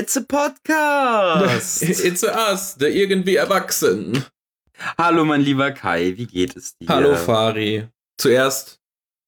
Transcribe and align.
it's 0.00 0.16
a 0.16 0.22
podcast. 0.22 1.82
It's 2.04 2.24
a 2.24 2.52
us, 2.52 2.76
der 2.76 2.90
irgendwie 2.90 3.36
erwachsen. 3.36 4.24
Hallo, 4.96 5.26
mein 5.26 5.42
lieber 5.42 5.72
Kai, 5.72 6.14
wie 6.16 6.26
geht 6.26 6.56
es 6.56 6.76
dir? 6.78 6.88
Hallo, 6.88 7.14
Fari. 7.14 7.86
Zuerst 8.18 8.80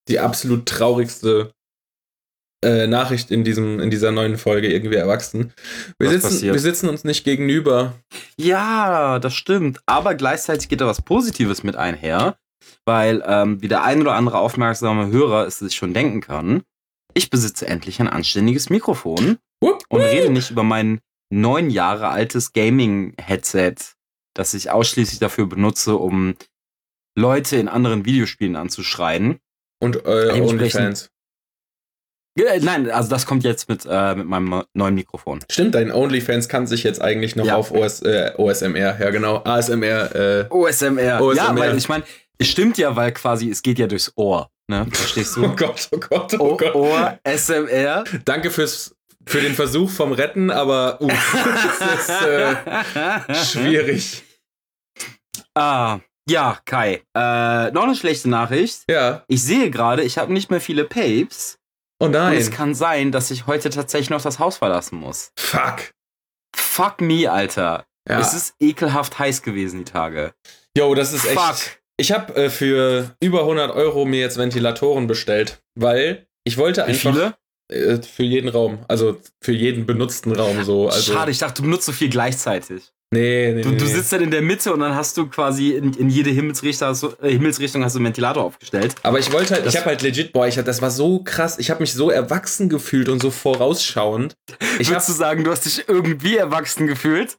die 0.08 0.18
absolut 0.18 0.64
traurigste 0.66 1.52
äh, 2.64 2.86
Nachricht 2.86 3.30
in, 3.30 3.44
diesem, 3.44 3.80
in 3.80 3.90
dieser 3.90 4.12
neuen 4.12 4.38
Folge 4.38 4.72
irgendwie 4.72 4.96
erwachsen. 4.96 5.52
Wir 5.98 6.08
Was 6.08 6.14
sitzen, 6.14 6.28
passiert? 6.28 6.54
wir 6.54 6.60
sitzen 6.60 6.88
uns 6.88 7.04
nicht 7.04 7.24
gegenüber. 7.24 7.92
Ja, 8.38 9.18
das 9.18 9.34
stimmt. 9.34 9.80
Aber 9.84 10.14
gleichzeitig 10.14 10.70
geht 10.70 10.80
da 10.80 10.86
was 10.86 11.02
Positives 11.02 11.62
mit 11.62 11.76
einher, 11.76 12.38
weil, 12.86 13.22
ähm, 13.26 13.60
wie 13.60 13.68
der 13.68 13.84
ein 13.84 14.00
oder 14.00 14.14
andere 14.14 14.38
aufmerksame 14.38 15.12
Hörer 15.12 15.46
es 15.46 15.58
sich 15.58 15.74
schon 15.74 15.92
denken 15.92 16.22
kann, 16.22 16.62
ich 17.12 17.28
besitze 17.28 17.66
endlich 17.66 18.00
ein 18.00 18.08
anständiges 18.08 18.70
Mikrofon 18.70 19.36
und 19.62 20.00
rede 20.00 20.30
nicht 20.30 20.50
über 20.50 20.62
mein 20.62 21.00
neun 21.30 21.70
Jahre 21.70 22.08
altes 22.08 22.52
Gaming-Headset, 22.52 23.74
das 24.34 24.54
ich 24.54 24.70
ausschließlich 24.70 25.18
dafür 25.18 25.46
benutze, 25.46 25.96
um 25.96 26.34
Leute 27.16 27.56
in 27.56 27.68
anderen 27.68 28.04
Videospielen 28.04 28.56
anzuschreien. 28.56 29.38
Und 29.80 29.96
äh, 30.04 30.32
Dementsprechend- 30.34 30.50
OnlyFans. 30.50 31.08
Nein, 32.62 32.90
also 32.90 33.10
das 33.10 33.26
kommt 33.26 33.44
jetzt 33.44 33.68
mit, 33.68 33.84
äh, 33.86 34.14
mit 34.14 34.26
meinem 34.26 34.62
neuen 34.72 34.94
Mikrofon. 34.94 35.40
Stimmt, 35.50 35.74
dein 35.74 35.92
OnlyFans 35.92 36.48
kann 36.48 36.66
sich 36.66 36.82
jetzt 36.82 37.02
eigentlich 37.02 37.36
noch 37.36 37.44
Ja. 37.44 37.56
auf 37.56 37.70
OS, 37.72 38.00
äh, 38.02 38.32
OSMR, 38.38 38.98
ja 38.98 39.10
genau, 39.10 39.42
ASMR, 39.44 40.14
äh, 40.14 40.46
OSMR. 40.48 41.20
OSMR. 41.20 41.34
Ja, 41.36 41.56
weil 41.56 41.76
ich 41.76 41.88
meine, 41.90 42.04
es 42.38 42.48
stimmt 42.48 42.78
ja, 42.78 42.96
weil 42.96 43.12
quasi 43.12 43.50
es 43.50 43.60
geht 43.62 43.78
ja 43.78 43.86
durchs 43.86 44.12
Ohr. 44.16 44.50
Ne? 44.66 44.86
Verstehst 44.90 45.36
oh 45.38 45.42
du? 45.42 45.56
Gott, 45.56 45.88
oh 45.92 45.98
Gott, 45.98 46.34
oh 46.40 46.56
Gott. 46.56 46.74
Ohr, 46.74 47.18
SMR. 47.24 48.04
Danke 48.24 48.50
fürs, 48.50 48.96
für 49.26 49.40
den 49.40 49.54
Versuch 49.54 49.90
vom 49.90 50.12
Retten, 50.12 50.50
aber 50.50 51.00
uff, 51.00 51.36
das 51.78 52.08
ist 52.08 52.22
äh, 52.22 53.34
schwierig. 53.34 54.22
ah, 55.54 56.00
ja, 56.28 56.58
Kai. 56.64 57.02
Äh, 57.16 57.70
noch 57.72 57.82
eine 57.84 57.96
schlechte 57.96 58.28
Nachricht. 58.28 58.82
Ja, 58.88 59.24
Ich 59.28 59.42
sehe 59.42 59.70
gerade, 59.70 60.02
ich 60.02 60.18
habe 60.18 60.32
nicht 60.32 60.50
mehr 60.50 60.60
viele 60.60 60.84
Papes. 60.84 61.58
oh 62.00 62.06
Und 62.06 62.14
es 62.14 62.46
nein, 62.48 62.50
kann 62.50 62.74
sein, 62.74 63.12
dass 63.12 63.30
ich 63.30 63.46
heute 63.46 63.70
tatsächlich 63.70 64.10
noch 64.10 64.22
das 64.22 64.38
Haus 64.38 64.58
verlassen 64.58 64.98
muss. 64.98 65.32
fuck. 65.38 65.90
Fuck 66.54 67.00
me, 67.00 67.30
Alter. 67.30 67.86
Ja. 68.08 68.18
Es 68.20 68.34
ist 68.34 68.54
ekelhaft 68.60 69.18
heiß 69.18 69.42
gewesen, 69.42 69.84
die 69.84 69.90
Tage. 69.90 70.32
Jo, 70.76 70.94
das 70.94 71.12
ist 71.12 71.24
echt. 71.26 71.38
Fuck. 71.38 71.78
Ich 71.98 72.12
habe 72.12 72.34
äh, 72.34 72.50
für 72.50 73.14
über 73.20 73.40
100 73.40 73.70
Euro 73.72 74.04
mir 74.04 74.20
jetzt 74.20 74.38
Ventilatoren 74.38 75.06
bestellt, 75.06 75.62
weil 75.74 76.26
ich 76.44 76.56
wollte 76.56 76.80
Wie 76.82 76.90
einfach 76.90 77.12
viele? 77.12 77.34
Äh, 77.72 78.02
für 78.02 78.22
jeden 78.24 78.48
Raum, 78.48 78.78
also 78.88 79.16
für 79.40 79.52
jeden 79.52 79.86
benutzten 79.86 80.32
Raum 80.34 80.62
so. 80.64 80.88
Also, 80.88 81.12
Schade, 81.12 81.30
ich 81.30 81.38
dachte, 81.38 81.62
du 81.62 81.62
benutzt 81.62 81.86
so 81.86 81.92
viel 81.92 82.08
gleichzeitig. 82.08 82.92
Nee, 83.14 83.52
nee, 83.54 83.60
Du, 83.60 83.68
nee. 83.70 83.76
du 83.76 83.86
sitzt 83.86 84.10
dann 84.12 84.22
in 84.22 84.30
der 84.30 84.40
Mitte 84.40 84.72
und 84.72 84.80
dann 84.80 84.94
hast 84.94 85.18
du 85.18 85.26
quasi 85.26 85.72
in, 85.72 85.92
in 85.94 86.08
jede 86.08 86.30
Himmelsrichtung 86.30 86.88
hast 86.88 87.02
du, 87.02 87.08
äh, 87.20 87.30
Himmelsrichtung 87.30 87.84
hast 87.84 87.92
du 87.94 87.98
einen 87.98 88.06
Ventilator 88.06 88.42
aufgestellt. 88.42 88.94
Aber 89.02 89.18
ich 89.18 89.30
wollte 89.32 89.52
halt, 89.54 89.66
Das- 89.66 89.74
ich 89.74 89.80
habe 89.80 89.90
halt 89.90 90.00
legit, 90.02 90.32
boah, 90.32 90.46
ich 90.46 90.56
hab, 90.56 90.64
das 90.64 90.80
war 90.80 90.90
so 90.90 91.22
krass, 91.22 91.58
ich 91.58 91.70
habe 91.70 91.80
mich 91.80 91.92
so 91.92 92.08
erwachsen 92.10 92.70
gefühlt 92.70 93.10
und 93.10 93.20
so 93.20 93.30
vorausschauend. 93.30 94.34
Ich 94.78 94.88
Würdest 94.88 95.08
du 95.08 95.12
habe 95.12 95.18
sagen, 95.18 95.44
du 95.44 95.50
hast 95.50 95.66
dich 95.66 95.84
irgendwie 95.88 96.36
erwachsen 96.36 96.86
gefühlt? 96.86 97.36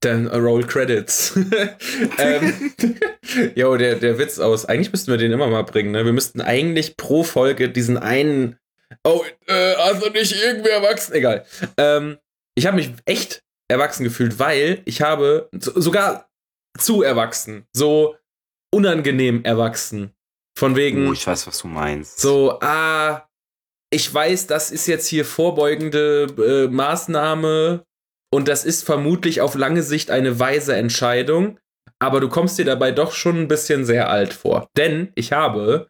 dann 0.00 0.26
äh, 0.26 0.36
Roll 0.36 0.62
Credits. 0.64 1.38
ähm, 2.18 2.72
jo, 3.54 3.78
der, 3.78 3.94
der 3.94 4.18
Witz 4.18 4.38
aus, 4.38 4.66
eigentlich 4.66 4.92
müssten 4.92 5.10
wir 5.10 5.16
den 5.16 5.32
immer 5.32 5.46
mal 5.48 5.62
bringen, 5.62 5.90
ne? 5.92 6.04
Wir 6.04 6.12
müssten 6.12 6.42
eigentlich 6.42 6.98
pro 6.98 7.22
Folge 7.24 7.70
diesen 7.70 7.96
einen, 7.96 8.58
oh, 9.04 9.24
äh, 9.46 9.74
also 9.74 10.08
nicht 10.10 10.34
irgendwie 10.42 10.70
erwachsen, 10.70 11.14
egal. 11.14 11.44
Ähm, 11.76 12.18
ich 12.54 12.66
habe 12.66 12.76
mich 12.76 12.92
echt 13.04 13.42
erwachsen 13.68 14.04
gefühlt, 14.04 14.38
weil 14.38 14.82
ich 14.84 15.02
habe 15.02 15.48
so, 15.52 15.78
sogar 15.80 16.28
zu 16.78 17.02
erwachsen, 17.02 17.66
so 17.72 18.16
unangenehm 18.72 19.44
erwachsen. 19.44 20.12
Von 20.58 20.74
wegen. 20.74 21.08
Oh, 21.08 21.12
ich 21.12 21.26
weiß, 21.26 21.46
was 21.46 21.58
du 21.58 21.68
meinst. 21.68 22.18
So, 22.18 22.58
ah, 22.60 23.28
ich 23.90 24.12
weiß, 24.12 24.46
das 24.46 24.70
ist 24.70 24.86
jetzt 24.86 25.06
hier 25.06 25.24
vorbeugende 25.24 26.26
äh, 26.38 26.72
Maßnahme 26.72 27.84
und 28.32 28.48
das 28.48 28.64
ist 28.64 28.84
vermutlich 28.84 29.40
auf 29.40 29.54
lange 29.54 29.82
Sicht 29.82 30.10
eine 30.10 30.38
weise 30.38 30.74
Entscheidung, 30.74 31.58
aber 31.98 32.20
du 32.20 32.28
kommst 32.28 32.58
dir 32.58 32.64
dabei 32.64 32.90
doch 32.90 33.12
schon 33.12 33.36
ein 33.38 33.48
bisschen 33.48 33.84
sehr 33.84 34.08
alt 34.08 34.32
vor. 34.32 34.68
Denn 34.76 35.12
ich 35.14 35.32
habe 35.32 35.88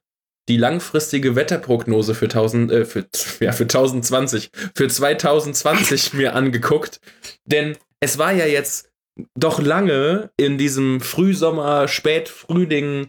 die 0.49 0.57
langfristige 0.57 1.35
Wetterprognose 1.35 2.15
für, 2.15 2.27
1000, 2.27 2.71
äh, 2.73 2.85
für, 2.85 3.07
ja, 3.41 3.53
für 3.53 3.65
1020, 3.65 4.51
für 4.75 4.89
2020 4.89 6.13
mir 6.15 6.35
angeguckt. 6.35 7.01
Denn 7.45 7.77
es 8.01 8.19
war 8.19 8.33
ja 8.33 8.47
jetzt 8.47 8.91
doch 9.35 9.61
lange 9.61 10.31
in 10.37 10.59
diesem 10.59 11.01
Frühsommer, 11.01 11.89
Spätfrühling 11.89 13.09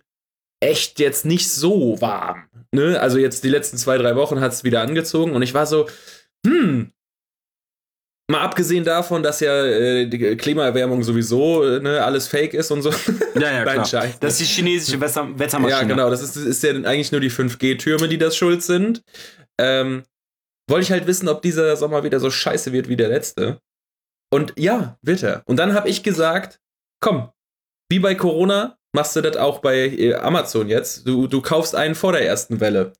echt 0.59 0.99
jetzt 0.99 1.25
nicht 1.25 1.49
so 1.49 2.01
warm. 2.01 2.45
Ne? 2.71 2.99
Also 2.99 3.17
jetzt 3.17 3.43
die 3.43 3.49
letzten 3.49 3.77
zwei, 3.77 3.97
drei 3.97 4.15
Wochen 4.15 4.39
hat 4.39 4.53
es 4.53 4.63
wieder 4.63 4.81
angezogen 4.81 5.33
und 5.33 5.41
ich 5.41 5.53
war 5.53 5.65
so, 5.65 5.87
hm, 6.45 6.91
mal 8.29 8.41
abgesehen 8.41 8.83
davon, 8.83 9.23
dass 9.23 9.39
ja 9.39 9.65
äh, 9.65 10.05
die 10.05 10.35
Klimaerwärmung 10.35 11.03
sowieso 11.03 11.63
äh, 11.63 11.79
ne, 11.79 12.03
alles 12.03 12.27
fake 12.27 12.53
ist 12.53 12.71
und 12.71 12.81
so. 12.81 12.91
ja, 13.35 13.51
ja, 13.51 13.65
Nein, 13.65 13.83
klar. 13.83 14.07
Das 14.19 14.33
ist 14.33 14.41
die 14.41 14.55
chinesische 14.55 14.99
Wetter 14.99 15.27
Wettermaschine. 15.37 15.81
Ja, 15.81 15.83
genau, 15.83 16.09
das 16.09 16.21
ist, 16.21 16.35
ist 16.35 16.63
ja 16.63 16.71
eigentlich 16.71 17.11
nur 17.11 17.21
die 17.21 17.31
5G-Türme, 17.31 18.07
die 18.07 18.17
das 18.17 18.35
schuld 18.35 18.63
sind. 18.63 19.01
Ähm, 19.59 20.03
wollte 20.69 20.83
ich 20.83 20.91
halt 20.91 21.07
wissen, 21.07 21.29
ob 21.29 21.41
dieser 21.41 21.75
Sommer 21.77 22.03
wieder 22.03 22.19
so 22.19 22.29
scheiße 22.29 22.73
wird 22.73 22.89
wie 22.89 22.97
der 22.97 23.07
letzte. 23.07 23.61
Und 24.29 24.53
ja, 24.57 24.97
wird 25.01 25.23
er. 25.23 25.43
Und 25.45 25.57
dann 25.57 25.73
habe 25.73 25.87
ich 25.89 26.03
gesagt, 26.03 26.59
komm, 26.99 27.29
wie 27.89 27.99
bei 27.99 28.15
Corona 28.15 28.77
machst 28.93 29.15
du 29.15 29.21
das 29.21 29.37
auch 29.37 29.59
bei 29.59 29.87
äh, 29.87 30.15
Amazon 30.15 30.67
jetzt. 30.67 31.07
Du, 31.07 31.27
du 31.27 31.41
kaufst 31.41 31.75
einen 31.75 31.95
vor 31.95 32.11
der 32.11 32.25
ersten 32.25 32.59
Welle. 32.59 32.93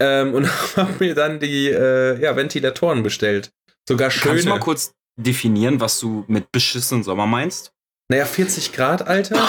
Ähm, 0.00 0.34
und 0.34 0.46
habe 0.76 0.92
mir 0.98 1.14
dann 1.14 1.38
die 1.38 1.68
äh, 1.68 2.20
ja, 2.20 2.34
Ventilatoren 2.34 3.02
bestellt. 3.02 3.52
Sogar 3.88 4.10
Kannst 4.10 4.44
du 4.44 4.48
mal 4.48 4.60
kurz 4.60 4.94
definieren, 5.16 5.80
was 5.80 5.98
du 6.00 6.24
mit 6.28 6.50
beschissenen 6.52 7.04
Sommer 7.04 7.26
meinst? 7.26 7.72
Naja, 8.08 8.24
40 8.24 8.72
Grad, 8.72 9.06
Alter. 9.06 9.46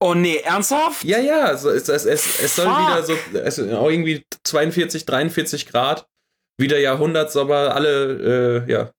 Oh 0.00 0.14
nee, 0.14 0.36
ernsthaft? 0.38 1.02
Ja, 1.04 1.18
ja, 1.18 1.50
es, 1.50 1.64
es, 1.64 1.88
es, 1.88 2.06
es 2.06 2.56
soll 2.56 2.66
wieder 2.66 3.02
so, 3.02 3.14
es, 3.38 3.58
auch 3.58 3.90
irgendwie 3.90 4.24
42, 4.44 5.04
43 5.04 5.66
Grad, 5.66 6.06
wieder 6.56 6.78
Jahrhundertsommer, 6.78 7.74
alle, 7.74 8.64
äh, 8.66 8.70
ja. 8.70 8.92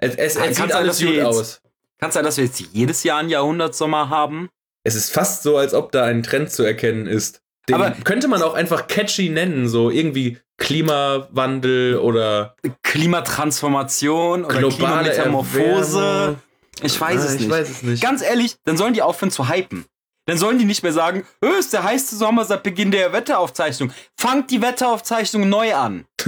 Es, 0.00 0.14
es, 0.14 0.36
es 0.36 0.56
sieht 0.56 0.56
sein, 0.56 0.72
alles 0.72 1.00
wir 1.00 1.08
gut 1.08 1.16
jetzt- 1.16 1.26
aus. 1.26 1.60
Kann 2.00 2.08
es 2.10 2.14
sein, 2.14 2.24
dass 2.24 2.36
wir 2.36 2.44
jetzt 2.44 2.60
jedes 2.72 3.02
Jahr 3.02 3.18
einen 3.18 3.28
Jahrhundertsommer 3.28 4.08
haben? 4.08 4.48
Es 4.84 4.94
ist 4.94 5.10
fast 5.10 5.42
so, 5.42 5.56
als 5.58 5.74
ob 5.74 5.90
da 5.90 6.04
ein 6.04 6.22
Trend 6.22 6.50
zu 6.52 6.62
erkennen 6.62 7.06
ist. 7.08 7.42
Den 7.68 7.74
Aber- 7.74 7.90
könnte 8.04 8.28
man 8.28 8.42
auch 8.42 8.54
einfach 8.54 8.86
catchy 8.88 9.28
nennen, 9.28 9.68
so 9.68 9.90
irgendwie 9.90 10.38
Klimawandel 10.58 11.98
oder 11.98 12.54
Klimatransformation 12.82 14.44
oder 14.44 14.58
globale 14.58 15.10
Klimametamorphose? 15.10 15.98
Erwärmung. 16.00 16.36
Ich 16.82 17.00
weiß 17.00 17.20
Ah, 17.22 17.24
es 17.26 17.34
ich 17.34 17.40
nicht. 17.40 17.50
weiß 17.50 17.68
es 17.70 17.82
nicht. 17.82 18.02
Ganz 18.02 18.22
ehrlich, 18.22 18.56
dann 18.64 18.76
sollen 18.76 18.94
die 18.94 19.02
aufhören 19.02 19.30
zu 19.30 19.48
hypen. 19.48 19.84
Dann 20.26 20.36
sollen 20.36 20.58
die 20.58 20.64
nicht 20.66 20.82
mehr 20.82 20.92
sagen, 20.92 21.24
"Ö, 21.42 21.48
ist 21.58 21.72
der 21.72 21.82
heiße 21.84 22.14
Sommer 22.16 22.44
seit 22.44 22.62
Beginn 22.62 22.90
der 22.90 23.12
Wetteraufzeichnung. 23.14 23.92
Fangt 24.16 24.50
die 24.50 24.60
Wetteraufzeichnung 24.60 25.48
neu 25.48 25.74
an. 25.74 26.04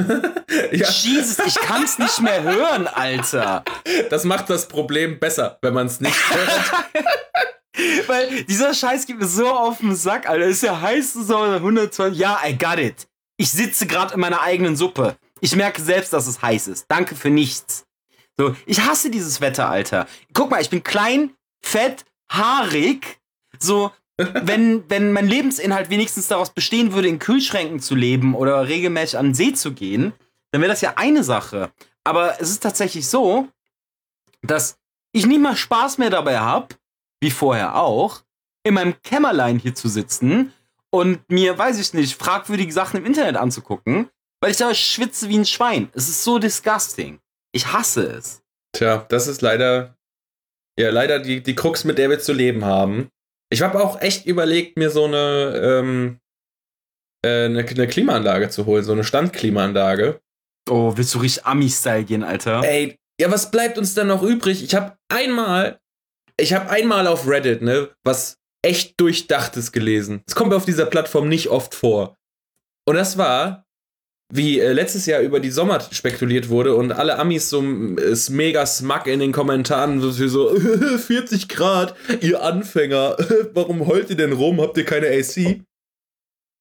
ja, 0.73 0.89
Jesus, 0.89 1.39
ich 1.47 1.55
kann's 1.57 1.99
nicht 1.99 2.21
mehr 2.23 2.43
hören, 2.43 2.87
Alter. 2.89 3.63
das 4.09 4.25
macht 4.25 4.49
das 4.49 4.69
Problem 4.69 5.19
besser, 5.19 5.59
wenn 5.63 5.75
man 5.75 5.87
es 5.87 6.01
nicht 6.01 6.17
hört. 6.31 6.85
Weil 8.07 8.45
dieser 8.45 8.75
Scheiß 8.75 9.07
geht 9.07 9.19
mir 9.19 9.27
so 9.27 9.49
auf 9.49 9.79
den 9.79 9.95
Sack, 9.95 10.29
Alter. 10.29 10.47
Ist 10.47 10.63
der 10.63 10.81
heiße 10.81 11.25
Sommer 11.25 11.55
120. 11.57 12.19
Ja, 12.19 12.41
I 12.45 12.57
got 12.57 12.79
it. 12.79 13.07
Ich 13.37 13.51
sitze 13.51 13.87
gerade 13.87 14.15
in 14.15 14.21
meiner 14.21 14.43
eigenen 14.43 14.77
Suppe. 14.77 15.17
Ich 15.41 15.57
merke 15.57 15.81
selbst, 15.81 16.13
dass 16.13 16.27
es 16.27 16.43
heiß 16.43 16.69
ist. 16.69 16.87
Danke 16.89 17.15
für 17.15 17.31
nichts. 17.31 17.87
So, 18.37 18.55
ich 18.67 18.81
hasse 18.81 19.11
dieses 19.11 19.41
Wetter, 19.41 19.69
Alter. 19.69 20.07
Guck 20.33 20.51
mal, 20.51 20.61
ich 20.61 20.71
bin 20.71 20.83
klein, 20.83 21.35
fett, 21.63 22.05
haarig. 22.31 23.19
So, 23.59 23.93
wenn, 24.17 24.89
wenn 24.89 25.13
mein 25.13 25.29
Lebensinhalt 25.29 25.91
wenigstens 25.91 26.29
daraus 26.29 26.51
bestehen 26.51 26.93
würde, 26.93 27.09
in 27.09 27.19
Kühlschränken 27.19 27.81
zu 27.81 27.95
leben 27.95 28.35
oder 28.35 28.69
regelmäßig 28.69 29.19
an 29.19 29.27
den 29.27 29.35
See 29.35 29.53
zu 29.53 29.73
gehen, 29.73 30.13
dann 30.51 30.61
wäre 30.61 30.71
das 30.71 30.81
ja 30.81 30.95
eine 30.97 31.25
Sache. 31.25 31.71
Aber 32.05 32.41
es 32.41 32.51
ist 32.51 32.63
tatsächlich 32.63 33.09
so, 33.09 33.49
dass 34.43 34.77
ich 35.13 35.27
nicht 35.27 35.41
mal 35.41 35.57
Spaß 35.57 35.99
mehr 35.99 36.11
dabei 36.11 36.41
habe, 36.41 36.75
wie 37.21 37.31
vorher 37.31 37.77
auch, 37.77 38.23
in 38.67 38.75
meinem 38.75 39.01
Kämmerlein 39.03 39.59
hier 39.59 39.75
zu 39.75 39.89
sitzen 39.89 40.53
und 40.91 41.29
mir, 41.31 41.57
weiß 41.57 41.79
ich 41.79 41.95
nicht, 41.95 42.15
fragwürdige 42.15 42.73
Sachen 42.73 42.99
im 42.99 43.07
Internet 43.07 43.37
anzugucken, 43.37 44.11
weil 44.43 44.51
ich 44.51 44.57
da 44.57 44.75
schwitze 44.75 45.29
wie 45.29 45.39
ein 45.39 45.47
Schwein. 45.47 45.91
Es 45.95 46.09
ist 46.09 46.25
so 46.25 46.39
disgusting. 46.39 47.21
Ich 47.53 47.73
hasse 47.73 48.07
es. 48.07 48.43
Tja, 48.73 49.05
das 49.09 49.27
ist 49.27 49.43
leider, 49.43 49.97
ja, 50.79 50.91
leider 50.91 51.19
die, 51.19 51.43
die 51.43 51.55
Krux, 51.55 51.85
mit 51.85 51.99
der 51.99 52.11
wir 52.11 52.21
zu 52.21 52.33
leben 52.33 52.65
haben. 52.65 53.09
Ich 53.53 53.63
habe 53.63 53.83
auch 53.83 54.01
echt 54.01 54.27
überlegt, 54.27 54.77
mir 54.79 54.91
so 54.91 55.05
eine, 55.05 55.61
ähm, 55.63 56.21
äh, 57.25 57.47
eine, 57.47 57.67
eine 57.67 57.89
Klimaanlage 57.89 58.49
zu 58.49 58.67
holen, 58.67 58.85
so 58.85 58.93
eine 58.93 59.05
Standklimaanlage. 59.05 60.21
Oh, 60.69 60.93
willst 60.97 61.15
du 61.15 61.19
richtig 61.19 61.47
Ami-Style 61.47 62.05
gehen, 62.05 62.23
Alter? 62.23 62.63
Ey, 62.63 62.97
Ja, 63.21 63.31
was 63.31 63.51
bleibt 63.51 63.77
uns 63.77 63.95
dann 63.95 64.07
noch 64.07 64.23
übrig? 64.23 64.63
Ich 64.63 64.75
habe 64.75 64.97
einmal, 65.09 65.81
ich 66.41 66.53
habe 66.53 66.71
einmal 66.71 67.07
auf 67.07 67.29
Reddit, 67.29 67.63
ne, 67.63 67.91
was 68.03 68.39
echt 68.63 69.01
durchdachtes 69.01 69.73
gelesen. 69.73 70.23
Es 70.27 70.35
kommt 70.35 70.53
auf 70.53 70.65
dieser 70.65 70.87
Plattform 70.87 71.29
nicht 71.29 71.49
oft 71.49 71.75
vor. 71.75 72.17
Und 72.87 72.97
das 72.97 73.17
war, 73.17 73.67
wie 74.33 74.61
äh, 74.61 74.73
letztes 74.73 75.07
Jahr 75.07 75.21
über 75.21 75.41
die 75.41 75.51
Sommer 75.51 75.81
spekuliert 75.81 76.49
wurde 76.49 76.75
und 76.75 76.93
alle 76.93 77.19
Amis 77.19 77.51
so 77.51 77.63
ist 77.63 78.31
mega 78.31 78.65
smug 78.67 79.07
in 79.07 79.21
den 79.21 79.33
Kommentaren, 79.33 80.01
so, 80.01 80.11
so 80.29 80.59
40 80.59 81.49
Grad, 81.49 81.95
ihr 82.21 82.43
Anfänger, 82.43 83.17
warum 83.55 83.87
heult 83.87 84.11
ihr 84.11 84.17
denn 84.17 84.33
rum, 84.33 84.61
habt 84.61 84.77
ihr 84.77 84.85
keine 84.85 85.09
AC? 85.09 85.63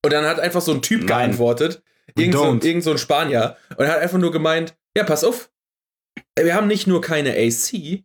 Und 0.03 0.13
dann 0.13 0.25
hat 0.25 0.39
einfach 0.39 0.61
so 0.61 0.71
ein 0.73 0.81
Typ 0.81 1.01
Nein. 1.01 1.07
geantwortet, 1.07 1.83
irgend 2.15 2.33
so, 2.33 2.59
irgend 2.67 2.83
so 2.83 2.91
ein 2.91 2.97
Spanier, 2.97 3.57
und 3.77 3.85
er 3.85 3.93
hat 3.93 3.99
einfach 3.99 4.17
nur 4.17 4.31
gemeint, 4.31 4.75
ja, 4.97 5.03
pass 5.03 5.23
auf, 5.23 5.51
wir 6.37 6.55
haben 6.55 6.67
nicht 6.67 6.87
nur 6.87 7.01
keine 7.01 7.33
AC, 7.33 8.03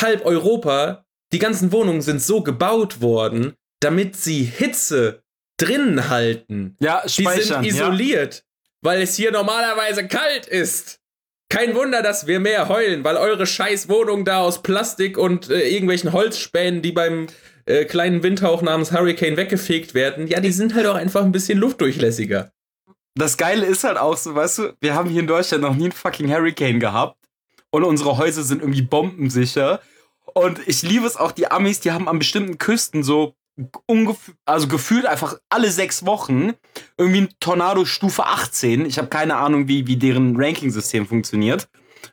halb 0.00 0.24
Europa, 0.24 1.04
die 1.32 1.38
ganzen 1.38 1.72
Wohnungen 1.72 2.02
sind 2.02 2.20
so 2.22 2.42
gebaut 2.42 3.00
worden, 3.00 3.54
damit 3.80 4.16
sie 4.16 4.44
Hitze 4.44 5.22
drinnen 5.58 6.08
halten. 6.08 6.76
Ja, 6.80 7.02
Die 7.04 7.22
speichern. 7.22 7.62
sind 7.62 7.64
isoliert, 7.64 8.44
weil 8.82 9.02
es 9.02 9.14
hier 9.16 9.30
normalerweise 9.30 10.06
kalt 10.08 10.46
ist. 10.46 11.00
Kein 11.48 11.74
Wunder, 11.74 12.02
dass 12.02 12.26
wir 12.26 12.40
mehr 12.40 12.68
heulen, 12.68 13.04
weil 13.04 13.16
eure 13.16 13.46
scheiß 13.46 13.88
Wohnung 13.88 14.24
da 14.24 14.40
aus 14.40 14.62
Plastik 14.62 15.18
und 15.18 15.50
äh, 15.50 15.68
irgendwelchen 15.68 16.12
Holzspänen, 16.12 16.82
die 16.82 16.90
beim 16.92 17.28
äh, 17.66 17.84
kleinen 17.84 18.22
Windhauch 18.22 18.62
namens 18.62 18.92
Hurricane 18.92 19.36
weggefegt 19.36 19.94
werden, 19.94 20.26
ja, 20.26 20.40
die 20.40 20.50
sind 20.52 20.74
halt 20.74 20.86
auch 20.86 20.96
einfach 20.96 21.22
ein 21.22 21.32
bisschen 21.32 21.58
luftdurchlässiger. 21.58 22.50
Ja. 22.86 22.94
Das 23.16 23.36
Geile 23.36 23.66
ist 23.66 23.84
halt 23.84 23.96
auch 23.98 24.16
so, 24.16 24.34
weißt 24.34 24.58
du, 24.58 24.72
wir 24.80 24.94
haben 24.94 25.08
hier 25.08 25.20
in 25.20 25.28
Deutschland 25.28 25.62
noch 25.62 25.76
nie 25.76 25.84
einen 25.84 25.92
fucking 25.92 26.32
Hurricane 26.32 26.80
gehabt. 26.80 27.16
Und 27.74 27.82
unsere 27.82 28.18
Häuser 28.18 28.44
sind 28.44 28.60
irgendwie 28.62 28.82
bombensicher. 28.82 29.80
Und 30.32 30.60
ich 30.68 30.82
liebe 30.82 31.08
es 31.08 31.16
auch, 31.16 31.32
die 31.32 31.50
Amis, 31.50 31.80
die 31.80 31.90
haben 31.90 32.08
an 32.08 32.20
bestimmten 32.20 32.56
Küsten 32.56 33.02
so 33.02 33.34
also 34.44 34.68
gefühlt 34.68 35.06
einfach 35.06 35.38
alle 35.48 35.72
sechs 35.72 36.06
Wochen 36.06 36.52
irgendwie 36.96 37.22
ein 37.22 37.28
Tornado 37.40 37.84
Stufe 37.84 38.26
18. 38.26 38.86
Ich 38.86 38.98
habe 38.98 39.08
keine 39.08 39.34
Ahnung, 39.38 39.66
wie, 39.66 39.88
wie 39.88 39.96
deren 39.96 40.36
Ranking-System 40.36 41.08
funktioniert, 41.08 41.68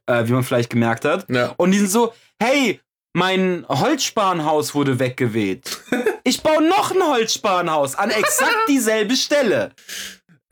äh, 0.08 0.26
wie 0.26 0.32
man 0.32 0.44
vielleicht 0.44 0.72
gemerkt 0.72 1.06
hat. 1.06 1.30
Ja. 1.30 1.54
Und 1.58 1.70
die 1.70 1.78
sind 1.78 1.92
so, 1.92 2.12
hey, 2.42 2.80
mein 3.14 3.64
Holzspanhaus 3.70 4.74
wurde 4.74 4.98
weggeweht. 4.98 5.80
Ich 6.24 6.44
baue 6.44 6.62
noch 6.62 6.92
ein 6.92 7.02
Holzspanhaus 7.02 7.96
an 7.96 8.12
exakt 8.12 8.70
dieselbe 8.70 9.16
Stelle. 9.16 9.72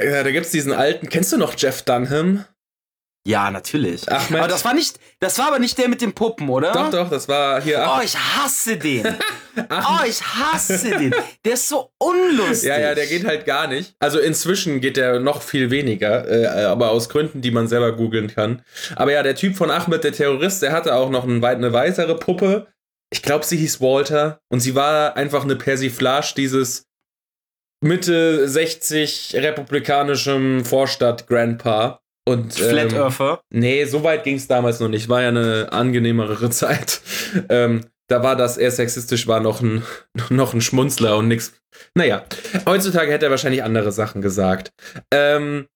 Ja, 0.01 0.23
da 0.23 0.31
gibt's 0.31 0.49
diesen 0.49 0.73
alten, 0.73 1.09
kennst 1.09 1.31
du 1.31 1.37
noch 1.37 1.53
Jeff 1.55 1.83
Dunham? 1.83 2.43
Ja, 3.27 3.51
natürlich. 3.51 4.09
Ahmed? 4.09 4.39
Aber 4.39 4.47
das 4.47 4.63
war 4.65 4.73
nicht, 4.73 4.99
das 5.19 5.37
war 5.37 5.49
aber 5.49 5.59
nicht 5.59 5.77
der 5.77 5.89
mit 5.89 6.01
den 6.01 6.13
Puppen, 6.13 6.49
oder? 6.49 6.71
Doch, 6.71 6.89
doch, 6.89 7.09
das 7.09 7.27
war 7.27 7.61
hier. 7.61 7.85
Oh, 7.87 8.01
ich 8.03 8.17
hasse 8.17 8.77
den. 8.77 9.05
oh, 9.57 10.05
ich 10.07 10.21
hasse 10.21 10.77
den. 10.97 11.13
Der 11.45 11.53
ist 11.53 11.67
so 11.67 11.91
unlustig. 11.97 12.69
Ja, 12.69 12.79
ja, 12.79 12.95
der 12.95 13.05
geht 13.05 13.25
halt 13.25 13.45
gar 13.45 13.67
nicht. 13.67 13.93
Also 13.99 14.19
inzwischen 14.19 14.79
geht 14.79 14.97
der 14.97 15.19
noch 15.19 15.41
viel 15.41 15.69
weniger, 15.69 16.27
äh, 16.27 16.65
aber 16.65 16.91
aus 16.91 17.09
Gründen, 17.09 17.41
die 17.41 17.51
man 17.51 17.67
selber 17.67 17.91
googeln 17.91 18.27
kann. 18.33 18.63
Aber 18.95 19.11
ja, 19.11 19.21
der 19.21 19.35
Typ 19.35 19.55
von 19.55 19.69
Ahmed, 19.69 20.03
der 20.03 20.13
Terrorist, 20.13 20.61
der 20.61 20.71
hatte 20.71 20.95
auch 20.95 21.09
noch 21.09 21.25
eine 21.25 21.73
weitere 21.73 22.15
Puppe. 22.15 22.67
Ich 23.11 23.21
glaube, 23.21 23.45
sie 23.45 23.57
hieß 23.57 23.81
Walter 23.81 24.39
und 24.49 24.59
sie 24.61 24.75
war 24.75 25.17
einfach 25.17 25.43
eine 25.43 25.55
Persiflage 25.55 26.33
dieses 26.37 26.87
Mitte 27.81 28.47
60 28.47 29.35
republikanischem 29.35 30.65
Vorstadt-Grandpa. 30.65 32.01
Und, 32.29 32.53
Flat 32.53 32.91
ähm, 32.91 32.99
Earther. 32.99 33.41
Nee, 33.49 33.85
so 33.85 34.03
weit 34.03 34.23
ging 34.23 34.35
es 34.35 34.47
damals 34.47 34.79
noch 34.79 34.87
nicht. 34.87 35.09
War 35.09 35.21
ja 35.21 35.29
eine 35.29 35.69
angenehmere 35.71 36.49
Zeit. 36.51 37.01
Ähm, 37.49 37.85
da 38.07 38.23
war 38.23 38.35
das 38.35 38.57
eher 38.57 38.71
sexistisch, 38.71 39.27
war 39.27 39.39
noch 39.39 39.61
ein, 39.61 39.83
noch 40.29 40.53
ein 40.53 40.61
Schmunzler 40.61 41.17
und 41.17 41.27
nix. 41.27 41.53
Naja, 41.95 42.23
heutzutage 42.67 43.11
hätte 43.11 43.25
er 43.25 43.31
wahrscheinlich 43.31 43.63
andere 43.63 43.91
Sachen 43.91 44.21
gesagt. 44.21 44.71
Ähm, 45.11 45.67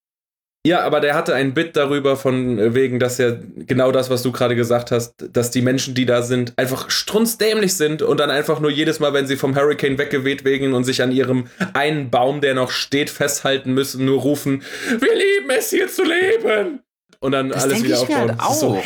ja, 0.65 0.81
aber 0.81 1.01
der 1.01 1.13
hatte 1.13 1.35
ein 1.35 1.53
Bit 1.53 1.75
darüber, 1.75 2.15
von 2.15 2.73
wegen, 2.73 2.99
dass 2.99 3.17
ja 3.17 3.35
genau 3.55 3.91
das, 3.91 4.09
was 4.09 4.23
du 4.23 4.31
gerade 4.31 4.55
gesagt 4.55 4.91
hast, 4.91 5.13
dass 5.31 5.51
die 5.51 5.61
Menschen, 5.61 5.93
die 5.93 6.05
da 6.05 6.21
sind, 6.21 6.53
einfach 6.57 6.89
strunzdämlich 6.89 7.75
sind 7.75 8.01
und 8.01 8.19
dann 8.19 8.29
einfach 8.29 8.59
nur 8.59 8.71
jedes 8.71 8.99
Mal, 8.99 9.13
wenn 9.13 9.27
sie 9.27 9.35
vom 9.35 9.55
Hurricane 9.55 9.97
weggeweht 9.97 10.45
wegen 10.45 10.73
und 10.73 10.85
sich 10.85 11.01
an 11.01 11.11
ihrem 11.11 11.47
einen 11.73 12.09
Baum, 12.09 12.39
der 12.39 12.53
noch 12.53 12.71
steht, 12.71 13.09
festhalten 13.09 13.73
müssen, 13.73 14.05
nur 14.05 14.21
rufen, 14.21 14.63
wir 14.89 15.15
lieben 15.15 15.49
es 15.49 15.69
hier 15.69 15.87
zu 15.87 16.03
leben. 16.03 16.79
Und 17.19 17.31
dann 17.33 17.49
Das 17.49 17.63
alles 17.63 17.83
wieder 17.83 18.01
ich 18.01 18.07
mir 18.07 18.15
aufbauen. 18.15 18.37
halt 18.41 18.51
ist 18.51 18.59
so, 18.59 18.69
auch. 18.77 18.83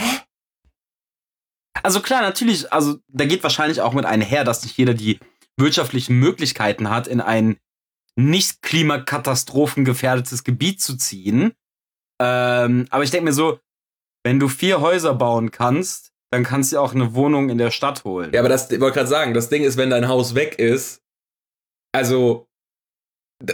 Also 1.83 2.01
klar, 2.01 2.21
natürlich, 2.21 2.71
also 2.73 2.95
da 3.07 3.25
geht 3.25 3.43
wahrscheinlich 3.43 3.81
auch 3.81 3.93
mit 3.93 4.05
einher, 4.05 4.43
dass 4.43 4.63
nicht 4.63 4.77
jeder 4.77 4.93
die 4.93 5.19
wirtschaftlichen 5.57 6.17
Möglichkeiten 6.19 6.89
hat, 6.89 7.07
in 7.07 7.21
ein 7.21 7.57
nicht 8.15 8.61
klimakatastrophengefährdetes 8.63 10.43
Gebiet 10.43 10.81
zu 10.81 10.97
ziehen. 10.97 11.53
Ähm, 12.21 12.87
aber 12.89 13.03
ich 13.03 13.11
denke 13.11 13.25
mir 13.25 13.33
so, 13.33 13.59
wenn 14.23 14.39
du 14.39 14.47
vier 14.47 14.81
Häuser 14.81 15.13
bauen 15.13 15.51
kannst, 15.51 16.11
dann 16.31 16.43
kannst 16.43 16.73
du 16.73 16.79
auch 16.79 16.93
eine 16.93 17.13
Wohnung 17.13 17.49
in 17.49 17.57
der 17.57 17.71
Stadt 17.71 18.03
holen. 18.03 18.31
Ja, 18.33 18.41
aber 18.41 18.49
das 18.49 18.69
ich 18.71 18.79
wollte 18.79 18.95
gerade 18.95 19.07
sagen, 19.07 19.33
das 19.33 19.49
Ding 19.49 19.63
ist, 19.63 19.77
wenn 19.77 19.89
dein 19.89 20.07
Haus 20.07 20.35
weg 20.35 20.59
ist, 20.59 21.01
also 21.93 22.47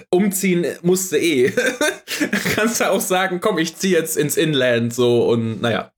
umziehen 0.09 0.65
musst 0.81 1.11
du 1.11 1.17
eh. 1.17 1.53
Kannst 2.55 2.79
du 2.79 2.89
auch 2.89 3.01
sagen, 3.01 3.41
komm, 3.41 3.57
ich 3.57 3.75
ziehe 3.75 3.97
jetzt 3.97 4.17
ins 4.17 4.37
Inland 4.37 4.93
so 4.93 5.29
und 5.29 5.61
naja. 5.61 5.91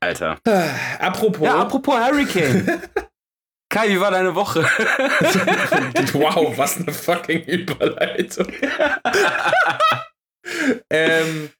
Alter. 0.00 0.38
Apropos. 0.98 1.46
Ja, 1.46 1.60
apropos 1.60 1.94
Hurricane. 1.94 2.82
Kai, 3.68 3.88
wie 3.88 4.00
war 4.00 4.10
deine 4.10 4.34
Woche? 4.34 4.62
wow, 6.12 6.56
was 6.56 6.76
eine 6.76 6.92
fucking 6.92 7.42
Überleitung. 7.42 8.46
ähm, 10.88 11.50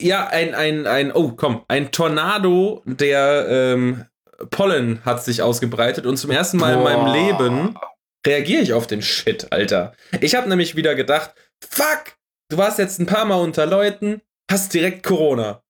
ja, 0.00 0.26
ein, 0.26 0.54
ein, 0.54 0.86
ein, 0.86 1.12
oh, 1.12 1.32
komm, 1.32 1.64
ein 1.68 1.90
Tornado 1.90 2.82
der 2.84 3.46
ähm, 3.48 4.04
Pollen 4.50 5.04
hat 5.04 5.24
sich 5.24 5.42
ausgebreitet 5.42 6.06
und 6.06 6.16
zum 6.16 6.30
ersten 6.30 6.58
Mal 6.58 6.74
in 6.74 6.82
meinem 6.82 7.06
Boah. 7.06 7.12
Leben 7.14 7.78
reagiere 8.26 8.62
ich 8.62 8.72
auf 8.72 8.86
den 8.86 9.02
Shit, 9.02 9.52
Alter. 9.52 9.94
Ich 10.20 10.34
habe 10.34 10.48
nämlich 10.48 10.76
wieder 10.76 10.94
gedacht, 10.94 11.34
fuck, 11.66 12.16
du 12.50 12.58
warst 12.58 12.78
jetzt 12.78 12.98
ein 12.98 13.06
paar 13.06 13.24
Mal 13.24 13.40
unter 13.40 13.66
Leuten, 13.66 14.20
hast 14.50 14.74
direkt 14.74 15.04
Corona. 15.04 15.62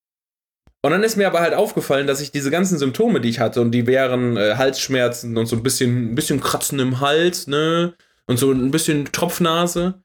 Und 0.82 0.93
dann 0.93 1.02
ist 1.02 1.17
mir 1.17 1.26
aber 1.26 1.40
halt 1.40 1.55
aufgefallen, 1.55 2.06
dass 2.06 2.20
ich 2.20 2.31
diese 2.31 2.50
ganzen 2.50 2.79
Symptome, 2.79 3.20
die 3.20 3.29
ich 3.29 3.41
hatte, 3.41 3.60
und 3.60 3.72
die 3.72 3.86
wären 3.86 4.36
äh, 4.36 4.55
Halsschmerzen 4.56 5.36
und 5.36 5.46
so 5.46 5.56
ein 5.56 5.62
bisschen, 5.62 6.12
ein 6.12 6.15
bisschen 6.15 6.41
Kratzen 6.41 6.79
im 6.79 7.00
Hals, 7.00 7.46
ne? 7.46 7.94
Und 8.27 8.39
so 8.39 8.53
ein 8.53 8.70
bisschen 8.70 9.05
Tropfnase, 9.12 10.03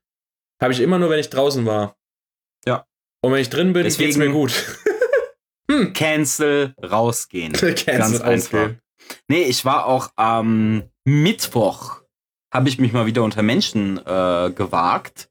habe 0.62 0.74
ich 0.74 0.80
immer 0.80 1.00
nur, 1.00 1.10
wenn 1.10 1.20
ich 1.20 1.30
draußen 1.30 1.66
war. 1.66 1.98
Ja. 2.66 2.86
Und 3.22 3.32
wenn 3.34 3.42
ich 3.42 3.50
drin 3.50 3.74
bin, 3.74 3.84
geht's 3.84 3.98
Deswegen- 3.98 4.20
mir 4.20 4.32
gut. 4.32 4.54
Cancel, 5.94 6.76
rausgehen. 6.84 7.54
Ganz 7.62 7.86
Ganz 7.86 8.22
einfach. 8.22 8.72
Nee, 9.28 9.44
ich 9.44 9.64
war 9.66 9.86
auch 9.86 10.12
am 10.16 10.84
Mittwoch, 11.06 12.02
habe 12.54 12.70
ich 12.70 12.78
mich 12.80 12.94
mal 12.94 13.06
wieder 13.06 13.24
unter 13.24 13.42
Menschen 13.42 13.98
äh, 14.00 14.52
gewagt. 14.54 15.30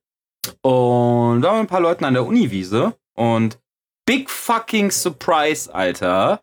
Und 0.63 1.43
da 1.43 1.49
waren 1.49 1.61
ein 1.61 1.67
paar 1.67 1.81
Leuten 1.81 2.05
an 2.05 2.15
der 2.15 2.25
Uniwiese. 2.25 2.97
Und 3.15 3.59
big 4.07 4.31
fucking 4.31 4.91
surprise, 4.91 5.73
Alter. 5.75 6.41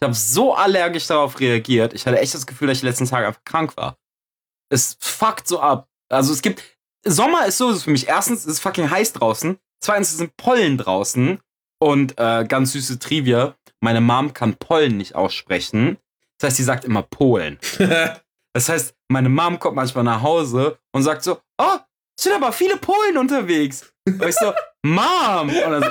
Ich 0.00 0.04
habe 0.06 0.14
so 0.14 0.54
allergisch 0.54 1.06
darauf 1.06 1.40
reagiert. 1.40 1.94
Ich 1.94 2.06
hatte 2.06 2.18
echt 2.20 2.34
das 2.34 2.46
Gefühl, 2.46 2.68
dass 2.68 2.76
ich 2.78 2.80
die 2.82 2.86
letzten 2.86 3.06
Tage 3.06 3.26
einfach 3.26 3.44
krank 3.44 3.76
war. 3.76 3.96
Es 4.70 4.96
fuckt 5.00 5.48
so 5.48 5.60
ab. 5.60 5.88
Also 6.10 6.32
es 6.32 6.42
gibt. 6.42 6.62
Sommer 7.06 7.46
ist 7.46 7.58
so 7.58 7.70
ist 7.70 7.84
für 7.84 7.90
mich. 7.90 8.06
Erstens 8.08 8.40
ist 8.40 8.52
es 8.54 8.60
fucking 8.60 8.90
heiß 8.90 9.14
draußen. 9.14 9.58
Zweitens 9.80 10.16
sind 10.16 10.36
Pollen 10.36 10.78
draußen. 10.78 11.40
Und 11.80 12.18
äh, 12.18 12.44
ganz 12.44 12.72
süße 12.72 12.98
Trivia. 12.98 13.54
Meine 13.80 14.00
Mom 14.00 14.32
kann 14.32 14.56
Pollen 14.56 14.96
nicht 14.96 15.14
aussprechen. 15.14 15.98
Das 16.38 16.48
heißt, 16.48 16.56
sie 16.56 16.64
sagt 16.64 16.84
immer 16.84 17.02
Polen. 17.02 17.58
Das 18.54 18.68
heißt, 18.68 18.94
meine 19.08 19.28
Mom 19.28 19.60
kommt 19.60 19.76
manchmal 19.76 20.02
nach 20.02 20.22
Hause 20.22 20.78
und 20.92 21.02
sagt 21.02 21.22
so, 21.22 21.38
oh, 21.58 21.76
es 22.16 22.24
sind 22.24 22.32
aber 22.32 22.50
viele 22.50 22.76
Polen 22.76 23.16
unterwegs. 23.16 23.92
Und 24.04 24.24
ich 24.24 24.34
so, 24.34 24.52
Mom! 24.82 25.48
Und 25.48 25.70
dann 25.70 25.82
so, 25.82 25.90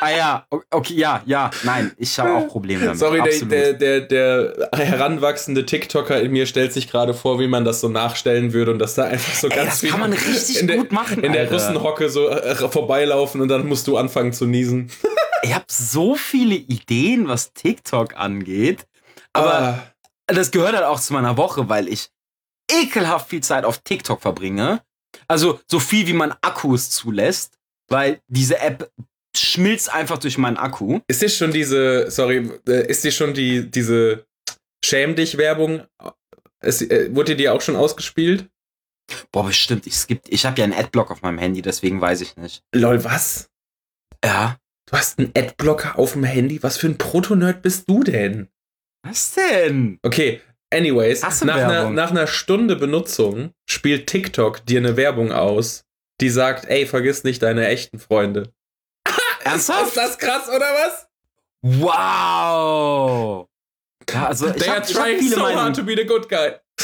ah 0.00 0.10
ja, 0.10 0.46
okay, 0.70 0.94
ja, 0.94 1.22
ja, 1.26 1.50
nein, 1.64 1.92
ich 1.96 2.18
habe 2.18 2.34
auch 2.34 2.48
Probleme 2.48 2.84
damit. 2.84 2.98
Sorry, 2.98 3.22
der, 3.48 3.72
der, 3.74 4.00
der, 4.02 4.68
heranwachsende 4.72 5.66
TikToker 5.66 6.20
in 6.20 6.32
mir 6.32 6.46
stellt 6.46 6.72
sich 6.72 6.90
gerade 6.90 7.14
vor, 7.14 7.38
wie 7.40 7.48
man 7.48 7.64
das 7.64 7.80
so 7.80 7.88
nachstellen 7.88 8.52
würde 8.52 8.72
und 8.72 8.78
dass 8.78 8.94
da 8.94 9.04
einfach 9.04 9.34
so 9.34 9.48
Ey, 9.48 9.56
ganz 9.56 9.70
das 9.70 9.80
viel 9.80 9.90
kann 9.90 10.00
man 10.00 10.12
richtig 10.12 10.60
in 10.60 10.66
der, 10.66 10.76
gut 10.76 10.92
machen, 10.92 11.22
in 11.22 11.32
der 11.32 11.42
Alter. 11.42 11.54
Russenhocke 11.54 12.08
so 12.10 12.28
äh, 12.28 12.54
vorbeilaufen 12.68 13.40
und 13.40 13.48
dann 13.48 13.66
musst 13.66 13.86
du 13.86 13.96
anfangen 13.96 14.32
zu 14.32 14.46
niesen. 14.46 14.90
Ich 15.44 15.54
habe 15.54 15.66
so 15.68 16.16
viele 16.16 16.56
Ideen, 16.56 17.28
was 17.28 17.52
TikTok 17.52 18.16
angeht. 18.16 18.88
Aber 19.32 19.52
Ah, 19.52 19.78
das 20.26 20.50
gehört 20.50 20.74
halt 20.74 20.84
auch 20.84 20.98
zu 20.98 21.12
meiner 21.12 21.36
Woche, 21.36 21.68
weil 21.68 21.86
ich 21.86 22.10
ekelhaft 22.68 23.30
viel 23.30 23.40
Zeit 23.40 23.64
auf 23.64 23.78
TikTok 23.78 24.20
verbringe. 24.20 24.82
Also 25.28 25.60
so 25.70 25.78
viel, 25.78 26.08
wie 26.08 26.12
man 26.12 26.34
Akkus 26.42 26.90
zulässt, 26.90 27.56
weil 27.88 28.20
diese 28.26 28.58
App 28.58 28.90
schmilzt 29.36 29.92
einfach 29.92 30.18
durch 30.18 30.38
meinen 30.38 30.56
Akku. 30.56 31.00
Ist 31.08 31.22
dir 31.22 31.28
schon 31.28 31.52
diese, 31.52 32.10
sorry, 32.10 32.50
äh, 32.68 32.86
ist 32.88 33.04
dir 33.04 33.12
schon 33.12 33.34
die, 33.34 33.70
diese 33.70 34.26
Schäm 34.84 35.16
dich 35.16 35.36
Werbung, 35.36 35.82
es, 36.60 36.82
äh, 36.82 37.14
wurde 37.14 37.36
dir 37.36 37.54
auch 37.54 37.60
schon 37.60 37.76
ausgespielt? 37.76 38.48
Boah, 39.32 39.46
bestimmt. 39.46 39.86
Ich, 39.86 39.94
skipp, 39.94 40.22
ich 40.28 40.44
habe 40.44 40.58
ja 40.58 40.64
einen 40.64 40.74
Adblock 40.74 41.10
auf 41.10 41.22
meinem 41.22 41.38
Handy, 41.38 41.62
deswegen 41.62 42.00
weiß 42.00 42.20
ich 42.20 42.36
nicht. 42.36 42.62
Lol, 42.74 43.04
was? 43.04 43.50
Ja. 44.24 44.58
Du 44.90 44.96
hast 44.96 45.18
einen 45.18 45.32
Adblocker 45.36 45.98
auf 45.98 46.12
dem 46.12 46.24
Handy? 46.24 46.62
Was 46.62 46.78
für 46.78 46.88
ein 46.88 46.98
Proto-Nerd 46.98 47.62
bist 47.62 47.88
du 47.88 48.02
denn? 48.02 48.48
Was 49.04 49.34
denn? 49.34 49.98
Okay, 50.02 50.40
anyways, 50.70 51.22
nach 51.22 51.56
einer, 51.56 51.90
nach 51.90 52.10
einer 52.10 52.26
Stunde 52.26 52.76
Benutzung 52.76 53.52
spielt 53.68 54.06
TikTok 54.06 54.64
dir 54.64 54.78
eine 54.78 54.96
Werbung 54.96 55.30
aus, 55.30 55.84
die 56.20 56.30
sagt, 56.30 56.64
ey, 56.66 56.86
vergiss 56.86 57.24
nicht 57.24 57.42
deine 57.42 57.68
echten 57.68 57.98
Freunde. 57.98 58.52
Ernsthaft? 59.52 59.88
Ist 59.88 59.96
das 59.96 60.18
krass, 60.18 60.48
oder 60.48 60.66
was? 60.74 61.08
Wow. 61.62 63.48
Ja, 64.10 64.26
also 64.26 64.46
ich 64.54 64.68
habe 64.68 64.80
hab 64.80 65.06
viele, 65.06 65.34
so 65.34 65.40
Meinungen- 65.40 65.74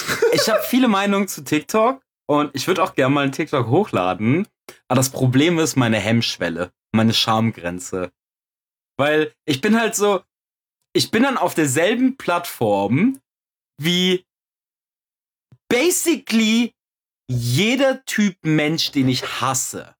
ich 0.33 0.49
hab 0.49 0.65
viele 0.65 0.89
Meinungen 0.89 1.29
zu 1.29 1.43
TikTok 1.43 2.03
und 2.29 2.51
ich 2.55 2.67
würde 2.67 2.83
auch 2.83 2.95
gerne 2.95 3.15
mal 3.15 3.23
einen 3.23 3.33
TikTok 3.33 3.67
hochladen. 3.69 4.47
Aber 4.89 4.97
das 4.97 5.11
Problem 5.11 5.59
ist 5.59 5.77
meine 5.77 5.99
Hemmschwelle, 5.99 6.73
meine 6.93 7.15
Schamgrenze. 7.15 8.13
Weil 8.99 9.33
ich 9.47 9.61
bin 9.61 9.79
halt 9.79 9.95
so, 9.95 10.23
ich 10.95 11.11
bin 11.11 11.23
dann 11.23 11.37
auf 11.39 11.55
derselben 11.55 12.17
Plattform 12.17 13.21
wie 13.81 14.25
basically 15.69 16.75
jeder 17.29 18.05
Typ 18.05 18.37
Mensch, 18.43 18.91
den 18.93 19.09
ich 19.09 19.41
hasse. 19.41 19.94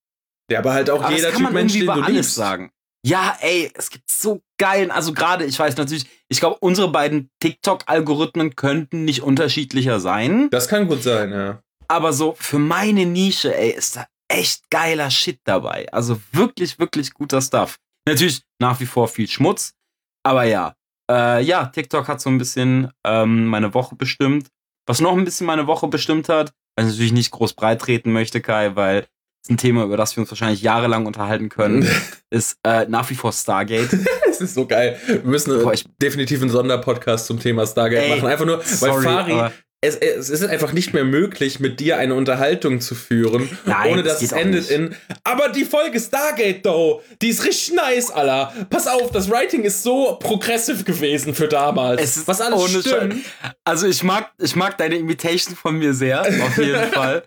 Ja, 0.51 0.59
aber 0.59 0.73
halt 0.73 0.91
auch 0.91 1.03
Aber 1.03 1.15
jeder 1.15 1.29
das 1.29 1.33
kann 1.33 1.43
Typ 1.43 1.45
man 1.45 1.55
Mensch, 1.55 1.75
irgendwie 1.75 1.87
den 1.87 1.99
über 1.99 2.07
alles 2.07 2.35
sagen. 2.35 2.71
Ja, 3.07 3.37
ey, 3.41 3.71
es 3.75 3.91
gibt 3.91 4.11
so 4.11 4.41
geilen, 4.59 4.91
also 4.91 5.13
gerade, 5.13 5.45
ich 5.45 5.59
weiß 5.59 5.77
natürlich, 5.77 6.07
ich 6.29 6.41
glaube, 6.41 6.57
unsere 6.61 6.91
beiden 6.91 7.29
TikTok-Algorithmen 7.41 8.57
könnten 8.57 9.05
nicht 9.05 9.23
unterschiedlicher 9.23 10.01
sein. 10.01 10.49
Das 10.51 10.69
kann 10.69 10.89
gut 10.89 11.03
sein, 11.03 11.31
ja. 11.31 11.61
Aber 11.87 12.15
so 12.15 12.35
für 12.39 12.59
meine 12.59 13.05
Nische, 13.05 13.55
ey, 13.55 13.71
ist 13.71 13.97
da 13.97 14.07
echt 14.29 14.71
geiler 14.71 15.11
Shit 15.11 15.41
dabei. 15.45 15.87
Also 15.93 16.21
wirklich, 16.33 16.79
wirklich 16.79 17.13
guter 17.13 17.43
Stuff. 17.43 17.77
Natürlich 18.09 18.43
nach 18.59 18.81
wie 18.81 18.87
vor 18.87 19.09
viel 19.09 19.29
Schmutz. 19.29 19.75
Aber 20.23 20.45
ja, 20.45 20.75
äh, 21.11 21.43
ja, 21.43 21.67
TikTok 21.67 22.09
hat 22.09 22.21
so 22.21 22.31
ein 22.31 22.39
bisschen 22.39 22.91
ähm, 23.05 23.47
meine 23.47 23.75
Woche 23.75 23.97
bestimmt. 23.97 24.49
Was 24.87 25.01
noch 25.01 25.17
ein 25.17 25.25
bisschen 25.25 25.47
meine 25.47 25.67
Woche 25.67 25.89
bestimmt 25.89 26.29
hat, 26.29 26.53
weil 26.77 26.87
ich 26.87 26.93
natürlich 26.93 27.13
nicht 27.13 27.31
groß 27.31 27.55
breit 27.55 27.81
treten 27.81 28.13
möchte, 28.13 28.41
Kai, 28.41 28.77
weil 28.77 29.07
ein 29.51 29.57
Thema, 29.57 29.85
über 29.85 29.97
das 29.97 30.17
wir 30.17 30.23
uns 30.23 30.31
wahrscheinlich 30.31 30.63
jahrelang 30.63 31.07
unterhalten 31.07 31.49
können, 31.49 31.89
ist 32.31 32.57
äh, 32.65 32.87
nach 32.87 33.09
wie 33.11 33.15
vor 33.15 33.33
Stargate. 33.33 33.89
Es 34.35 34.41
ist 34.41 34.55
so 34.55 34.67
geil. 34.67 34.99
Wir 35.07 35.21
müssen 35.23 35.63
Boah, 35.63 35.73
ich- 35.75 35.85
definitiv 36.03 36.41
einen 36.41 36.51
Sonderpodcast 36.51 37.27
zum 37.27 37.39
Thema 37.39 37.65
Stargate 37.69 38.03
Ey, 38.03 38.17
machen. 38.17 38.27
Einfach 38.29 38.45
nur, 38.47 38.59
weil 38.59 38.65
sorry, 38.65 39.05
Fari, 39.05 39.33
aber- 39.33 39.53
es, 39.81 39.95
es 39.95 40.29
ist 40.29 40.43
einfach 40.45 40.73
nicht 40.73 40.93
mehr 40.93 41.05
möglich, 41.05 41.61
mit 41.61 41.79
dir 41.79 41.99
eine 41.99 42.15
Unterhaltung 42.15 42.81
zu 42.81 42.97
führen, 42.97 43.49
Nein, 43.65 43.93
ohne 43.93 44.03
das 44.03 44.15
dass 44.15 44.23
es 44.23 44.33
endet 44.33 44.63
nicht. 44.63 44.71
in. 44.73 44.97
Aber 45.23 45.51
die 45.51 45.65
Folge 45.65 46.01
Stargate, 46.01 46.65
though, 46.65 47.01
die 47.23 47.29
ist 47.29 47.45
richtig 47.45 47.75
nice, 47.77 48.11
Alter. 48.11 48.53
Pass 48.71 48.89
auf, 48.89 49.13
das 49.13 49.31
Writing 49.31 49.63
ist 49.63 49.85
so 49.85 50.17
progressive 50.21 50.83
gewesen 50.83 51.33
für 51.33 51.47
damals. 51.47 52.03
Es 52.03 52.17
ist 52.17 52.27
Was 52.27 52.41
alles 52.41 52.59
ohne 52.59 52.81
stimmt. 52.81 53.25
Also 53.63 53.87
ich 53.87 54.03
mag, 54.03 54.33
ich 54.41 54.57
mag 54.57 54.77
deine 54.79 54.97
Imitation 54.97 55.55
von 55.55 55.77
mir 55.79 55.95
sehr, 55.95 56.23
auf 56.23 56.57
jeden 56.59 56.89
Fall. 56.93 57.23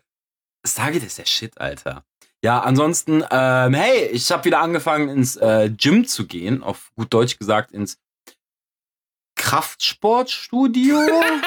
Stargate 0.67 1.03
ist 1.05 1.19
der 1.19 1.25
Shit, 1.25 1.57
Alter. 1.61 2.03
Ja, 2.43 2.59
ansonsten, 2.61 3.23
ähm, 3.31 3.73
hey, 3.73 4.07
ich 4.07 4.31
habe 4.31 4.45
wieder 4.45 4.59
angefangen 4.61 5.09
ins 5.09 5.35
äh, 5.37 5.69
Gym 5.75 6.05
zu 6.05 6.27
gehen, 6.27 6.61
auf 6.63 6.91
gut 6.95 7.11
Deutsch 7.13 7.37
gesagt 7.39 7.71
ins 7.71 7.97
Kraftsportstudio. 9.35 10.97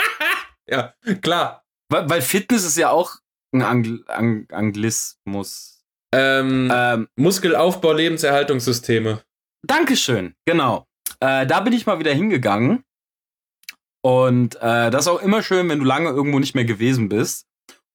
Ja, 0.69 0.95
klar. 1.21 1.65
weil, 1.89 2.09
weil 2.09 2.23
Fitness 2.23 2.65
ist 2.65 2.77
ja 2.77 2.91
auch 2.91 3.17
ein 3.53 3.63
Angl 3.63 4.05
Ang 4.07 4.47
Anglismus. 4.53 5.83
Ähm, 6.15 6.71
Ähm, 6.73 7.09
Muskelaufbau, 7.17 7.93
Lebenserhaltungssysteme. 7.93 9.21
Dankeschön, 9.67 10.37
genau. 10.47 10.87
Äh, 11.19 11.45
da 11.49 11.59
bin 11.61 11.73
ich 11.73 11.87
mal 11.87 11.99
wieder 11.99 12.15
hingegangen. 12.15 12.85
Und 14.05 14.55
äh, 14.63 14.93
das 14.93 15.07
ist 15.07 15.09
auch 15.09 15.21
immer 15.21 15.43
schön, 15.43 15.69
wenn 15.69 15.81
du 15.81 15.85
lange 15.85 16.11
irgendwo 16.11 16.39
nicht 16.39 16.55
mehr 16.55 16.65
gewesen 16.65 17.09
bist. 17.09 17.47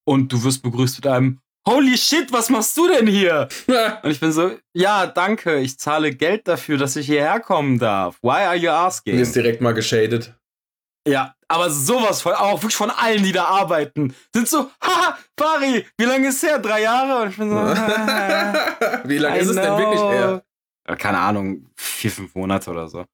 Und 0.05 0.33
du 0.33 0.43
wirst 0.43 0.61
begrüßt 0.61 0.97
mit 0.97 1.07
einem 1.07 1.39
Holy 1.67 1.97
shit, 1.97 2.31
was 2.31 2.49
machst 2.49 2.77
du 2.77 2.87
denn 2.87 3.07
hier? 3.07 3.47
Und 4.03 4.11
ich 4.11 4.19
bin 4.19 4.31
so, 4.31 4.51
ja, 4.73 5.07
danke, 5.07 5.59
ich 5.59 5.79
zahle 5.79 6.11
Geld 6.13 6.47
dafür, 6.47 6.77
dass 6.77 6.95
ich 6.95 7.07
hierher 7.07 7.39
kommen 7.39 7.79
darf. 7.79 8.17
Why 8.21 8.45
are 8.45 8.55
you 8.55 8.63
Mir 8.69 8.73
asking? 8.73 9.17
ist 9.17 9.35
direkt 9.35 9.61
mal 9.61 9.73
geschadet. 9.73 10.35
Ja, 11.07 11.35
aber 11.47 11.69
sowas 11.69 12.21
von, 12.21 12.33
auch 12.33 12.61
wirklich 12.61 12.75
von 12.75 12.89
allen, 12.89 13.23
die 13.23 13.31
da 13.31 13.45
arbeiten, 13.45 14.15
sind 14.33 14.47
so, 14.47 14.69
haha, 14.83 15.17
Fari, 15.39 15.85
wie 15.97 16.05
lange 16.05 16.27
ist 16.29 16.41
her? 16.43 16.59
Drei 16.59 16.81
Jahre? 16.83 17.23
Und 17.23 17.29
ich 17.29 17.37
bin 17.37 17.49
so, 17.49 17.55
Wie 19.07 19.17
lange 19.17 19.37
ist 19.39 19.49
es 19.49 19.55
denn 19.55 19.77
wirklich 19.77 20.01
her? 20.01 20.43
Äh, 20.87 20.95
Keine 20.95 21.19
Ahnung, 21.19 21.69
vier, 21.75 22.11
fünf 22.11 22.33
Monate 22.35 22.69
oder 22.71 22.87
so. 22.87 23.05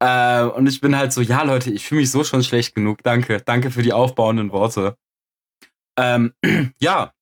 Äh, 0.00 0.42
und 0.42 0.66
ich 0.68 0.80
bin 0.80 0.96
halt 0.96 1.12
so, 1.12 1.20
ja, 1.20 1.42
Leute, 1.42 1.70
ich 1.70 1.86
fühle 1.86 2.02
mich 2.02 2.10
so 2.10 2.22
schon 2.22 2.42
schlecht 2.44 2.74
genug. 2.74 3.02
Danke. 3.02 3.40
Danke 3.44 3.70
für 3.70 3.82
die 3.82 3.92
aufbauenden 3.92 4.52
Worte. 4.52 4.96
Ähm, 5.98 6.34
ja. 6.78 7.12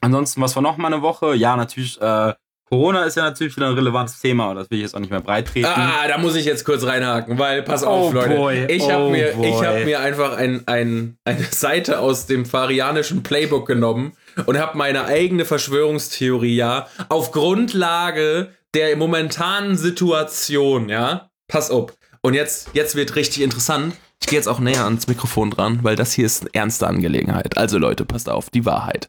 Ansonsten, 0.00 0.40
was 0.40 0.54
war 0.54 0.62
noch 0.62 0.76
mal 0.76 0.92
eine 0.92 1.02
Woche? 1.02 1.34
Ja, 1.34 1.56
natürlich, 1.56 2.00
äh, 2.00 2.32
Corona 2.68 3.04
ist 3.04 3.16
ja 3.16 3.22
natürlich 3.22 3.56
wieder 3.56 3.68
ein 3.68 3.74
relevantes 3.74 4.20
Thema, 4.20 4.44
aber 4.44 4.56
das 4.56 4.70
will 4.70 4.78
ich 4.78 4.84
jetzt 4.84 4.94
auch 4.94 5.00
nicht 5.00 5.10
mehr 5.10 5.20
breit 5.22 5.48
treten. 5.48 5.66
Ah, 5.66 6.06
da 6.06 6.18
muss 6.18 6.36
ich 6.36 6.44
jetzt 6.44 6.64
kurz 6.64 6.84
reinhaken, 6.84 7.38
weil 7.38 7.62
pass 7.62 7.82
auf, 7.82 8.10
Oh 8.10 8.12
Leute. 8.12 8.34
boy, 8.34 8.66
ich 8.66 8.82
oh 8.82 8.92
habe 8.92 9.10
mir, 9.10 9.32
ich 9.42 9.62
hab 9.62 9.84
mir 9.84 10.00
einfach 10.00 10.36
ein, 10.36 10.62
ein, 10.66 11.16
eine 11.24 11.42
Seite 11.50 12.00
aus 12.00 12.26
dem 12.26 12.44
farianischen 12.44 13.22
Playbook 13.22 13.66
genommen 13.66 14.12
und 14.44 14.58
habe 14.58 14.76
meine 14.76 15.06
eigene 15.06 15.46
Verschwörungstheorie, 15.46 16.56
ja, 16.56 16.88
auf 17.08 17.32
Grundlage 17.32 18.52
der 18.74 18.94
momentanen 18.96 19.76
Situation, 19.76 20.88
ja. 20.90 21.30
Pass 21.48 21.70
auf. 21.70 21.94
Und 22.20 22.34
jetzt, 22.34 22.70
jetzt 22.74 22.94
wird 22.94 23.16
richtig 23.16 23.42
interessant. 23.42 23.94
Ich 24.20 24.28
gehe 24.28 24.38
jetzt 24.38 24.48
auch 24.48 24.58
näher 24.58 24.84
ans 24.84 25.06
Mikrofon 25.06 25.50
dran, 25.50 25.80
weil 25.82 25.96
das 25.96 26.12
hier 26.12 26.26
ist 26.26 26.42
eine 26.42 26.54
ernste 26.54 26.86
Angelegenheit. 26.86 27.56
Also 27.56 27.78
Leute, 27.78 28.04
passt 28.04 28.28
auf, 28.28 28.50
die 28.50 28.66
Wahrheit. 28.66 29.08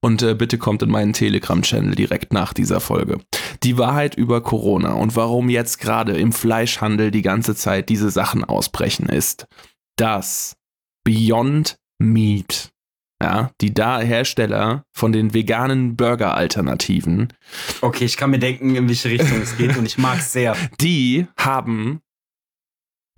Und 0.00 0.22
äh, 0.22 0.34
bitte 0.34 0.58
kommt 0.58 0.82
in 0.82 0.90
meinen 0.90 1.12
Telegram-Channel 1.12 1.94
direkt 1.94 2.32
nach 2.32 2.52
dieser 2.52 2.80
Folge. 2.80 3.18
Die 3.62 3.78
Wahrheit 3.78 4.14
über 4.14 4.42
Corona 4.42 4.92
und 4.92 5.16
warum 5.16 5.48
jetzt 5.48 5.78
gerade 5.78 6.16
im 6.16 6.32
Fleischhandel 6.32 7.10
die 7.10 7.22
ganze 7.22 7.54
Zeit 7.54 7.88
diese 7.88 8.10
Sachen 8.10 8.44
ausbrechen 8.44 9.08
ist, 9.08 9.46
dass 9.96 10.56
Beyond 11.04 11.76
Meat, 11.98 12.70
ja, 13.22 13.50
die 13.60 13.74
da 13.74 14.00
Hersteller 14.00 14.84
von 14.92 15.12
den 15.12 15.34
veganen 15.34 15.96
Burger-Alternativen, 15.96 17.32
Okay, 17.80 18.04
ich 18.04 18.16
kann 18.16 18.30
mir 18.30 18.38
denken, 18.38 18.76
in 18.76 18.88
welche 18.88 19.10
Richtung 19.10 19.40
es 19.42 19.56
geht 19.56 19.76
und 19.76 19.86
ich 19.86 19.98
mag 19.98 20.18
es 20.18 20.32
sehr. 20.32 20.56
die 20.80 21.26
haben 21.36 22.00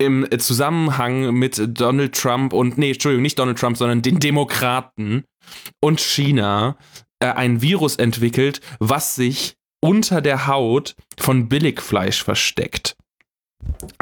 im 0.05 0.27
Zusammenhang 0.39 1.33
mit 1.33 1.61
Donald 1.79 2.15
Trump 2.15 2.53
und, 2.53 2.77
nee, 2.77 2.91
Entschuldigung, 2.91 3.23
nicht 3.23 3.39
Donald 3.39 3.57
Trump, 3.57 3.77
sondern 3.77 4.01
den 4.01 4.19
Demokraten 4.19 5.23
und 5.81 5.99
China 5.99 6.77
äh, 7.19 7.27
ein 7.27 7.61
Virus 7.61 7.95
entwickelt, 7.95 8.61
was 8.79 9.15
sich 9.15 9.55
unter 9.81 10.21
der 10.21 10.47
Haut 10.47 10.95
von 11.19 11.49
Billigfleisch 11.49 12.23
versteckt. 12.23 12.95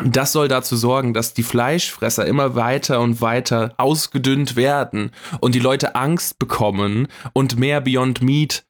Das 0.04 0.32
soll 0.32 0.48
dazu 0.48 0.76
sorgen, 0.76 1.14
dass 1.14 1.34
die 1.34 1.44
Fleischfresser 1.44 2.26
immer 2.26 2.56
weiter 2.56 3.00
und 3.00 3.22
weiter 3.22 3.74
ausgedünnt 3.78 4.56
werden 4.56 5.12
und 5.40 5.56
die 5.56 5.60
Leute 5.60 5.96
Angst 5.96 6.40
bekommen 6.40 7.08
und 7.34 7.60
mehr 7.60 7.82
Beyond 7.82 8.22
Meat 8.22 8.66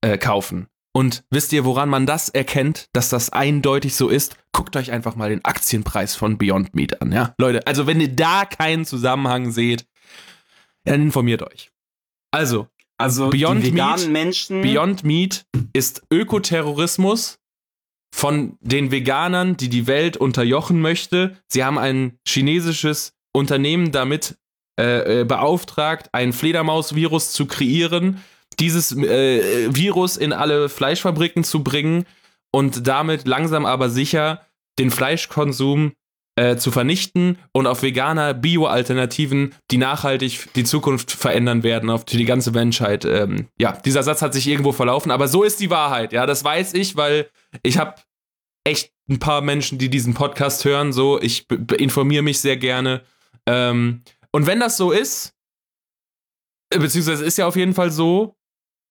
äh, 0.00 0.18
kaufen. 0.18 0.66
Und 0.94 1.24
wisst 1.30 1.52
ihr, 1.54 1.64
woran 1.64 1.88
man 1.88 2.04
das 2.06 2.28
erkennt, 2.28 2.88
dass 2.92 3.08
das 3.08 3.30
eindeutig 3.30 3.96
so 3.96 4.08
ist? 4.08 4.36
Guckt 4.52 4.76
euch 4.76 4.90
einfach 4.92 5.16
mal 5.16 5.30
den 5.30 5.44
Aktienpreis 5.44 6.14
von 6.14 6.36
Beyond 6.36 6.74
Meat 6.74 7.00
an, 7.00 7.12
ja? 7.12 7.34
Leute, 7.38 7.66
also 7.66 7.86
wenn 7.86 8.00
ihr 8.00 8.14
da 8.14 8.44
keinen 8.44 8.84
Zusammenhang 8.84 9.50
seht, 9.52 9.86
dann 10.84 11.00
informiert 11.00 11.42
euch. 11.42 11.70
Also, 12.30 12.68
Also 12.98 13.30
Beyond 13.30 13.72
Meat- 13.72 14.08
Menschen. 14.08 14.60
Beyond 14.62 15.02
Meat 15.04 15.46
ist 15.72 16.02
Ökoterrorismus 16.12 17.38
von 18.14 18.58
den 18.60 18.90
Veganern, 18.90 19.56
die 19.56 19.70
die 19.70 19.86
Welt 19.86 20.18
unterjochen 20.18 20.80
möchte. 20.80 21.38
Sie 21.48 21.64
haben 21.64 21.78
ein 21.78 22.18
chinesisches 22.28 23.14
Unternehmen 23.32 23.92
damit 23.92 24.36
äh, 24.78 25.20
äh, 25.20 25.24
beauftragt, 25.24 26.10
ein 26.12 26.32
Fledermausvirus 26.34 27.32
zu 27.32 27.46
kreieren, 27.46 28.22
dieses 28.60 28.96
äh, 28.96 29.74
Virus 29.74 30.16
in 30.16 30.32
alle 30.32 30.68
Fleischfabriken 30.68 31.44
zu 31.44 31.62
bringen 31.62 32.06
und 32.52 32.86
damit 32.86 33.26
langsam 33.26 33.66
aber 33.66 33.90
sicher 33.90 34.46
den 34.78 34.90
Fleischkonsum 34.90 35.88
äh, 35.88 35.92
äh, 36.34 36.56
zu 36.56 36.70
vernichten 36.70 37.36
und 37.52 37.66
auf 37.66 37.82
veganer 37.82 38.32
Bio-Alternativen, 38.32 39.54
die 39.70 39.76
nachhaltig 39.76 40.48
die 40.54 40.64
Zukunft 40.64 41.10
verändern 41.10 41.62
werden, 41.62 41.90
auf 41.90 42.06
die 42.06 42.24
ganze 42.24 42.52
Menschheit. 42.52 43.04
Ähm, 43.04 43.48
ja, 43.58 43.72
dieser 43.72 44.02
Satz 44.02 44.22
hat 44.22 44.32
sich 44.32 44.48
irgendwo 44.48 44.72
verlaufen, 44.72 45.10
aber 45.10 45.28
so 45.28 45.42
ist 45.42 45.60
die 45.60 45.68
Wahrheit. 45.68 46.14
Ja, 46.14 46.24
das 46.24 46.42
weiß 46.42 46.72
ich, 46.72 46.96
weil 46.96 47.28
ich 47.62 47.76
habe 47.76 47.96
echt 48.64 48.92
ein 49.10 49.18
paar 49.18 49.42
Menschen, 49.42 49.76
die 49.76 49.90
diesen 49.90 50.14
Podcast 50.14 50.64
hören. 50.64 50.94
So, 50.94 51.20
ich 51.20 51.46
informiere 51.76 52.22
mich 52.22 52.40
sehr 52.40 52.56
gerne. 52.56 53.02
Ähm, 53.46 54.02
und 54.30 54.46
wenn 54.46 54.58
das 54.58 54.78
so 54.78 54.90
ist, 54.90 55.34
beziehungsweise 56.70 57.26
ist 57.26 57.36
ja 57.36 57.46
auf 57.46 57.56
jeden 57.56 57.74
Fall 57.74 57.90
so, 57.90 58.36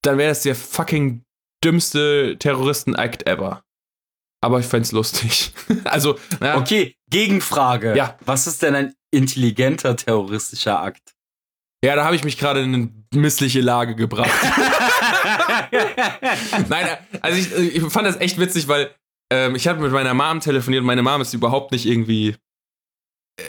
dann 0.01 0.17
wäre 0.17 0.29
das 0.29 0.41
der 0.41 0.55
fucking 0.55 1.23
dümmste 1.63 2.37
Terroristen-Act 2.39 3.27
ever. 3.27 3.63
Aber 4.43 4.59
ich 4.59 4.65
fände 4.65 4.85
es 4.85 4.91
lustig. 4.91 5.53
also, 5.83 6.17
ja. 6.41 6.57
Okay, 6.57 6.95
Gegenfrage. 7.09 7.95
Ja. 7.95 8.17
Was 8.25 8.47
ist 8.47 8.63
denn 8.63 8.75
ein 8.75 8.95
intelligenter 9.11 9.95
terroristischer 9.95 10.79
Akt? 10.79 11.13
Ja, 11.83 11.95
da 11.95 12.05
habe 12.05 12.15
ich 12.15 12.23
mich 12.23 12.37
gerade 12.37 12.61
in 12.61 12.73
eine 12.73 12.89
missliche 13.13 13.61
Lage 13.61 13.95
gebracht. 13.95 14.29
Nein, 16.69 16.97
also 17.21 17.37
ich, 17.39 17.75
ich, 17.75 17.83
fand 17.91 18.07
das 18.07 18.17
echt 18.17 18.39
witzig, 18.39 18.67
weil 18.67 18.93
ähm, 19.31 19.55
ich 19.55 19.67
habe 19.67 19.81
mit 19.81 19.91
meiner 19.91 20.13
Mom 20.13 20.39
telefoniert 20.41 20.81
und 20.81 20.87
meine 20.87 21.01
Mom 21.01 21.21
ist 21.21 21.33
überhaupt 21.33 21.71
nicht 21.71 21.87
irgendwie 21.87 22.35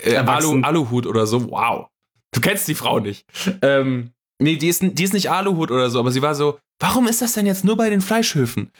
äh, 0.03 0.15
Alu, 0.17 0.61
Aluhut 0.61 1.05
oder 1.05 1.27
so. 1.27 1.51
Wow. 1.51 1.89
Du 2.33 2.41
kennst 2.41 2.67
die 2.67 2.75
Frau 2.75 2.99
nicht. 2.99 3.25
Ähm, 3.61 4.13
nee, 4.41 4.55
die 4.55 4.67
ist, 4.67 4.81
die 4.83 5.03
ist 5.03 5.13
nicht 5.13 5.29
Aluhut 5.29 5.71
oder 5.71 5.89
so, 5.89 5.99
aber 5.99 6.11
sie 6.11 6.21
war 6.21 6.35
so, 6.35 6.59
warum 6.79 7.07
ist 7.07 7.21
das 7.21 7.33
denn 7.33 7.45
jetzt 7.45 7.63
nur 7.63 7.77
bei 7.77 7.89
den 7.89 8.01
Fleischhöfen? 8.01 8.71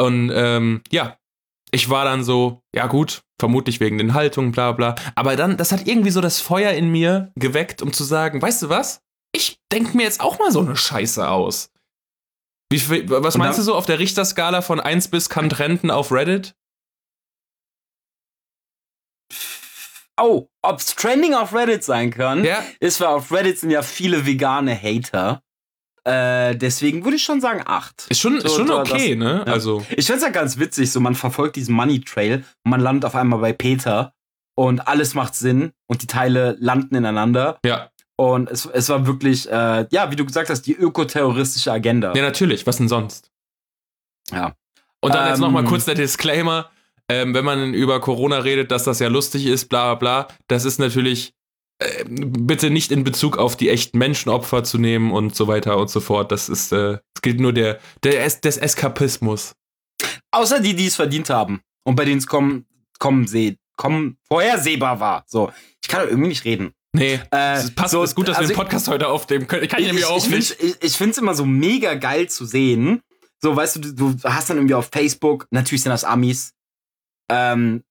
Und 0.00 0.30
ähm, 0.34 0.82
ja, 0.90 1.16
ich 1.70 1.88
war 1.88 2.04
dann 2.04 2.22
so, 2.22 2.62
ja 2.74 2.86
gut, 2.86 3.22
vermutlich 3.38 3.80
wegen 3.80 3.98
den 3.98 4.14
Haltungen, 4.14 4.52
bla 4.52 4.72
bla. 4.72 4.94
Aber 5.14 5.36
dann, 5.36 5.56
das 5.56 5.72
hat 5.72 5.86
irgendwie 5.86 6.10
so 6.10 6.20
das 6.20 6.40
Feuer 6.40 6.72
in 6.72 6.90
mir 6.90 7.32
geweckt, 7.34 7.82
um 7.82 7.92
zu 7.92 8.04
sagen, 8.04 8.40
weißt 8.40 8.62
du 8.62 8.68
was? 8.68 9.00
Ich 9.34 9.58
denke 9.72 9.96
mir 9.96 10.02
jetzt 10.04 10.20
auch 10.20 10.38
mal 10.38 10.52
so 10.52 10.60
eine 10.60 10.76
Scheiße 10.76 11.28
aus. 11.28 11.70
Wie, 12.70 13.10
was 13.10 13.36
meinst 13.36 13.58
du 13.58 13.62
so 13.62 13.74
auf 13.74 13.86
der 13.86 13.98
Richterskala 13.98 14.62
von 14.62 14.80
1 14.80 15.08
bis 15.08 15.28
Kantrenten 15.28 15.90
auf 15.90 16.10
Reddit? 16.10 16.54
Oh, 20.20 20.48
ob's 20.62 20.94
Trending 20.94 21.34
auf 21.34 21.54
Reddit 21.54 21.84
sein 21.84 22.10
kann, 22.10 22.44
ja. 22.44 22.62
ist, 22.80 23.00
weil 23.00 23.08
auf 23.08 23.32
Reddit 23.32 23.58
sind 23.58 23.70
ja 23.70 23.82
viele 23.82 24.26
vegane 24.26 24.74
Hater. 24.80 25.42
Äh, 26.04 26.56
deswegen 26.56 27.04
würde 27.04 27.16
ich 27.16 27.22
schon 27.22 27.40
sagen 27.40 27.62
8. 27.64 28.08
Ist 28.08 28.20
schon, 28.20 28.40
so, 28.40 28.46
ist 28.46 28.54
schon 28.56 28.70
okay, 28.70 29.16
das, 29.16 29.18
ne? 29.18 29.44
Ja. 29.46 29.52
Also. 29.52 29.84
Ich 29.96 30.06
find's 30.06 30.22
ja 30.22 30.30
ganz 30.30 30.58
witzig, 30.58 30.90
so 30.90 31.00
man 31.00 31.14
verfolgt 31.14 31.56
diesen 31.56 31.74
Money 31.74 32.00
Trail 32.00 32.44
und 32.64 32.70
man 32.70 32.80
landet 32.80 33.04
auf 33.04 33.14
einmal 33.14 33.38
bei 33.38 33.52
Peter 33.52 34.12
und 34.54 34.86
alles 34.86 35.14
macht 35.14 35.34
Sinn 35.34 35.72
und 35.86 36.02
die 36.02 36.06
Teile 36.06 36.56
landen 36.60 36.96
ineinander. 36.96 37.58
Ja. 37.64 37.90
Und 38.16 38.50
es, 38.50 38.66
es 38.66 38.88
war 38.88 39.06
wirklich, 39.06 39.50
äh, 39.50 39.86
ja, 39.90 40.10
wie 40.10 40.16
du 40.16 40.26
gesagt 40.26 40.50
hast, 40.50 40.62
die 40.62 40.74
ökoterroristische 40.74 41.72
Agenda. 41.72 42.12
Ja, 42.14 42.22
natürlich, 42.22 42.66
was 42.66 42.76
denn 42.76 42.88
sonst? 42.88 43.30
Ja. 44.30 44.54
Und 45.00 45.14
dann 45.14 45.24
ähm, 45.24 45.30
jetzt 45.30 45.40
nochmal 45.40 45.64
kurz 45.64 45.84
der 45.84 45.94
Disclaimer, 45.94 46.70
ähm, 47.08 47.34
wenn 47.34 47.44
man 47.44 47.74
über 47.74 48.00
Corona 48.00 48.38
redet, 48.38 48.70
dass 48.70 48.84
das 48.84 48.98
ja 48.98 49.08
lustig 49.08 49.46
ist, 49.46 49.68
bla 49.68 49.94
bla 49.94 50.24
bla, 50.26 50.36
das 50.48 50.64
ist 50.64 50.78
natürlich 50.78 51.32
äh, 51.78 52.04
bitte 52.06 52.70
nicht 52.70 52.92
in 52.92 53.04
Bezug 53.04 53.38
auf 53.38 53.56
die 53.56 53.70
echten 53.70 53.98
Menschenopfer 53.98 54.64
zu 54.64 54.78
nehmen 54.78 55.10
und 55.12 55.34
so 55.34 55.48
weiter 55.48 55.76
und 55.78 55.90
so 55.90 56.00
fort. 56.00 56.32
Das 56.32 56.48
ist, 56.48 56.72
äh, 56.72 56.98
es 57.14 57.22
gilt 57.22 57.40
nur 57.40 57.52
der, 57.52 57.80
der 58.02 58.24
es, 58.24 58.40
des 58.40 58.56
Eskapismus. 58.56 59.54
Außer 60.30 60.60
die, 60.60 60.74
die 60.74 60.86
es 60.86 60.96
verdient 60.96 61.30
haben 61.30 61.60
und 61.84 61.96
bei 61.96 62.04
denen 62.04 62.18
es 62.18 62.26
kommen, 62.26 62.66
kommen, 62.98 63.26
seh, 63.26 63.56
kommen 63.76 64.16
vorhersehbar 64.28 65.00
war. 65.00 65.24
So, 65.26 65.52
ich 65.82 65.88
kann 65.88 66.08
irgendwie 66.08 66.28
nicht 66.28 66.44
reden. 66.44 66.72
Nee, 66.94 67.20
äh, 67.32 67.54
es 67.54 67.74
passt 67.74 67.92
so, 67.92 68.02
ist 68.02 68.14
gut, 68.14 68.28
dass 68.28 68.36
also 68.36 68.50
wir 68.50 68.54
den 68.54 68.60
Podcast 68.62 68.88
heute 68.88 69.08
aufnehmen 69.08 69.46
können. 69.46 69.66
Kann 69.66 69.80
ich, 69.80 69.86
ich 69.86 69.92
nämlich 69.92 70.06
auch 70.06 70.18
ich 70.18 70.30
nicht. 70.30 70.52
Find, 70.52 70.76
ich 70.76 70.84
ich 70.84 70.96
finde 70.96 71.12
es 71.12 71.18
immer 71.18 71.34
so 71.34 71.46
mega 71.46 71.94
geil 71.94 72.28
zu 72.28 72.44
sehen. 72.44 73.00
So, 73.40 73.56
weißt 73.56 73.76
du, 73.76 73.80
du, 73.80 73.92
du 73.92 74.22
hast 74.24 74.50
dann 74.50 74.58
irgendwie 74.58 74.74
auf 74.74 74.90
Facebook, 74.92 75.46
natürlich 75.50 75.82
sind 75.82 75.90
das 75.90 76.04
Amis. 76.04 76.52
Ähm, 77.32 77.82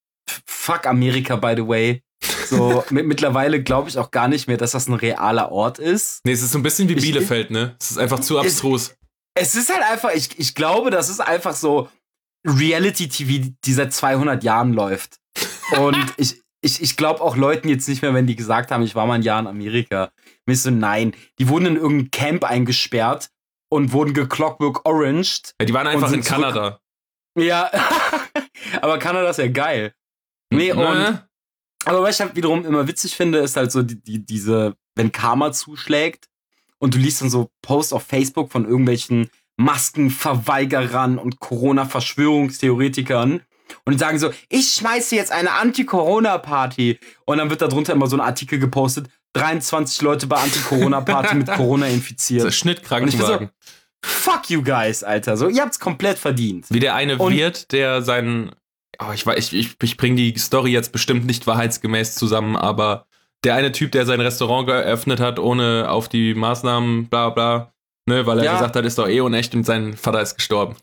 fuck 0.46 0.86
Amerika, 0.86 1.36
by 1.36 1.54
the 1.56 1.68
way. 1.68 2.04
So, 2.46 2.84
mittlerweile 2.90 3.64
glaube 3.64 3.90
ich 3.90 3.98
auch 3.98 4.12
gar 4.12 4.28
nicht 4.28 4.48
mehr, 4.48 4.58
dass 4.58 4.72
das 4.72 4.88
ein 4.88 4.94
realer 4.94 5.52
Ort 5.52 5.80
ist. 5.80 6.22
Nee, 6.26 6.34
es 6.34 6.42
ist 6.42 6.52
so 6.52 6.60
ein 6.60 6.64
bisschen 6.64 6.88
wie 6.90 6.96
Bielefeld, 6.96 7.46
ich, 7.46 7.52
ne? 7.52 7.76
Es 7.80 7.92
ist 7.92 7.98
einfach 7.98 8.20
zu 8.20 8.40
abstrus. 8.40 8.96
Es, 9.34 9.50
es 9.50 9.56
ist 9.56 9.74
halt 9.74 9.84
einfach, 9.84 10.12
ich, 10.14 10.38
ich 10.38 10.54
glaube, 10.56 10.92
das 10.92 11.10
ist 11.10 11.20
einfach 11.20 11.56
so 11.56 11.90
Reality-TV, 12.46 13.54
die 13.64 13.74
seit 13.74 13.94
200 13.94 14.44
Jahren 14.44 14.74
läuft. 14.74 15.18
Und 15.78 15.98
ich, 16.18 16.42
ich, 16.62 16.82
ich 16.82 16.98
glaube 16.98 17.22
auch 17.22 17.36
Leuten 17.36 17.70
jetzt 17.70 17.88
nicht 17.88 18.02
mehr, 18.02 18.14
wenn 18.14 18.28
die 18.28 18.36
gesagt 18.36 18.72
haben, 18.72 18.84
ich 18.84 18.96
war 18.96 19.06
mal 19.06 19.16
ein 19.16 19.24
Jahr 19.24 19.40
in 19.40 19.48
Amerika. 19.48 20.12
Mir 20.46 20.56
so, 20.56 20.70
nein, 20.70 21.14
die 21.40 21.48
wurden 21.48 21.66
in 21.66 21.76
irgendein 21.78 22.12
Camp 22.12 22.44
eingesperrt 22.44 23.30
und 23.70 23.94
wurden 23.94 24.14
geclockwork 24.14 24.86
oranged. 24.88 25.56
Ja, 25.60 25.66
die 25.66 25.74
waren 25.74 25.88
einfach 25.88 26.12
in 26.12 26.22
Kanada. 26.22 26.80
Ja, 27.40 27.72
aber 28.82 29.00
Kanada 29.00 29.30
ist 29.30 29.40
ja 29.40 29.48
geil. 29.48 29.94
Nee, 30.50 30.72
und 30.72 30.80
ne? 30.80 31.28
Aber 31.86 32.04
was 32.04 32.16
ich 32.16 32.22
halt 32.22 32.36
wiederum 32.36 32.66
immer 32.66 32.88
witzig 32.88 33.16
finde, 33.16 33.40
ist 33.40 33.58
halt 33.58 33.72
so 33.72 33.82
die, 33.82 34.02
die, 34.02 34.26
diese, 34.26 34.76
wenn 34.96 35.12
Karma 35.12 35.52
zuschlägt 35.52 36.28
und 36.78 36.94
du 36.94 37.00
liest 37.00 37.22
dann 37.22 37.30
so 37.30 37.50
Posts 37.62 37.94
auf 37.94 38.04
Facebook 38.04 38.52
von 38.52 38.66
irgendwelchen 38.66 39.30
Maskenverweigerern 39.58 41.18
und 41.18 41.40
Corona-Verschwörungstheoretikern 41.40 43.42
und 43.86 43.94
die 43.94 44.00
sagen 44.00 44.20
so, 44.20 44.32
ich 44.50 44.74
schmeiße 44.74 45.16
jetzt 45.16 45.32
eine 45.32 45.54
Anti-Corona-Party. 45.54 47.00
Und 47.26 47.38
dann 47.38 47.50
wird 47.50 47.62
da 47.62 47.68
drunter 47.68 47.94
immer 47.94 48.08
so 48.08 48.16
ein 48.16 48.22
Artikel 48.22 48.60
gepostet, 48.60 49.10
23 49.34 50.02
Leute 50.02 50.28
bei 50.28 50.38
Anti-Corona-Party 50.38 51.36
mit 51.36 51.48
Corona 51.52 51.88
infiziert. 51.88 52.46
Das 52.46 52.56
Schnittkrankenwagen. 52.56 53.48
So, 53.48 53.72
fuck 54.04 54.50
you 54.50 54.64
guys, 54.64 55.04
Alter. 55.04 55.38
So, 55.38 55.48
ihr 55.48 55.62
habt's 55.62 55.80
komplett 55.80 56.18
verdient. 56.18 56.66
Wie 56.70 56.80
der 56.80 56.96
eine 56.96 57.18
und 57.18 57.34
Wirt, 57.34 57.72
der 57.72 58.02
seinen 58.02 58.52
oh, 59.02 59.12
ich, 59.14 59.26
ich, 59.26 59.54
ich, 59.54 59.76
ich 59.82 59.98
bringe 59.98 60.16
die 60.16 60.38
Story 60.38 60.72
jetzt 60.72 60.92
bestimmt 60.92 61.26
nicht 61.26 61.48
wahrheitsgemäß 61.48 62.16
zusammen, 62.16 62.56
aber 62.56 63.06
der 63.44 63.56
eine 63.56 63.72
Typ, 63.72 63.92
der 63.92 64.06
sein 64.06 64.22
Restaurant 64.22 64.68
geöffnet 64.68 65.20
hat, 65.20 65.40
ohne 65.40 65.90
auf 65.90 66.10
die 66.10 66.34
Maßnahmen, 66.34 67.08
bla 67.08 67.30
bla, 67.30 67.74
ne, 68.08 68.26
weil 68.26 68.40
er 68.40 68.46
ja. 68.46 68.54
gesagt 68.54 68.76
hat, 68.76 68.86
ist 68.86 68.98
doch 68.98 69.08
eh 69.08 69.22
unecht 69.22 69.56
und 69.56 69.64
sein 69.64 69.96
Vater 69.98 70.22
ist 70.22 70.36
gestorben. 70.36 70.76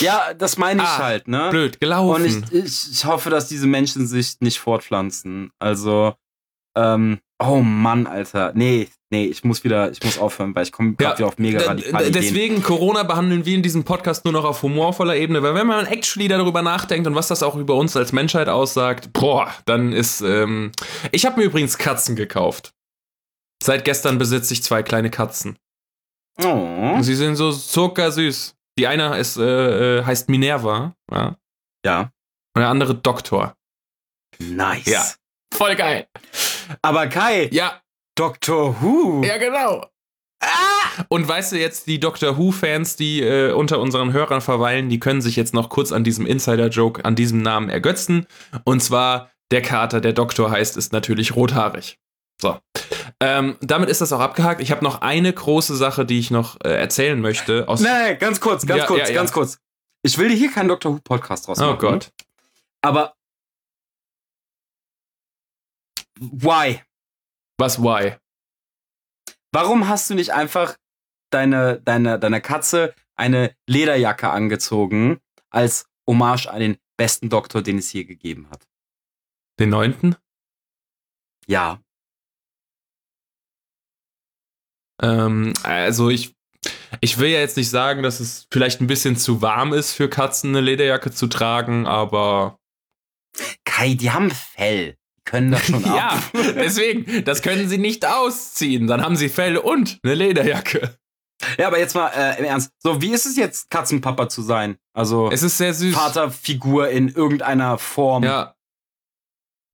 Ja, 0.00 0.34
das 0.34 0.58
meine 0.58 0.82
ich 0.82 0.88
ah, 0.88 0.98
halt, 0.98 1.28
ne? 1.28 1.48
Blöd, 1.50 1.80
gelaufen. 1.80 2.22
Und 2.22 2.24
ich, 2.26 2.52
ich, 2.52 2.92
ich 2.92 3.04
hoffe, 3.04 3.30
dass 3.30 3.48
diese 3.48 3.66
Menschen 3.66 4.06
sich 4.06 4.40
nicht 4.40 4.58
fortpflanzen. 4.58 5.50
Also, 5.60 6.14
ähm, 6.76 7.20
oh 7.38 7.60
Mann, 7.60 8.06
Alter. 8.06 8.52
Nee, 8.54 8.88
nee, 9.12 9.26
ich 9.26 9.44
muss 9.44 9.62
wieder, 9.62 9.90
ich 9.92 10.02
muss 10.02 10.18
aufhören, 10.18 10.54
weil 10.54 10.64
ich 10.64 10.72
komme 10.72 10.96
ja, 10.98 11.16
wieder 11.16 11.28
auf 11.28 11.38
mega 11.38 11.62
radikale 11.62 12.10
Deswegen, 12.10 12.56
Ideen. 12.56 12.62
Corona 12.62 13.04
behandeln 13.04 13.44
wir 13.44 13.54
in 13.54 13.62
diesem 13.62 13.84
Podcast 13.84 14.24
nur 14.24 14.32
noch 14.32 14.44
auf 14.44 14.62
humorvoller 14.62 15.14
Ebene, 15.14 15.42
weil 15.42 15.54
wenn 15.54 15.66
man 15.66 15.86
actually 15.86 16.26
darüber 16.26 16.62
nachdenkt 16.62 17.06
und 17.06 17.14
was 17.14 17.28
das 17.28 17.42
auch 17.42 17.54
über 17.54 17.76
uns 17.76 17.96
als 17.96 18.12
Menschheit 18.12 18.48
aussagt, 18.48 19.12
boah, 19.12 19.54
dann 19.66 19.92
ist, 19.92 20.22
ähm, 20.22 20.72
ich 21.12 21.26
habe 21.26 21.38
mir 21.38 21.44
übrigens 21.44 21.78
Katzen 21.78 22.16
gekauft. 22.16 22.72
Seit 23.62 23.84
gestern 23.84 24.18
besitze 24.18 24.54
ich 24.54 24.62
zwei 24.64 24.82
kleine 24.82 25.10
Katzen. 25.10 25.56
Oh. 26.42 26.96
Sie 27.00 27.14
sind 27.14 27.36
so 27.36 27.52
zuckersüß. 27.52 28.54
Die 28.78 28.86
eine 28.86 29.18
ist, 29.18 29.36
äh, 29.36 29.98
äh, 29.98 30.04
heißt 30.04 30.30
Minerva, 30.30 30.96
ja. 31.12 31.36
Ja. 31.84 32.10
Und 32.54 32.60
der 32.60 32.68
andere 32.68 32.94
Doktor. 32.94 33.54
Nice. 34.38 34.86
Ja. 34.86 35.04
Voll 35.52 35.76
geil. 35.76 36.06
Aber 36.80 37.06
Kai. 37.08 37.48
Ja. 37.52 37.81
Doctor 38.14 38.80
Who. 38.80 39.22
Ja, 39.24 39.38
genau. 39.38 39.86
Ah! 40.40 41.04
Und 41.08 41.26
weißt 41.26 41.52
du 41.52 41.58
jetzt, 41.58 41.86
die 41.86 42.00
Doctor 42.00 42.36
Who-Fans, 42.36 42.96
die 42.96 43.22
äh, 43.22 43.52
unter 43.52 43.80
unseren 43.80 44.12
Hörern 44.12 44.40
verweilen, 44.40 44.88
die 44.88 44.98
können 44.98 45.22
sich 45.22 45.36
jetzt 45.36 45.54
noch 45.54 45.68
kurz 45.68 45.92
an 45.92 46.04
diesem 46.04 46.26
Insider-Joke, 46.26 47.04
an 47.04 47.14
diesem 47.14 47.42
Namen 47.42 47.70
ergötzen. 47.70 48.26
Und 48.64 48.82
zwar, 48.82 49.30
der 49.50 49.62
Kater, 49.62 50.00
der 50.00 50.12
Doktor 50.12 50.50
heißt, 50.50 50.76
ist 50.76 50.92
natürlich 50.92 51.36
rothaarig. 51.36 51.98
So. 52.40 52.58
Ähm, 53.20 53.56
damit 53.60 53.88
ist 53.88 54.00
das 54.00 54.12
auch 54.12 54.20
abgehakt. 54.20 54.60
Ich 54.60 54.72
habe 54.72 54.84
noch 54.84 55.00
eine 55.00 55.32
große 55.32 55.76
Sache, 55.76 56.04
die 56.04 56.18
ich 56.18 56.32
noch 56.32 56.56
äh, 56.64 56.70
erzählen 56.70 57.20
möchte. 57.20 57.68
Aus 57.68 57.80
nee, 57.80 58.16
ganz 58.16 58.40
kurz, 58.40 58.66
ganz 58.66 58.80
ja, 58.80 58.86
kurz, 58.86 59.00
ja, 59.00 59.08
ja. 59.08 59.14
ganz 59.14 59.32
kurz. 59.32 59.58
Ich 60.02 60.18
will 60.18 60.28
dir 60.28 60.34
hier 60.34 60.50
keinen 60.50 60.68
Doctor 60.68 60.92
Who-Podcast 60.92 61.46
draus 61.46 61.58
machen. 61.58 61.74
Oh 61.74 61.78
Gott. 61.78 62.10
Aber 62.80 63.14
why? 66.18 66.80
Was 67.58 67.80
why? 67.80 68.16
Warum 69.52 69.88
hast 69.88 70.08
du 70.08 70.14
nicht 70.14 70.32
einfach 70.32 70.76
deine, 71.30 71.80
deine, 71.80 72.18
deiner 72.18 72.40
Katze 72.40 72.94
eine 73.16 73.54
Lederjacke 73.68 74.30
angezogen 74.30 75.20
als 75.50 75.86
Hommage 76.06 76.46
an 76.46 76.60
den 76.60 76.78
besten 76.96 77.28
Doktor, 77.28 77.62
den 77.62 77.78
es 77.78 77.92
je 77.92 78.04
gegeben 78.04 78.48
hat? 78.50 78.66
Den 79.60 79.70
neunten? 79.70 80.16
Ja. 81.46 81.82
Ähm, 85.02 85.52
also 85.62 86.08
ich, 86.08 86.34
ich 87.00 87.18
will 87.18 87.28
ja 87.28 87.40
jetzt 87.40 87.56
nicht 87.56 87.70
sagen, 87.70 88.02
dass 88.02 88.20
es 88.20 88.46
vielleicht 88.50 88.80
ein 88.80 88.86
bisschen 88.86 89.16
zu 89.16 89.42
warm 89.42 89.74
ist 89.74 89.92
für 89.92 90.08
Katzen, 90.08 90.50
eine 90.50 90.60
Lederjacke 90.60 91.10
zu 91.10 91.26
tragen, 91.26 91.86
aber. 91.86 92.58
Kai, 93.64 93.94
die 93.94 94.10
haben 94.10 94.30
Fell 94.30 94.96
können 95.24 95.50
das 95.52 95.66
schon 95.66 95.84
ab. 95.84 96.22
ja, 96.34 96.42
deswegen, 96.54 97.24
das 97.24 97.42
können 97.42 97.68
sie 97.68 97.78
nicht 97.78 98.06
ausziehen. 98.06 98.86
Dann 98.86 99.02
haben 99.02 99.16
sie 99.16 99.28
Fell 99.28 99.56
und 99.56 99.98
eine 100.02 100.14
Lederjacke. 100.14 100.96
Ja, 101.58 101.66
aber 101.66 101.78
jetzt 101.78 101.94
mal 101.94 102.08
äh, 102.08 102.38
im 102.38 102.44
Ernst. 102.44 102.70
So, 102.78 103.02
wie 103.02 103.12
ist 103.12 103.26
es 103.26 103.36
jetzt, 103.36 103.68
Katzenpapa 103.70 104.28
zu 104.28 104.42
sein? 104.42 104.76
Also 104.94 105.28
Es 105.30 105.42
ist 105.42 105.58
sehr 105.58 105.74
süß. 105.74 105.94
Vaterfigur 105.94 106.88
in 106.88 107.08
irgendeiner 107.08 107.78
Form. 107.78 108.22
Ja. 108.22 108.54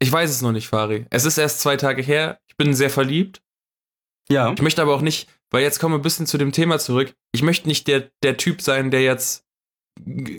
Ich 0.01 0.11
weiß 0.11 0.31
es 0.31 0.41
noch 0.43 0.53
nicht, 0.53 0.69
Fari. 0.69 1.07
Es 1.11 1.25
ist 1.25 1.39
erst 1.39 1.61
zwei 1.61 1.77
Tage 1.77 2.03
her. 2.03 2.41
Ich 2.49 2.57
bin 2.57 2.73
sehr 2.73 2.89
verliebt. 2.91 3.43
Ja. 4.31 4.53
Ich 4.53 4.63
möchte 4.63 4.81
aber 4.81 4.95
auch 4.95 5.01
nicht, 5.01 5.29
weil 5.51 5.63
jetzt 5.63 5.79
kommen 5.79 5.95
wir 5.95 5.99
ein 5.99 6.03
bisschen 6.03 6.27
zu 6.27 6.39
dem 6.39 6.53
Thema 6.53 6.79
zurück. 6.79 7.15
Ich 7.33 7.43
möchte 7.43 7.69
nicht 7.69 7.87
der, 7.89 8.11
der 8.23 8.37
Typ 8.37 8.63
sein, 8.63 8.91
der 8.91 9.03
jetzt 9.03 9.45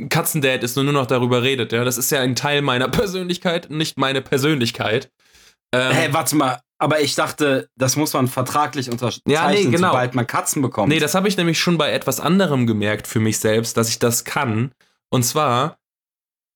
Katzendad 0.10 0.64
ist 0.64 0.78
und 0.78 0.86
nur 0.86 0.94
noch 0.94 1.06
darüber 1.08 1.44
redet. 1.44 1.72
Ja, 1.72 1.84
das 1.84 1.98
ist 1.98 2.12
ja 2.12 2.22
ein 2.22 2.36
Teil 2.36 2.62
meiner 2.62 2.88
Persönlichkeit, 2.90 3.70
nicht 3.70 3.98
meine 3.98 4.22
Persönlichkeit. 4.22 5.10
Ähm, 5.74 5.92
Hey, 5.92 6.14
warte 6.14 6.36
mal. 6.36 6.60
Aber 6.82 7.02
ich 7.02 7.14
dachte, 7.16 7.68
das 7.78 7.98
muss 7.98 8.14
man 8.14 8.28
vertraglich 8.30 8.90
unterzeichnen, 8.90 9.34
Ja, 9.34 9.50
nee, 9.52 9.66
genau. 9.66 9.90
sobald 9.90 10.16
man 10.16 10.26
Katzen 10.26 10.62
bekommt. 10.62 10.88
Nee, 10.88 11.00
das 11.00 11.14
habe 11.14 11.28
ich 11.28 11.36
nämlich 11.36 11.60
schon 11.60 11.78
bei 11.78 11.92
etwas 11.92 12.22
anderem 12.22 12.68
gemerkt 12.68 13.06
für 13.06 13.20
mich 13.20 13.40
selbst, 13.40 13.76
dass 13.76 13.90
ich 13.90 14.00
das 14.00 14.24
kann. 14.24 14.72
Und 15.10 15.24
zwar 15.24 15.76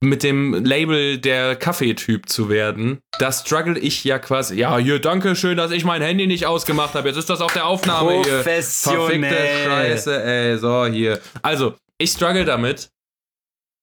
mit 0.02 0.24
dem 0.24 0.54
Label 0.66 1.18
der 1.18 1.56
Kaffeetyp 1.56 2.30
zu 2.30 2.50
werden. 2.50 3.00
Da 3.20 3.32
struggle 3.32 3.78
ich 3.80 4.04
ja 4.04 4.20
quasi. 4.20 4.56
Ja, 4.56 4.78
hier, 4.78 5.00
danke 5.00 5.36
schön, 5.36 5.58
dass 5.58 5.72
ich 5.72 5.84
mein 5.86 6.02
Handy 6.02 6.28
nicht 6.28 6.46
ausgemacht 6.46 6.94
habe. 6.94 7.08
Jetzt 7.10 7.18
ist 7.18 7.30
das 7.30 7.42
auf 7.42 7.54
der 7.54 7.66
Aufnahme 7.66 8.22
hier. 8.24 8.36
Professionell. 8.38 9.20
Verfickte 9.22 9.70
Scheiße, 9.70 10.24
ey. 10.24 10.58
So, 10.58 10.86
hier. 10.86 11.20
Also, 11.42 11.76
ich 12.04 12.12
struggle 12.12 12.46
damit, 12.46 12.92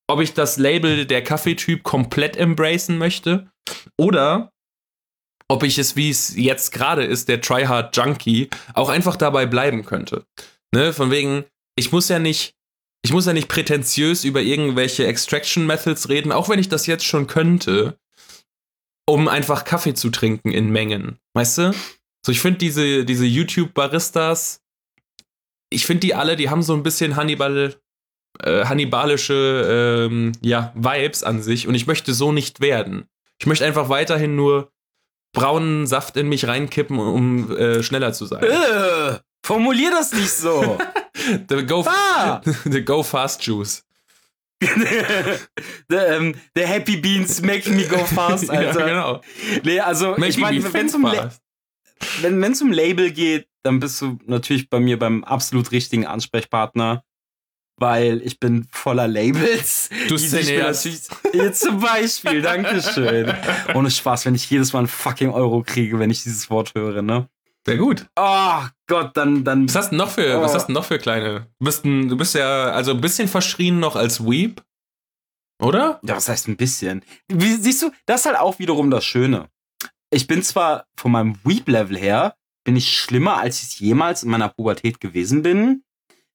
ob 0.08 0.20
ich 0.20 0.34
das 0.34 0.56
Label 0.56 1.06
der 1.06 1.22
Kaffeetyp 1.22 1.82
komplett 1.82 2.36
embracen 2.36 2.98
möchte 2.98 3.50
oder 3.96 4.52
ob 5.48 5.64
ich 5.64 5.78
es, 5.78 5.96
wie 5.96 6.10
es 6.10 6.36
jetzt 6.36 6.70
gerade 6.72 7.04
ist, 7.04 7.28
der 7.28 7.40
Tryhard 7.40 7.96
Junkie, 7.96 8.48
auch 8.74 8.88
einfach 8.88 9.16
dabei 9.16 9.46
bleiben 9.46 9.84
könnte. 9.84 10.24
Ne, 10.72 10.92
von 10.92 11.10
wegen, 11.10 11.44
ich 11.74 11.90
muss 11.90 12.08
ja 12.08 12.20
nicht, 12.20 12.54
ich 13.02 13.12
muss 13.12 13.26
ja 13.26 13.32
nicht 13.32 13.48
prätentiös 13.48 14.24
über 14.24 14.42
irgendwelche 14.42 15.06
Extraction 15.06 15.66
Methods 15.66 16.08
reden, 16.08 16.30
auch 16.30 16.48
wenn 16.48 16.60
ich 16.60 16.68
das 16.68 16.86
jetzt 16.86 17.04
schon 17.04 17.26
könnte, 17.26 17.98
um 19.08 19.26
einfach 19.26 19.64
Kaffee 19.64 19.94
zu 19.94 20.10
trinken 20.10 20.52
in 20.52 20.70
Mengen. 20.70 21.18
Weißt 21.34 21.58
du? 21.58 21.74
So, 22.24 22.30
ich 22.30 22.40
finde 22.40 22.58
diese, 22.58 23.04
diese 23.04 23.26
YouTube-Baristas, 23.26 24.62
ich 25.70 25.86
finde 25.86 26.00
die 26.00 26.14
alle, 26.14 26.36
die 26.36 26.48
haben 26.50 26.62
so 26.62 26.74
ein 26.74 26.84
bisschen 26.84 27.16
Hannibal, 27.16 27.74
äh, 28.42 28.64
hannibalische 28.64 30.08
ähm, 30.10 30.32
ja, 30.40 30.72
Vibes 30.74 31.22
an 31.22 31.42
sich 31.42 31.66
und 31.68 31.74
ich 31.74 31.86
möchte 31.86 32.14
so 32.14 32.32
nicht 32.32 32.60
werden. 32.60 33.06
Ich 33.38 33.46
möchte 33.46 33.64
einfach 33.64 33.88
weiterhin 33.88 34.36
nur 34.36 34.70
braunen 35.32 35.86
Saft 35.86 36.16
in 36.16 36.28
mich 36.28 36.46
reinkippen, 36.46 36.98
um 36.98 37.56
äh, 37.56 37.82
schneller 37.82 38.12
zu 38.12 38.26
sein. 38.26 38.42
Äh, 38.42 39.18
formulier 39.44 39.90
das 39.90 40.12
nicht 40.12 40.30
so. 40.30 40.78
The 41.48 41.66
go, 41.66 41.84
ah! 41.86 42.40
the 42.64 42.82
go 42.82 43.02
Fast 43.02 43.44
Juice. 43.44 43.84
the, 45.88 45.96
ähm, 45.96 46.34
the 46.54 46.66
Happy 46.66 46.96
Beans 46.96 47.40
make 47.40 47.68
me 47.70 47.86
go 47.86 47.98
fast, 48.04 48.50
Alter. 48.50 48.80
ja, 48.80 48.86
genau. 48.86 49.20
Nee, 49.64 49.80
also 49.80 50.10
Make 50.18 50.28
ich 50.28 50.38
meine, 50.38 50.60
me 50.60 50.72
wenn 50.72 50.86
es 50.86 50.94
um, 50.94 51.02
La 51.02 51.30
wenn, 52.20 52.54
um 52.60 52.70
Label 52.70 53.10
geht, 53.10 53.48
dann 53.62 53.80
bist 53.80 54.00
du 54.02 54.18
natürlich 54.26 54.68
bei 54.68 54.78
mir 54.78 54.98
beim 54.98 55.24
absolut 55.24 55.72
richtigen 55.72 56.06
Ansprechpartner, 56.06 57.04
weil 57.80 58.22
ich 58.22 58.38
bin 58.38 58.68
voller 58.70 59.08
Labels. 59.08 59.88
Du 60.08 60.16
Cineast. 60.16 61.10
zum 61.54 61.80
Beispiel, 61.80 62.42
Dankeschön. 62.42 63.32
Ohne 63.74 63.90
Spaß, 63.90 64.26
wenn 64.26 64.34
ich 64.34 64.48
jedes 64.50 64.72
Mal 64.72 64.80
einen 64.80 64.88
fucking 64.88 65.30
Euro 65.30 65.62
kriege, 65.62 65.98
wenn 65.98 66.10
ich 66.10 66.22
dieses 66.22 66.50
Wort 66.50 66.72
höre, 66.76 67.02
ne? 67.02 67.28
Sehr 67.66 67.76
gut. 67.76 68.06
Oh 68.16 68.62
Gott, 68.86 69.16
dann, 69.16 69.44
dann. 69.44 69.68
Was 69.68 69.74
hast 69.76 69.90
du 69.92 69.96
noch 69.96 70.10
für, 70.10 70.40
was 70.40 70.52
Oh. 70.52 70.54
hast 70.54 70.66
du 70.68 70.72
noch 70.72 70.84
für 70.84 70.98
kleine? 70.98 71.46
Du 71.58 71.64
bist, 71.66 71.84
ein, 71.84 72.08
du 72.08 72.16
bist 72.16 72.34
ja 72.34 72.70
also 72.70 72.92
ein 72.92 73.00
bisschen 73.00 73.28
verschrien 73.28 73.80
noch 73.80 73.96
als 73.96 74.24
Weep. 74.24 74.62
Oder? 75.62 76.00
Ja, 76.02 76.16
was 76.16 76.28
heißt 76.28 76.48
ein 76.48 76.56
bisschen? 76.56 77.02
Wie, 77.28 77.54
siehst 77.56 77.82
du, 77.82 77.90
das 78.06 78.20
ist 78.20 78.26
halt 78.26 78.38
auch 78.38 78.58
wiederum 78.58 78.90
das 78.90 79.04
Schöne. 79.04 79.48
Ich 80.10 80.26
bin 80.26 80.42
zwar 80.42 80.86
von 80.96 81.12
meinem 81.12 81.36
Weep-Level 81.44 81.98
her, 81.98 82.34
bin 82.64 82.76
ich 82.76 82.96
schlimmer, 82.98 83.38
als 83.38 83.62
ich 83.62 83.78
jemals 83.78 84.22
in 84.22 84.30
meiner 84.30 84.48
Pubertät 84.48 85.00
gewesen 85.00 85.42
bin. 85.42 85.84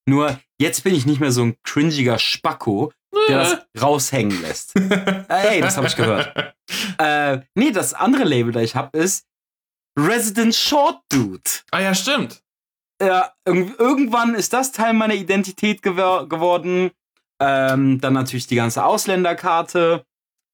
Nur 0.07 0.39
jetzt 0.59 0.83
bin 0.83 0.93
ich 0.93 1.05
nicht 1.05 1.19
mehr 1.19 1.31
so 1.31 1.43
ein 1.43 1.57
cringiger 1.63 2.19
Spacko, 2.19 2.93
der 3.27 3.39
das 3.39 3.81
raushängen 3.81 4.41
lässt. 4.41 4.73
Äh, 5.27 5.55
Ey, 5.55 5.61
das 5.61 5.77
habe 5.77 5.87
ich 5.87 5.95
gehört. 5.95 6.55
Äh, 6.97 7.39
nee, 7.55 7.71
das 7.71 7.93
andere 7.93 8.23
Label, 8.23 8.51
das 8.51 8.63
ich 8.63 8.75
habe, 8.75 8.97
ist 8.97 9.25
Resident 9.97 10.53
Short 10.53 11.01
Dude. 11.09 11.41
Ah 11.71 11.79
ja, 11.79 11.95
stimmt. 11.95 12.43
Ja, 13.01 13.33
irg 13.45 13.79
irgendwann 13.79 14.35
ist 14.35 14.53
das 14.53 14.71
Teil 14.71 14.93
meiner 14.93 15.15
Identität 15.15 15.81
gewer 15.81 16.27
geworden. 16.27 16.91
Ähm, 17.41 17.99
dann 17.99 18.13
natürlich 18.13 18.47
die 18.47 18.55
ganze 18.55 18.85
Ausländerkarte. 18.85 20.05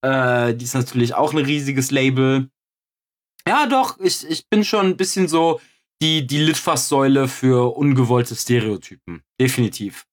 Äh, 0.04 0.56
die 0.56 0.66
ist 0.66 0.74
natürlich 0.74 1.14
auch 1.14 1.34
ein 1.34 1.46
riesiges 1.46 1.92
Label. 1.92 2.50
Ja, 3.48 3.68
doch, 3.68 4.00
ich, 4.00 4.28
ich 4.30 4.48
bin 4.50 4.64
schon 4.64 4.88
ein 4.88 4.98
bisschen 4.98 5.28
so 5.28 5.60
die, 6.02 6.26
die 6.26 6.40
Litfaßsäule 6.40 7.28
für 7.28 7.76
ungewollte 7.76 8.36
Stereotypen. 8.36 9.24
Definitiv. 9.40 10.06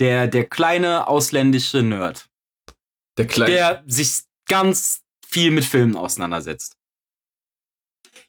Der, 0.00 0.26
der 0.26 0.48
kleine 0.48 1.06
ausländische 1.06 1.82
Nerd, 1.82 2.28
Der 3.18 3.26
kleine. 3.26 3.52
der 3.52 3.84
sich 3.86 4.22
ganz 4.46 5.02
viel 5.24 5.50
mit 5.50 5.64
Filmen 5.64 5.96
auseinandersetzt. 5.96 6.76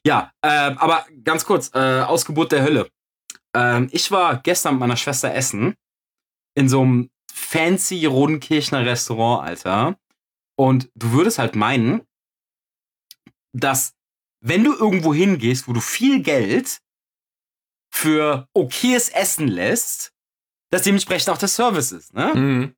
Ja, 0.06 0.32
ähm, 0.42 0.78
aber 0.78 1.06
ganz 1.24 1.44
kurz, 1.44 1.70
äh, 1.74 2.02
Ausgeburt 2.02 2.52
der 2.52 2.62
Hölle. 2.62 2.90
Ähm, 3.54 3.88
ich 3.92 4.10
war 4.10 4.40
gestern 4.42 4.74
mit 4.74 4.80
meiner 4.80 4.96
Schwester 4.96 5.34
essen 5.34 5.76
in 6.54 6.68
so 6.68 6.82
einem 6.82 7.10
fancy 7.32 8.04
Rodenkirchner 8.04 8.84
Restaurant, 8.84 9.46
Alter. 9.46 9.98
Und 10.56 10.90
du 10.94 11.12
würdest 11.12 11.38
halt 11.38 11.56
meinen, 11.56 12.06
dass 13.52 13.94
wenn 14.42 14.64
du 14.64 14.74
irgendwo 14.74 15.14
hingehst, 15.14 15.68
wo 15.68 15.72
du 15.72 15.80
viel 15.80 16.22
Geld 16.22 16.78
für 17.94 18.48
okayes 18.54 19.08
Essen 19.08 19.48
lässt, 19.48 20.12
dass 20.70 20.82
dementsprechend 20.82 21.30
auch 21.30 21.38
der 21.38 21.48
Service 21.48 21.92
ist, 21.92 22.12
ne? 22.14 22.34
Mhm. 22.34 22.74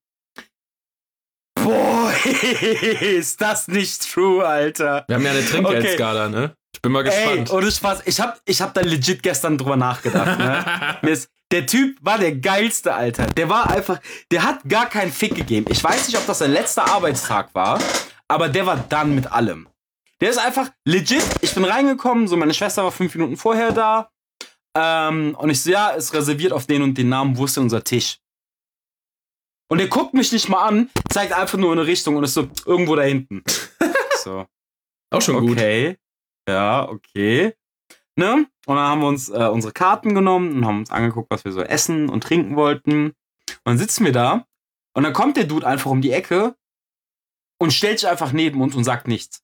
Boah, 1.55 2.13
ist 3.01 3.41
das 3.41 3.69
nicht 3.69 4.13
true, 4.13 4.47
Alter. 4.47 5.05
Wir 5.09 5.17
haben 5.17 5.25
ja 5.25 5.31
eine 5.31 5.45
Trinkgeldskala, 5.45 6.29
ne? 6.29 6.57
Ich 6.75 6.83
bin 6.83 6.93
mal 6.93 7.07
Ey, 7.07 7.39
gespannt. 7.39 7.51
ohne 7.53 7.71
Spaß. 7.71 8.03
Ich 8.05 8.21
hab, 8.21 8.41
ich 8.45 8.61
hab 8.61 8.75
da 8.75 8.81
legit 8.83 9.23
gestern 9.23 9.57
drüber 9.57 9.77
nachgedacht, 9.77 10.39
ne? 10.39 10.99
Ist, 11.11 11.31
der 11.53 11.67
Typ 11.67 11.97
war 12.03 12.19
der 12.19 12.37
geilste, 12.37 12.93
Alter. 12.95 13.29
Der 13.29 13.49
war 13.49 13.71
einfach, 13.71 14.01
der 14.33 14.43
hat 14.43 14.69
gar 14.69 14.89
keinen 14.89 15.13
Fick 15.13 15.37
gegeben. 15.37 15.67
Ich 15.71 15.83
weiß 15.83 16.09
nicht, 16.09 16.19
ob 16.19 16.27
das 16.27 16.41
sein 16.41 16.51
letzter 16.51 16.87
Arbeitstag 16.87 17.55
war, 17.55 17.81
aber 18.29 18.49
der 18.49 18.67
war 18.67 18.85
dann 18.89 19.15
mit 19.15 19.31
allem. 19.31 19.69
Der 20.25 20.31
ist 20.31 20.39
einfach 20.39 20.73
legit. 20.87 21.23
Ich 21.43 21.55
bin 21.55 21.67
reingekommen, 21.67 22.29
so 22.29 22.39
meine 22.39 22.55
Schwester 22.55 22.83
war 22.83 22.93
fünf 22.93 23.15
Minuten 23.15 23.37
vorher 23.37 23.73
da. 23.73 24.11
Ähm, 24.75 25.37
und 25.39 25.51
ich 25.51 25.63
so, 25.63 25.71
ja, 25.71 25.91
ist 25.91 26.15
reserviert 26.15 26.55
auf 26.55 26.67
den 26.67 26.81
und 26.81 26.97
den 26.97 27.11
Namen, 27.11 27.37
wo 27.37 27.45
ist 27.45 27.59
denn 27.59 27.65
unser 27.65 27.85
Tisch? 27.85 28.21
Und 29.71 29.77
der 29.77 29.89
guckt 29.89 30.15
mich 30.15 30.33
nicht 30.33 30.49
mal 30.49 30.67
an, 30.67 30.89
zeigt 31.11 31.35
einfach 31.35 31.59
nur 31.59 31.75
in 31.75 31.79
eine 31.79 31.87
Richtung 31.87 32.17
und 32.17 32.25
ist 32.25 32.33
so, 32.33 32.49
irgendwo 32.65 32.97
da 32.97 33.03
hinten. 33.03 33.43
so. 34.25 34.47
Auch 35.11 35.21
schon 35.21 35.41
gut. 35.41 35.59
Okay. 35.59 35.99
Ja, 36.49 36.89
okay. 36.89 37.53
Ne? 38.17 38.47
Und 38.65 38.77
dann 38.77 38.87
haben 38.87 39.03
wir 39.03 39.09
uns 39.09 39.29
äh, 39.29 39.51
unsere 39.53 39.75
Karten 39.75 40.15
genommen 40.15 40.57
und 40.57 40.65
haben 40.65 40.79
uns 40.79 40.91
angeguckt, 40.91 41.31
was 41.31 41.45
wir 41.45 41.53
so 41.53 41.61
essen 41.61 42.09
und 42.09 42.25
trinken 42.25 42.57
wollten. 42.57 43.09
Und 43.09 43.15
dann 43.67 43.77
sitzen 43.77 44.07
wir 44.07 44.13
da 44.13 44.47
und 44.97 45.03
dann 45.03 45.13
kommt 45.13 45.37
der 45.37 45.45
Dude 45.45 45.67
einfach 45.67 45.91
um 45.91 46.01
die 46.01 46.13
Ecke 46.13 46.57
und 47.61 47.75
stellt 47.75 47.99
sich 47.99 48.09
einfach 48.09 48.33
neben 48.33 48.63
uns 48.63 48.75
und 48.75 48.85
sagt 48.85 49.07
nichts. 49.07 49.44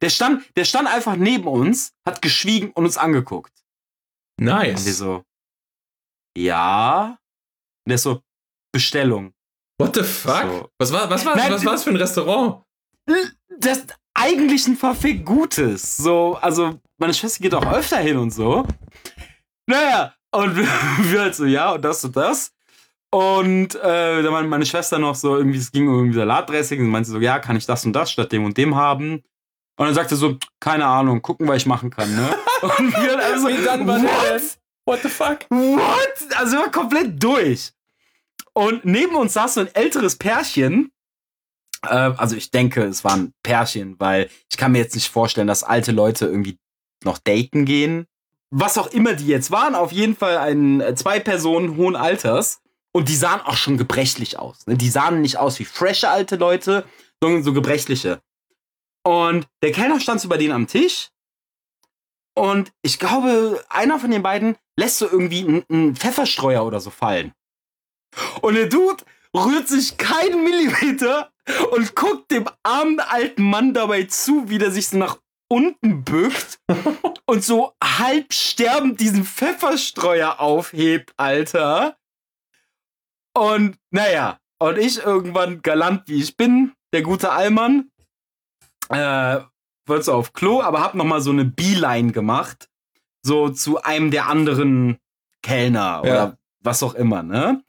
Der 0.00 0.10
stand, 0.10 0.44
der 0.56 0.64
stand 0.64 0.88
einfach 0.88 1.16
neben 1.16 1.46
uns, 1.46 1.92
hat 2.06 2.22
geschwiegen 2.22 2.70
und 2.72 2.84
uns 2.84 2.96
angeguckt. 2.96 3.52
Und 4.38 4.46
wir 4.46 4.54
Nice. 4.54 4.98
so, 4.98 5.24
ja. 6.36 7.18
Und 7.84 7.90
der 7.90 7.94
ist 7.96 8.02
so, 8.02 8.22
Bestellung. 8.72 9.32
What 9.78 9.94
the 9.94 10.02
fuck? 10.02 10.42
So. 10.42 10.70
Was 10.78 10.92
war, 10.92 11.10
was 11.10 11.24
war, 11.24 11.36
Nein, 11.36 11.52
was 11.52 11.64
war 11.64 11.72
das 11.72 11.84
für 11.84 11.90
ein 11.90 11.96
Restaurant? 11.96 12.62
das 13.58 13.78
ist 13.78 13.94
eigentlich 14.14 14.66
ein 14.66 14.76
verfickt 14.76 15.24
Gutes. 15.24 15.96
So, 15.96 16.38
also, 16.40 16.78
meine 16.98 17.14
Schwester 17.14 17.42
geht 17.42 17.54
auch 17.54 17.66
öfter 17.72 17.98
hin 17.98 18.16
und 18.16 18.30
so. 18.30 18.66
Naja, 19.66 20.14
und 20.32 20.56
wir 21.10 21.20
halt 21.20 21.34
so, 21.34 21.44
ja, 21.44 21.72
und 21.72 21.82
das 21.82 22.04
und 22.04 22.16
das. 22.16 22.52
Und 23.12 23.74
äh, 23.74 24.22
da 24.22 24.30
meinte 24.30 24.48
meine 24.48 24.66
Schwester 24.66 24.98
noch 24.98 25.16
so, 25.16 25.36
irgendwie, 25.36 25.58
es 25.58 25.72
ging 25.72 25.88
um 25.88 25.94
irgendwie 25.96 26.18
Salatdressing. 26.18 26.80
Und 26.80 26.88
meinte 26.88 27.10
so, 27.10 27.18
ja, 27.18 27.38
kann 27.38 27.56
ich 27.56 27.66
das 27.66 27.84
und 27.84 27.92
das 27.92 28.12
statt 28.12 28.30
dem 28.30 28.44
und 28.44 28.56
dem 28.56 28.76
haben? 28.76 29.22
Und 29.80 29.86
dann 29.86 29.94
sagte 29.94 30.14
so, 30.14 30.36
keine 30.60 30.84
Ahnung, 30.84 31.22
gucken, 31.22 31.48
was 31.48 31.56
ich 31.56 31.64
machen 31.66 31.88
kann, 31.88 32.14
ne? 32.14 32.28
Und 32.60 32.92
wir 32.92 33.18
also, 33.18 33.48
Wie 33.48 33.64
dann 33.64 33.86
war 33.86 34.02
what? 34.02 34.58
What 34.84 35.02
the 35.02 35.08
fuck? 35.08 35.46
What? 35.48 36.36
Also 36.36 36.52
wir 36.52 36.64
waren 36.64 36.70
komplett 36.70 37.22
durch. 37.22 37.72
Und 38.52 38.84
neben 38.84 39.14
uns 39.16 39.32
saß 39.32 39.54
so 39.54 39.60
ein 39.60 39.74
älteres 39.74 40.16
Pärchen, 40.16 40.92
Äh, 41.82 41.94
also 41.94 42.36
ich 42.36 42.50
denke, 42.50 42.82
es 42.82 43.04
waren 43.04 43.32
Pärchen, 43.42 43.98
weil 43.98 44.28
ich 44.50 44.58
kann 44.58 44.72
mir 44.72 44.80
jetzt 44.80 44.94
nicht 44.94 45.08
vorstellen, 45.08 45.46
dass 45.46 45.64
alte 45.64 45.92
Leute 45.92 46.26
irgendwie 46.26 46.58
noch 47.02 47.16
daten 47.16 47.64
gehen. 47.64 48.06
Was 48.50 48.76
auch 48.76 48.88
immer 48.88 49.14
die 49.14 49.28
jetzt 49.28 49.50
waren, 49.50 49.74
auf 49.74 49.92
jeden 49.92 50.14
Fall 50.14 50.36
ein, 50.36 50.82
äh, 50.82 50.94
zwei 50.94 51.20
Personen 51.20 51.78
hohen 51.78 51.96
Alters. 51.96 52.60
Und 52.92 53.08
die 53.08 53.16
sahen 53.16 53.40
auch 53.40 53.56
schon 53.56 53.78
gebrechlich 53.78 54.38
aus. 54.38 54.66
Ne? 54.66 54.76
Die 54.76 54.90
sahen 54.90 55.22
nicht 55.22 55.38
aus 55.38 55.58
wie 55.58 55.64
frische 55.64 56.10
alte 56.10 56.36
Leute, 56.36 56.84
sondern 57.22 57.42
so 57.44 57.54
gebrechliche. 57.54 58.20
Und 59.02 59.46
der 59.62 59.72
Kellner 59.72 60.00
stand 60.00 60.20
so 60.20 60.28
bei 60.28 60.36
denen 60.36 60.52
am 60.52 60.66
Tisch. 60.66 61.10
Und 62.34 62.72
ich 62.82 62.98
glaube, 62.98 63.62
einer 63.68 63.98
von 63.98 64.10
den 64.10 64.22
beiden 64.22 64.56
lässt 64.76 64.98
so 64.98 65.06
irgendwie 65.08 65.64
einen 65.68 65.96
Pfefferstreuer 65.96 66.64
oder 66.64 66.80
so 66.80 66.90
fallen. 66.90 67.32
Und 68.40 68.54
der 68.54 68.66
Dude 68.66 69.04
rührt 69.34 69.68
sich 69.68 69.96
keinen 69.96 70.44
Millimeter 70.44 71.30
und 71.72 71.94
guckt 71.94 72.30
dem 72.30 72.48
armen 72.62 73.00
alten 73.00 73.42
Mann 73.42 73.74
dabei 73.74 74.04
zu, 74.04 74.48
wie 74.48 74.58
der 74.58 74.70
sich 74.70 74.88
so 74.88 74.98
nach 74.98 75.18
unten 75.48 76.04
bückt 76.04 76.60
und 77.26 77.44
so 77.44 77.74
halb 77.82 78.32
sterbend 78.32 79.00
diesen 79.00 79.24
Pfefferstreuer 79.24 80.40
aufhebt, 80.40 81.12
Alter. 81.16 81.96
Und 83.34 83.76
naja, 83.90 84.38
und 84.58 84.78
ich 84.78 84.98
irgendwann 84.98 85.62
galant 85.62 86.02
wie 86.06 86.22
ich 86.22 86.36
bin, 86.36 86.72
der 86.92 87.02
gute 87.02 87.32
Allmann, 87.32 87.90
äh, 88.90 89.40
wollte 89.86 90.04
so 90.04 90.12
auf 90.14 90.32
Klo, 90.32 90.62
aber 90.62 90.82
hab 90.82 90.94
nochmal 90.94 91.20
so 91.20 91.30
eine 91.30 91.44
Beeline 91.44 92.12
gemacht. 92.12 92.68
So 93.22 93.48
zu 93.50 93.82
einem 93.82 94.10
der 94.10 94.28
anderen 94.28 94.98
Kellner 95.42 95.80
ja. 95.80 96.00
oder 96.00 96.38
was 96.62 96.82
auch 96.82 96.94
immer, 96.94 97.22
ne? 97.22 97.62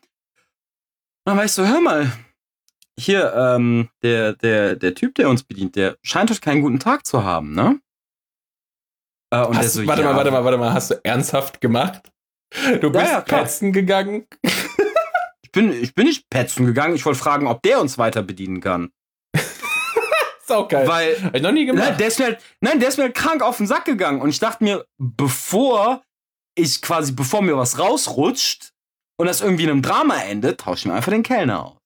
dann 1.25 1.37
war 1.37 1.45
ich 1.45 1.51
so, 1.51 1.65
hör 1.65 1.81
mal, 1.81 2.11
hier, 2.97 3.33
ähm, 3.35 3.89
der, 4.03 4.33
der, 4.33 4.75
der 4.75 4.95
Typ, 4.95 5.15
der 5.15 5.29
uns 5.29 5.43
bedient, 5.43 5.75
der 5.75 5.97
scheint 6.03 6.29
heute 6.29 6.41
keinen 6.41 6.61
guten 6.61 6.79
Tag 6.79 7.05
zu 7.05 7.23
haben, 7.23 7.53
ne? 7.53 7.79
Äh, 9.31 9.45
und 9.45 9.57
hast, 9.57 9.73
so, 9.73 9.87
warte 9.87 10.01
ja, 10.01 10.09
mal, 10.09 10.17
warte 10.17 10.31
mal, 10.31 10.43
warte 10.43 10.57
mal, 10.57 10.73
hast 10.73 10.91
du 10.91 11.05
ernsthaft 11.05 11.61
gemacht? 11.61 12.11
Du 12.81 12.91
bist 12.91 13.05
ja, 13.05 13.11
ja, 13.11 13.21
petzen 13.21 13.71
gegangen? 13.71 14.27
ich, 15.41 15.51
bin, 15.51 15.71
ich 15.71 15.95
bin 15.95 16.05
nicht 16.05 16.29
petzen 16.29 16.65
gegangen, 16.65 16.95
ich 16.95 17.05
wollte 17.05 17.19
fragen, 17.19 17.47
ob 17.47 17.61
der 17.61 17.79
uns 17.79 17.97
weiter 17.97 18.23
bedienen 18.23 18.59
kann. 18.59 18.91
Ist 20.51 20.57
auch 20.57 20.67
geil. 20.67 20.87
Weil, 20.87 21.23
Hab 21.23 21.35
ich 21.35 21.41
noch 21.41 21.51
nie 21.51 21.65
gemacht. 21.65 21.89
Nein 21.89 21.97
der, 21.97 22.07
ist 22.07 22.19
mir 22.19 22.25
halt, 22.25 22.39
nein, 22.59 22.79
der 22.79 22.89
ist 22.89 22.97
mir 22.97 23.05
halt 23.05 23.15
krank 23.15 23.41
auf 23.41 23.57
den 23.57 23.67
Sack 23.67 23.85
gegangen 23.85 24.21
und 24.21 24.29
ich 24.29 24.39
dachte 24.39 24.63
mir, 24.63 24.85
bevor 24.97 26.03
ich 26.55 26.81
quasi, 26.81 27.13
bevor 27.13 27.41
mir 27.41 27.57
was 27.57 27.79
rausrutscht 27.79 28.71
und 29.17 29.27
das 29.27 29.41
irgendwie 29.41 29.63
in 29.63 29.69
einem 29.69 29.81
Drama 29.81 30.17
endet, 30.23 30.61
tausche 30.61 30.81
ich 30.81 30.85
mir 30.85 30.93
einfach 30.93 31.11
den 31.11 31.23
Kellner 31.23 31.65
aus. 31.65 31.77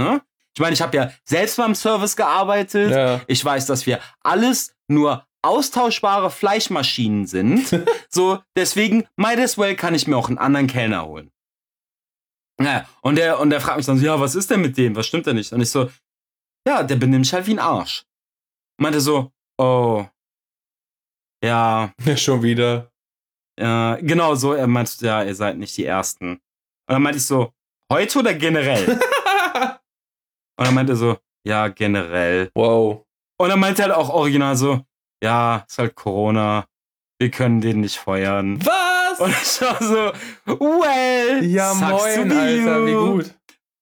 Hm? 0.00 0.20
Ich 0.54 0.60
meine, 0.60 0.74
ich 0.74 0.82
habe 0.82 0.96
ja 0.96 1.10
selbst 1.24 1.56
beim 1.56 1.74
Service 1.74 2.14
gearbeitet. 2.14 2.90
Ja. 2.90 3.20
Ich 3.26 3.44
weiß, 3.44 3.66
dass 3.66 3.86
wir 3.86 4.00
alles 4.22 4.74
nur 4.88 5.26
austauschbare 5.42 6.30
Fleischmaschinen 6.30 7.26
sind. 7.26 7.82
so, 8.10 8.40
deswegen, 8.56 9.04
might 9.16 9.38
as 9.38 9.58
well 9.58 9.74
kann 9.74 9.94
ich 9.94 10.06
mir 10.06 10.16
auch 10.16 10.28
einen 10.28 10.38
anderen 10.38 10.66
Kellner 10.66 11.06
holen. 11.06 11.30
Ja, 12.60 12.86
und 13.00 13.16
der, 13.16 13.40
und 13.40 13.50
der 13.50 13.60
fragt 13.60 13.78
mich 13.78 13.86
dann 13.86 13.98
so, 13.98 14.04
ja, 14.04 14.20
was 14.20 14.34
ist 14.34 14.50
denn 14.50 14.60
mit 14.60 14.76
dem? 14.76 14.94
Was 14.94 15.06
stimmt 15.06 15.26
denn 15.26 15.36
nicht? 15.36 15.52
Und 15.52 15.62
ich 15.62 15.70
so, 15.70 15.90
ja, 16.66 16.82
der 16.82 16.96
benimmt 16.96 17.24
sich 17.24 17.34
halt 17.34 17.46
wie 17.46 17.54
ein 17.54 17.58
Arsch. 17.58 18.04
Meinte 18.82 19.00
so, 19.00 19.30
oh, 19.58 20.04
ja. 21.40 21.92
Ja, 22.04 22.16
schon 22.16 22.42
wieder. 22.42 22.90
Ja, 23.56 23.96
genau 24.00 24.34
so, 24.34 24.54
er 24.54 24.66
meinte, 24.66 25.06
ja, 25.06 25.22
ihr 25.22 25.36
seid 25.36 25.56
nicht 25.56 25.76
die 25.76 25.84
Ersten. 25.84 26.32
Und 26.32 26.40
dann 26.88 27.00
meinte 27.00 27.18
ich 27.18 27.26
so, 27.26 27.52
heute 27.92 28.18
oder 28.18 28.34
generell? 28.34 28.88
und 30.56 30.66
dann 30.66 30.74
meinte 30.74 30.94
er 30.94 30.96
so, 30.96 31.16
ja, 31.46 31.68
generell. 31.68 32.50
Wow. 32.56 33.06
Und 33.38 33.48
dann 33.48 33.60
meinte 33.60 33.82
er 33.82 33.88
halt 33.90 33.96
auch 33.96 34.08
original 34.08 34.56
so, 34.56 34.84
ja, 35.22 35.64
ist 35.68 35.78
halt 35.78 35.94
Corona. 35.94 36.66
Wir 37.20 37.30
können 37.30 37.60
den 37.60 37.82
nicht 37.82 37.98
feuern. 37.98 38.58
Was? 38.66 39.20
Und 39.20 39.30
ich 39.30 39.60
war 39.60 39.80
so, 39.80 40.12
well, 40.58 41.44
ja, 41.44 41.72
moin, 41.74 42.32
Alter, 42.32 42.84
wie 42.84 42.94
gut. 42.94 43.34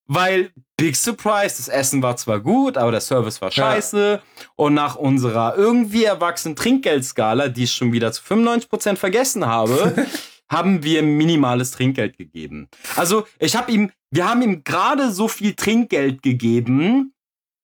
Weil, 0.07 0.53
big 0.81 0.97
surprise, 0.97 1.57
das 1.59 1.69
Essen 1.69 2.03
war 2.03 2.17
zwar 2.17 2.41
gut, 2.41 2.79
aber 2.79 2.91
der 2.91 3.03
Service 3.03 3.41
war 3.43 3.51
scheiße. 3.51 4.21
Ja. 4.23 4.47
Und 4.57 4.75
nach 4.75 4.97
unserer 4.97 5.57
irgendwie 5.57 6.05
erwachsenen 6.05 6.57
Trinkgeldskala, 6.57 7.49
die 7.49 7.65
ich 7.65 7.73
schon 7.73 7.93
wieder 7.93 8.13
zu 8.13 8.23
95% 8.23 8.97
vergessen 8.97 9.47
habe, 9.47 10.07
haben 10.49 10.83
wir 10.83 11.03
minimales 11.03 11.73
Trinkgeld 11.73 12.17
gegeben. 12.17 12.69
Also, 12.97 13.27
ich 13.39 13.57
habe 13.57 13.71
ihm, 13.71 13.93
wir 14.11 14.29
haben 14.29 14.41
ihm 14.41 14.65
gerade 14.65 15.13
so 15.13 15.29
viel 15.29 15.55
Trinkgeld 15.55 16.23
gegeben, 16.23 17.13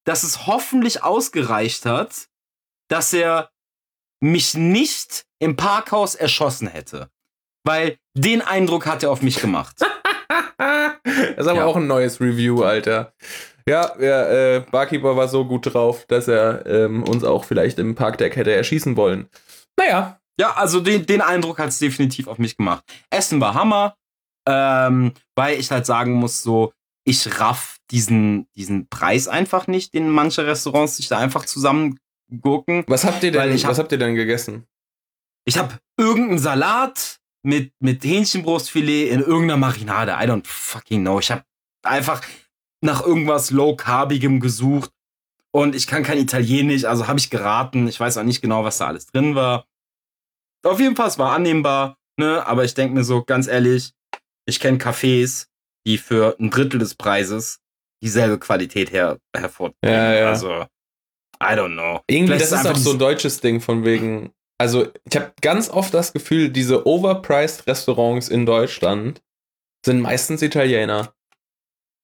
dass 0.05 0.22
es 0.22 0.46
hoffentlich 0.46 1.02
ausgereicht 1.02 1.87
hat, 1.87 2.29
dass 2.88 3.12
er 3.12 3.50
mich 4.20 4.55
nicht 4.55 5.24
im 5.38 5.57
Parkhaus 5.57 6.14
erschossen 6.14 6.68
hätte. 6.68 7.11
Weil 7.64 7.98
den 8.14 8.42
Eindruck 8.42 8.87
hat 8.87 9.02
er 9.02 9.11
auf 9.11 9.22
mich 9.22 9.40
gemacht. 9.40 9.76
das 10.58 11.36
ist 11.36 11.46
aber 11.46 11.60
ja. 11.60 11.64
auch 11.66 11.76
ein 11.76 11.86
neues 11.86 12.20
Review, 12.20 12.62
Alter. 12.62 13.12
Ja, 13.68 13.96
der 13.96 14.30
äh, 14.30 14.60
Barkeeper 14.70 15.16
war 15.16 15.28
so 15.28 15.44
gut 15.44 15.74
drauf, 15.74 16.04
dass 16.06 16.28
er 16.28 16.64
ähm, 16.66 17.02
uns 17.02 17.24
auch 17.24 17.44
vielleicht 17.44 17.78
im 17.78 17.94
Parkdeck 17.94 18.36
hätte 18.36 18.54
erschießen 18.54 18.96
wollen. 18.96 19.28
Naja. 19.76 20.20
Ja, 20.38 20.52
also 20.52 20.80
den, 20.80 21.06
den 21.06 21.22
Eindruck 21.22 21.58
hat 21.58 21.70
es 21.70 21.78
definitiv 21.78 22.28
auf 22.28 22.38
mich 22.38 22.58
gemacht. 22.58 22.84
Essen 23.10 23.40
war 23.40 23.54
Hammer, 23.54 23.96
ähm, 24.46 25.12
weil 25.34 25.58
ich 25.58 25.70
halt 25.70 25.86
sagen 25.86 26.12
muss, 26.12 26.42
so, 26.42 26.72
ich 27.04 27.40
raff 27.40 27.78
diesen, 27.90 28.46
diesen 28.54 28.88
Preis 28.88 29.28
einfach 29.28 29.66
nicht, 29.66 29.94
den 29.94 30.10
manche 30.10 30.46
Restaurants 30.46 30.96
sich 30.96 31.08
da 31.08 31.18
einfach 31.18 31.46
zusammen 31.46 31.98
Gurken. 32.40 32.84
Was 32.88 33.04
habt 33.04 33.22
ihr 33.22 33.32
denn, 33.32 33.52
hab, 33.52 33.70
was 33.70 33.78
habt 33.78 33.92
ihr 33.92 33.98
denn 33.98 34.14
gegessen? 34.14 34.66
Ich 35.46 35.58
habe 35.58 35.78
irgendeinen 35.96 36.38
Salat 36.38 37.18
mit, 37.46 37.72
mit 37.80 38.04
Hähnchenbrustfilet 38.04 39.11
in 39.11 39.20
irgendeiner 39.20 39.56
Marinade. 39.56 40.12
I 40.12 40.28
don't 40.28 40.46
fucking 40.46 41.02
know. 41.02 41.20
Ich 41.20 41.30
habe 41.30 41.44
einfach 41.82 42.22
nach 42.80 43.04
irgendwas 43.06 43.50
low-carbigem 43.50 44.40
gesucht 44.40 44.90
und 45.52 45.74
ich 45.74 45.87
kann 45.87 46.02
kein 46.02 46.18
Italienisch, 46.18 46.85
also 46.85 47.06
habe 47.06 47.18
ich 47.18 47.30
geraten. 47.30 47.88
Ich 47.88 47.98
weiß 48.00 48.18
auch 48.18 48.24
nicht 48.24 48.42
genau, 48.42 48.64
was 48.64 48.78
da 48.78 48.88
alles 48.88 49.06
drin 49.06 49.35
war. 49.35 49.64
Auf 50.64 50.80
jeden 50.80 50.96
Fall, 50.96 51.09
es 51.09 51.18
war 51.18 51.32
annehmbar, 51.32 51.96
ne? 52.16 52.44
Aber 52.46 52.64
ich 52.64 52.74
denke 52.74 52.94
mir 52.94 53.04
so, 53.04 53.22
ganz 53.22 53.46
ehrlich, 53.46 53.92
ich 54.44 54.59
kenne 54.59 54.78
Cafés, 54.78 55.46
die 55.87 55.98
für 55.98 56.37
ein 56.40 56.50
Drittel 56.50 56.80
des 56.80 56.96
Preises 56.96 57.61
dieselbe 58.02 58.38
Qualität 58.38 58.92
her 58.92 59.18
hervorbringen. 59.35 59.96
Ja, 59.96 60.14
ja. 60.14 60.28
Also, 60.28 60.66
I 61.40 61.54
don't 61.54 61.74
know. 61.74 62.00
Irgendwie, 62.09 62.32
Vielleicht 62.32 62.52
das 62.52 62.61
ist 62.61 62.66
auch 62.66 62.76
so 62.76 62.92
ein 62.92 62.98
deutsches 62.98 63.40
Ding 63.40 63.61
von 63.61 63.85
wegen. 63.85 64.32
Also, 64.58 64.86
ich 65.04 65.16
habe 65.16 65.32
ganz 65.42 65.68
oft 65.68 65.92
das 65.92 66.12
Gefühl, 66.12 66.48
diese 66.50 66.86
overpriced 66.86 67.66
Restaurants 67.66 68.28
in 68.28 68.46
Deutschland 68.46 69.22
sind 69.84 70.00
meistens 70.00 70.42
Italiener. 70.42 71.12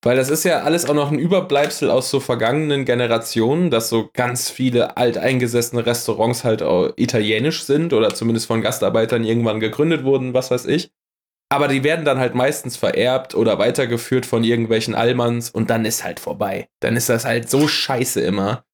Weil 0.03 0.17
das 0.17 0.29
ist 0.29 0.43
ja 0.43 0.63
alles 0.63 0.87
auch 0.87 0.93
noch 0.93 1.11
ein 1.11 1.19
Überbleibsel 1.19 1.89
aus 1.89 2.09
so 2.09 2.19
vergangenen 2.19 2.83
Generationen, 2.83 3.71
dass 3.71 3.87
so 3.87 4.09
ganz 4.11 4.49
viele 4.49 4.97
alteingesessene 4.97 5.85
Restaurants 5.85 6.43
halt 6.43 6.61
auch 6.61 6.91
italienisch 6.97 7.63
sind 7.63 7.93
oder 7.93 8.13
zumindest 8.13 8.47
von 8.47 8.61
Gastarbeitern 8.61 9.23
irgendwann 9.23 9.61
gegründet 9.61 10.03
wurden, 10.03 10.33
was 10.33 10.51
weiß 10.51 10.65
ich. 10.65 10.91
Aber 11.49 11.69
die 11.69 11.85
werden 11.85 12.03
dann 12.03 12.19
halt 12.19 12.35
meistens 12.35 12.75
vererbt 12.75 13.33
oder 13.33 13.59
weitergeführt 13.59 14.25
von 14.25 14.43
irgendwelchen 14.43 14.93
Allmanns 14.93 15.49
und 15.49 15.69
dann 15.69 15.85
ist 15.85 16.03
halt 16.03 16.19
vorbei. 16.19 16.67
Dann 16.81 16.97
ist 16.97 17.07
das 17.07 17.23
halt 17.23 17.49
so 17.49 17.67
scheiße 17.69 18.19
immer. 18.19 18.65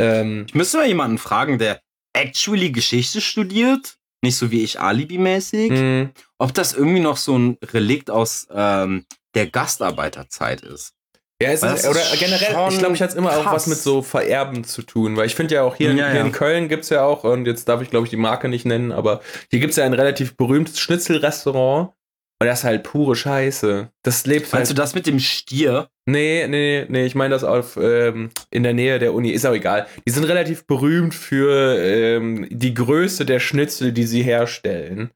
Ähm, 0.00 0.46
ich 0.48 0.54
müsste 0.54 0.78
mal 0.78 0.86
jemanden 0.86 1.18
fragen, 1.18 1.58
der 1.58 1.80
actually 2.14 2.72
Geschichte 2.72 3.20
studiert, 3.20 3.96
nicht 4.22 4.36
so 4.36 4.50
wie 4.50 4.64
ich 4.64 4.80
Alibi-mäßig, 4.80 5.70
mhm. 5.70 6.10
ob 6.38 6.54
das 6.54 6.72
irgendwie 6.72 7.00
noch 7.00 7.18
so 7.18 7.36
ein 7.38 7.58
Relikt 7.62 8.10
aus 8.10 8.46
ähm, 8.50 9.04
der 9.34 9.48
Gastarbeiterzeit 9.48 10.62
ist. 10.62 10.94
Ja, 11.42 11.50
es 11.50 11.62
ist, 11.62 11.86
oder 11.86 12.00
generell, 12.16 12.70
ich 12.70 12.78
glaube, 12.78 12.94
ich 12.94 13.02
hatte 13.02 13.12
es 13.12 13.18
immer 13.18 13.30
krass. 13.30 13.46
auch 13.46 13.52
was 13.52 13.66
mit 13.66 13.78
so 13.78 14.02
Vererben 14.02 14.62
zu 14.62 14.82
tun, 14.82 15.16
weil 15.16 15.26
ich 15.26 15.34
finde 15.34 15.56
ja 15.56 15.62
auch 15.62 15.74
hier, 15.74 15.92
ja, 15.92 16.06
hier 16.06 16.20
ja. 16.20 16.24
in 16.24 16.32
Köln 16.32 16.68
gibt 16.68 16.84
es 16.84 16.90
ja 16.90 17.04
auch, 17.04 17.24
und 17.24 17.46
jetzt 17.46 17.68
darf 17.68 17.82
ich 17.82 17.90
glaube 17.90 18.06
ich 18.06 18.10
die 18.10 18.16
Marke 18.16 18.48
nicht 18.48 18.64
nennen, 18.64 18.92
aber 18.92 19.20
hier 19.50 19.58
gibt 19.58 19.72
es 19.72 19.76
ja 19.76 19.84
ein 19.84 19.94
relativ 19.94 20.36
berühmtes 20.36 20.78
Schnitzelrestaurant 20.78 21.92
und 22.40 22.46
das 22.48 22.60
ist 22.60 22.64
halt 22.64 22.82
pure 22.82 23.14
Scheiße. 23.16 23.90
Das 24.02 24.26
lebt 24.26 24.52
Meinst 24.52 24.54
halt. 24.54 24.70
du 24.70 24.74
das 24.74 24.94
mit 24.94 25.06
dem 25.06 25.18
Stier? 25.18 25.88
Nee, 26.06 26.46
nee, 26.48 26.84
nee, 26.88 27.06
ich 27.06 27.14
meine 27.14 27.32
das 27.32 27.44
auf 27.44 27.76
ähm, 27.76 28.30
in 28.50 28.62
der 28.62 28.74
Nähe 28.74 28.98
der 28.98 29.14
Uni, 29.14 29.30
ist 29.30 29.46
auch 29.46 29.54
egal. 29.54 29.86
Die 30.06 30.10
sind 30.10 30.24
relativ 30.24 30.66
berühmt 30.66 31.14
für 31.14 31.78
ähm, 31.78 32.46
die 32.50 32.74
Größe 32.74 33.24
der 33.24 33.40
Schnitzel, 33.40 33.92
die 33.92 34.04
sie 34.04 34.22
herstellen. 34.22 35.10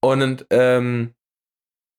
Und 0.00 0.46
ähm, 0.50 1.14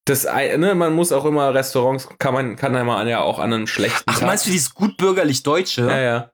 das, 0.06 0.24
ne, 0.24 0.74
man 0.74 0.94
muss 0.94 1.12
auch 1.12 1.26
immer 1.26 1.54
Restaurants, 1.54 2.08
kann 2.18 2.34
man, 2.34 2.56
kann 2.56 2.72
man 2.86 3.08
ja 3.08 3.22
auch 3.22 3.40
an 3.40 3.54
einem 3.54 3.68
schlechten 3.68 4.04
Ach, 4.06 4.20
Tag. 4.20 4.28
meinst 4.28 4.46
du 4.46 4.52
dieses 4.52 4.74
gut 4.74 4.96
bürgerlich 4.98 5.44
Deutsche? 5.44 5.82
Ja, 5.82 6.00
ja. 6.00 6.32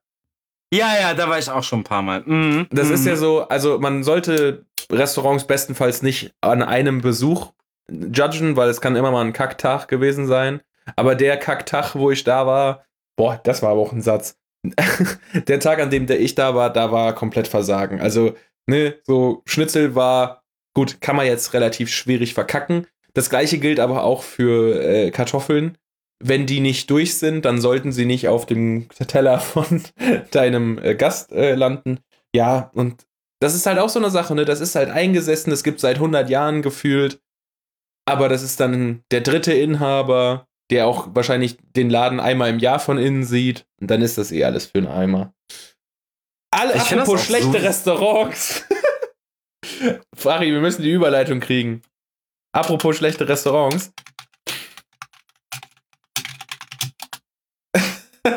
Ja, 0.72 1.00
ja, 1.00 1.14
da 1.14 1.30
war 1.30 1.38
ich 1.38 1.50
auch 1.50 1.64
schon 1.64 1.82
ein 1.82 1.84
paar 1.84 2.02
Mal. 2.02 2.24
Mhm. 2.26 2.68
Das 2.72 2.88
mhm. 2.88 2.94
ist 2.94 3.06
ja 3.06 3.16
so, 3.16 3.48
also 3.48 3.80
man 3.80 4.04
sollte 4.04 4.66
Restaurants 4.92 5.46
bestenfalls 5.46 6.02
nicht 6.02 6.34
an 6.42 6.64
einem 6.64 7.02
Besuch 7.02 7.52
judgen, 7.90 8.56
weil 8.56 8.70
es 8.70 8.82
kann 8.82 8.96
immer 8.96 9.12
mal 9.12 9.26
ein 9.26 9.34
Kacktag 9.34 9.88
gewesen 9.88 10.28
sein. 10.28 10.62
Aber 10.96 11.16
der 11.16 11.38
Kacktag, 11.38 11.96
wo 11.96 12.12
ich 12.12 12.24
da 12.24 12.46
war, 12.46 12.86
boah, 13.16 13.40
das 13.44 13.62
war 13.62 13.72
aber 13.72 13.82
auch 13.82 13.94
ein 13.94 14.02
Satz. 14.02 14.38
der 15.48 15.60
Tag, 15.60 15.80
an 15.80 15.90
dem 15.90 16.08
der 16.08 16.20
ich 16.20 16.36
da 16.36 16.56
war, 16.56 16.72
da 16.72 16.92
war 16.92 17.14
komplett 17.14 17.48
Versagen. 17.48 18.00
Also, 18.00 18.36
ne, 18.68 18.96
so 19.04 19.42
Schnitzel 19.46 19.96
war 19.96 20.44
gut, 20.74 21.02
kann 21.02 21.16
man 21.16 21.26
jetzt 21.26 21.54
relativ 21.54 21.90
schwierig 21.90 22.34
verkacken. 22.34 22.88
Das 23.14 23.30
gleiche 23.30 23.60
gilt 23.60 23.80
aber 23.80 24.04
auch 24.04 24.24
für 24.24 24.82
äh, 24.82 25.12
Kartoffeln. 25.12 25.78
Wenn 26.20 26.46
die 26.46 26.62
nicht 26.62 26.90
durch 26.90 27.16
sind, 27.16 27.46
dann 27.46 27.60
sollten 27.60 27.92
sie 27.92 28.06
nicht 28.06 28.28
auf 28.28 28.46
dem 28.46 28.88
Teller 28.90 29.40
von 29.40 29.84
deinem 30.32 30.80
äh, 30.82 30.96
Gast 30.96 31.32
äh, 31.32 31.56
landen. 31.56 32.00
Ja, 32.34 32.72
und 32.74 33.06
das 33.40 33.56
ist 33.56 33.66
halt 33.66 33.78
auch 33.78 33.90
so 33.90 34.00
eine 34.00 34.10
Sache, 34.10 34.34
ne? 34.34 34.46
Das 34.46 34.62
ist 34.62 34.76
halt 34.76 34.90
eingesessen, 34.90 35.52
das 35.52 35.64
gibt 35.64 35.82
seit 35.82 35.98
100 35.98 36.30
Jahren 36.30 36.62
gefühlt. 36.62 37.20
Aber 38.06 38.30
das 38.30 38.44
ist 38.44 38.60
dann 38.60 39.04
der 39.12 39.22
dritte 39.22 39.54
Inhaber, 39.54 40.48
der 40.72 40.88
auch 40.88 41.08
wahrscheinlich 41.14 41.58
den 41.76 41.90
Laden 41.90 42.20
einmal 42.20 42.50
im 42.50 42.60
Jahr 42.60 42.80
von 42.80 42.98
innen 42.98 43.24
sieht. 43.24 43.66
Und 43.82 43.90
dann 43.92 44.02
ist 44.02 44.18
das 44.18 44.32
eh 44.32 44.44
alles 44.44 44.66
für 44.66 44.80
einen 44.80 44.88
Eimer. 44.88 45.34
Alle, 46.54 46.76
Ich 46.76 46.82
apropos 46.82 47.26
schlechte 47.26 47.52
so- 47.52 47.58
Restaurants. 47.58 48.66
Fari, 50.16 50.52
wir 50.52 50.60
müssen 50.62 50.84
die 50.84 50.92
Überleitung 50.92 51.40
kriegen. 51.40 51.82
Apropos 52.54 52.98
schlechte 52.98 53.28
Restaurants. 53.28 53.92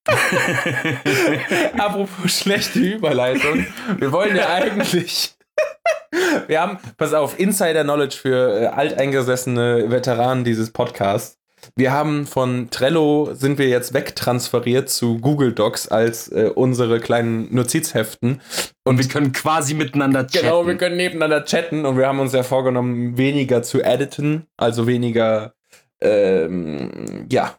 Apropos 1.78 2.38
schlechte 2.40 2.78
Überleitung. 2.78 3.66
Wir 3.98 4.12
wollen 4.12 4.36
ja 4.36 4.48
eigentlich. 4.54 5.34
Wir 6.46 6.60
haben, 6.60 6.78
pass 6.96 7.14
auf, 7.14 7.38
Insider 7.38 7.82
Knowledge 7.84 8.16
für 8.16 8.62
äh, 8.62 8.66
alteingesessene 8.66 9.90
Veteranen 9.90 10.44
dieses 10.44 10.72
Podcasts. 10.72 11.40
Wir 11.76 11.92
haben 11.92 12.26
von 12.26 12.70
Trello 12.70 13.30
sind 13.34 13.58
wir 13.58 13.68
jetzt 13.68 13.92
wegtransferiert 13.92 14.88
zu 14.88 15.18
Google 15.18 15.52
Docs 15.52 15.88
als 15.88 16.28
äh, 16.28 16.50
unsere 16.54 17.00
kleinen 17.00 17.54
Notizheften. 17.54 18.40
Und 18.84 18.98
wir 18.98 19.06
können 19.08 19.32
quasi 19.32 19.74
miteinander 19.74 20.26
chatten. 20.26 20.46
Genau, 20.46 20.66
wir 20.66 20.76
können 20.76 20.96
nebeneinander 20.96 21.44
chatten 21.44 21.84
und 21.84 21.98
wir 21.98 22.06
haben 22.06 22.20
uns 22.20 22.32
ja 22.32 22.42
vorgenommen, 22.42 23.18
weniger 23.18 23.62
zu 23.62 23.82
editen, 23.82 24.46
also 24.56 24.86
weniger, 24.86 25.54
ähm, 26.00 27.26
ja, 27.30 27.56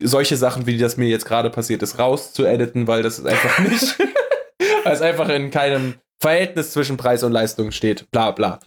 solche 0.00 0.36
Sachen, 0.36 0.66
wie 0.66 0.76
das 0.76 0.96
mir 0.96 1.08
jetzt 1.08 1.24
gerade 1.24 1.48
passiert 1.50 1.82
ist, 1.82 1.98
raus 1.98 2.32
zu 2.32 2.44
editen, 2.44 2.86
weil 2.86 3.02
das 3.02 3.18
ist 3.18 3.26
einfach 3.26 3.58
nicht, 3.60 3.98
weil 4.84 4.92
es 4.92 5.00
einfach 5.00 5.28
in 5.28 5.50
keinem 5.50 5.94
Verhältnis 6.18 6.72
zwischen 6.72 6.96
Preis 6.96 7.22
und 7.22 7.32
Leistung 7.32 7.72
steht, 7.72 8.10
bla 8.10 8.30
bla. 8.30 8.58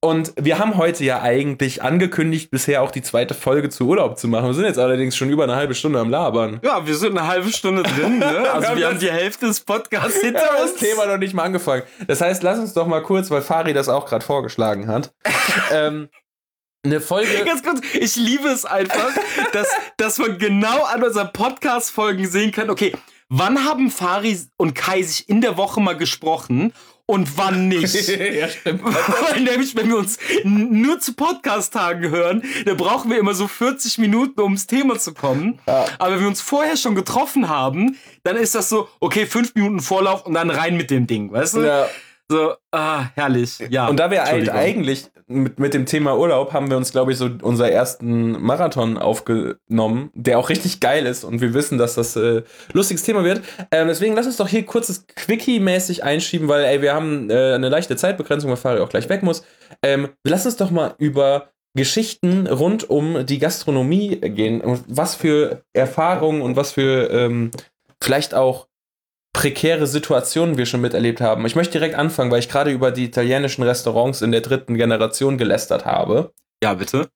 Und 0.00 0.32
wir 0.40 0.58
haben 0.58 0.78
heute 0.78 1.04
ja 1.04 1.20
eigentlich 1.20 1.82
angekündigt, 1.82 2.50
bisher 2.50 2.82
auch 2.82 2.90
die 2.90 3.02
zweite 3.02 3.34
Folge 3.34 3.68
zu 3.68 3.86
Urlaub 3.86 4.18
zu 4.18 4.26
machen. 4.26 4.46
Wir 4.46 4.54
sind 4.54 4.64
jetzt 4.64 4.78
allerdings 4.78 5.14
schon 5.14 5.28
über 5.28 5.44
eine 5.44 5.54
halbe 5.54 5.74
Stunde 5.74 5.98
am 6.00 6.08
Labern. 6.08 6.60
Ja, 6.64 6.86
wir 6.86 6.96
sind 6.96 7.18
eine 7.18 7.26
halbe 7.28 7.50
Stunde 7.52 7.82
drin, 7.82 8.18
ne? 8.18 8.44
Also 8.52 8.74
wir 8.76 8.86
haben 8.86 8.94
das- 8.94 9.00
die 9.00 9.10
Hälfte 9.12 9.46
des 9.46 9.60
Podcasts 9.60 10.14
Wir 10.16 10.22
hinter 10.30 10.48
das 10.58 10.70
uns. 10.72 10.80
Thema 10.80 11.04
noch 11.06 11.18
nicht 11.18 11.34
mal 11.34 11.42
angefangen. 11.42 11.82
Das 12.06 12.22
heißt, 12.22 12.42
lass 12.42 12.58
uns 12.58 12.72
doch 12.72 12.86
mal 12.86 13.02
kurz, 13.02 13.30
weil 13.30 13.42
Fari 13.42 13.74
das 13.74 13.90
auch 13.90 14.06
gerade 14.06 14.24
vorgeschlagen 14.24 14.88
hat, 14.88 15.12
ähm, 15.72 16.08
eine 16.86 17.00
Folge. 17.02 17.44
Ganz 17.44 17.62
kurz, 17.62 17.80
ich 17.94 18.16
liebe 18.16 18.48
es 18.48 18.64
einfach, 18.64 19.10
dass, 19.52 19.68
dass 19.98 20.18
man 20.18 20.38
genau 20.38 20.84
an 20.84 21.02
unseren 21.02 21.32
Podcast-Folgen 21.32 22.26
sehen 22.26 22.50
kann, 22.52 22.70
okay, 22.70 22.92
wann 23.28 23.64
haben 23.66 23.90
Fari 23.90 24.38
und 24.56 24.74
Kai 24.74 25.02
sich 25.02 25.28
in 25.28 25.40
der 25.42 25.56
Woche 25.58 25.80
mal 25.80 25.96
gesprochen 25.96 26.72
und 27.06 27.36
wann 27.36 27.68
nicht? 27.68 27.94
ja, 28.34 28.48
stimmt. 28.48 28.82
Weil 28.84 29.42
nämlich, 29.42 29.76
wenn 29.76 29.88
wir 29.88 29.98
uns 29.98 30.18
nur 30.44 31.00
zu 31.00 31.14
Podcast-Tagen 31.14 32.10
hören, 32.10 32.42
da 32.64 32.74
brauchen 32.74 33.10
wir 33.10 33.18
immer 33.18 33.34
so 33.34 33.46
40 33.46 33.98
Minuten, 33.98 34.40
um 34.40 34.52
ins 34.52 34.66
Thema 34.66 34.98
zu 34.98 35.12
kommen. 35.12 35.58
Ja. 35.66 35.84
Aber 35.98 36.14
wenn 36.14 36.20
wir 36.20 36.28
uns 36.28 36.40
vorher 36.40 36.76
schon 36.76 36.94
getroffen 36.94 37.48
haben, 37.48 37.96
dann 38.22 38.36
ist 38.36 38.54
das 38.54 38.68
so, 38.68 38.88
okay, 39.00 39.26
fünf 39.26 39.54
Minuten 39.54 39.80
Vorlauf 39.80 40.24
und 40.24 40.34
dann 40.34 40.50
rein 40.50 40.76
mit 40.76 40.90
dem 40.90 41.06
Ding, 41.06 41.30
weißt 41.30 41.54
du? 41.54 41.60
Ja. 41.62 41.88
So, 42.30 42.54
ah, 42.72 43.06
herrlich. 43.14 43.58
Ja. 43.68 43.88
Und 43.88 44.00
da 44.00 44.10
wir 44.10 44.24
halt 44.24 44.48
eigentlich 44.48 45.10
mit, 45.26 45.58
mit 45.58 45.74
dem 45.74 45.86
Thema 45.86 46.16
Urlaub 46.16 46.52
haben 46.52 46.70
wir 46.70 46.76
uns, 46.76 46.90
glaube 46.92 47.12
ich, 47.12 47.18
so 47.18 47.28
unseren 47.42 47.70
ersten 47.70 48.42
Marathon 48.42 48.96
aufgenommen, 48.98 50.10
der 50.14 50.38
auch 50.38 50.48
richtig 50.48 50.80
geil 50.80 51.06
ist 51.06 51.24
und 51.24 51.40
wir 51.40 51.54
wissen, 51.54 51.76
dass 51.76 51.94
das 51.94 52.16
äh, 52.16 52.42
lustiges 52.72 53.02
Thema 53.02 53.24
wird. 53.24 53.42
Ähm, 53.70 53.88
deswegen 53.88 54.14
lass 54.14 54.26
uns 54.26 54.38
doch 54.38 54.48
hier 54.48 54.64
kurzes 54.64 55.06
Quickie-mäßig 55.06 56.02
einschieben, 56.02 56.48
weil 56.48 56.64
ey, 56.64 56.80
wir 56.82 56.94
haben 56.94 57.30
äh, 57.30 57.54
eine 57.54 57.68
leichte 57.68 57.96
Zeitbegrenzung, 57.96 58.50
weil 58.50 58.56
Fari 58.56 58.80
auch 58.80 58.88
gleich 58.88 59.08
weg 59.08 59.22
muss. 59.22 59.44
Ähm, 59.82 60.08
lass 60.24 60.46
uns 60.46 60.56
doch 60.56 60.70
mal 60.70 60.94
über 60.98 61.50
Geschichten 61.74 62.46
rund 62.46 62.88
um 62.88 63.26
die 63.26 63.38
Gastronomie 63.38 64.16
gehen 64.20 64.60
und 64.60 64.84
was 64.86 65.14
für 65.14 65.64
Erfahrungen 65.72 66.40
und 66.40 66.56
was 66.56 66.72
für 66.72 67.10
ähm, 67.10 67.50
vielleicht 68.00 68.34
auch 68.34 68.68
prekäre 69.34 69.86
Situationen 69.86 70.56
wir 70.56 70.64
schon 70.64 70.80
miterlebt 70.80 71.20
haben. 71.20 71.44
Ich 71.44 71.56
möchte 71.56 71.72
direkt 71.72 71.96
anfangen, 71.96 72.30
weil 72.30 72.38
ich 72.38 72.48
gerade 72.48 72.70
über 72.70 72.90
die 72.90 73.04
italienischen 73.04 73.62
Restaurants 73.62 74.22
in 74.22 74.32
der 74.32 74.40
dritten 74.40 74.76
Generation 74.76 75.36
gelästert 75.36 75.84
habe. 75.84 76.32
Ja, 76.62 76.72
bitte. 76.72 77.10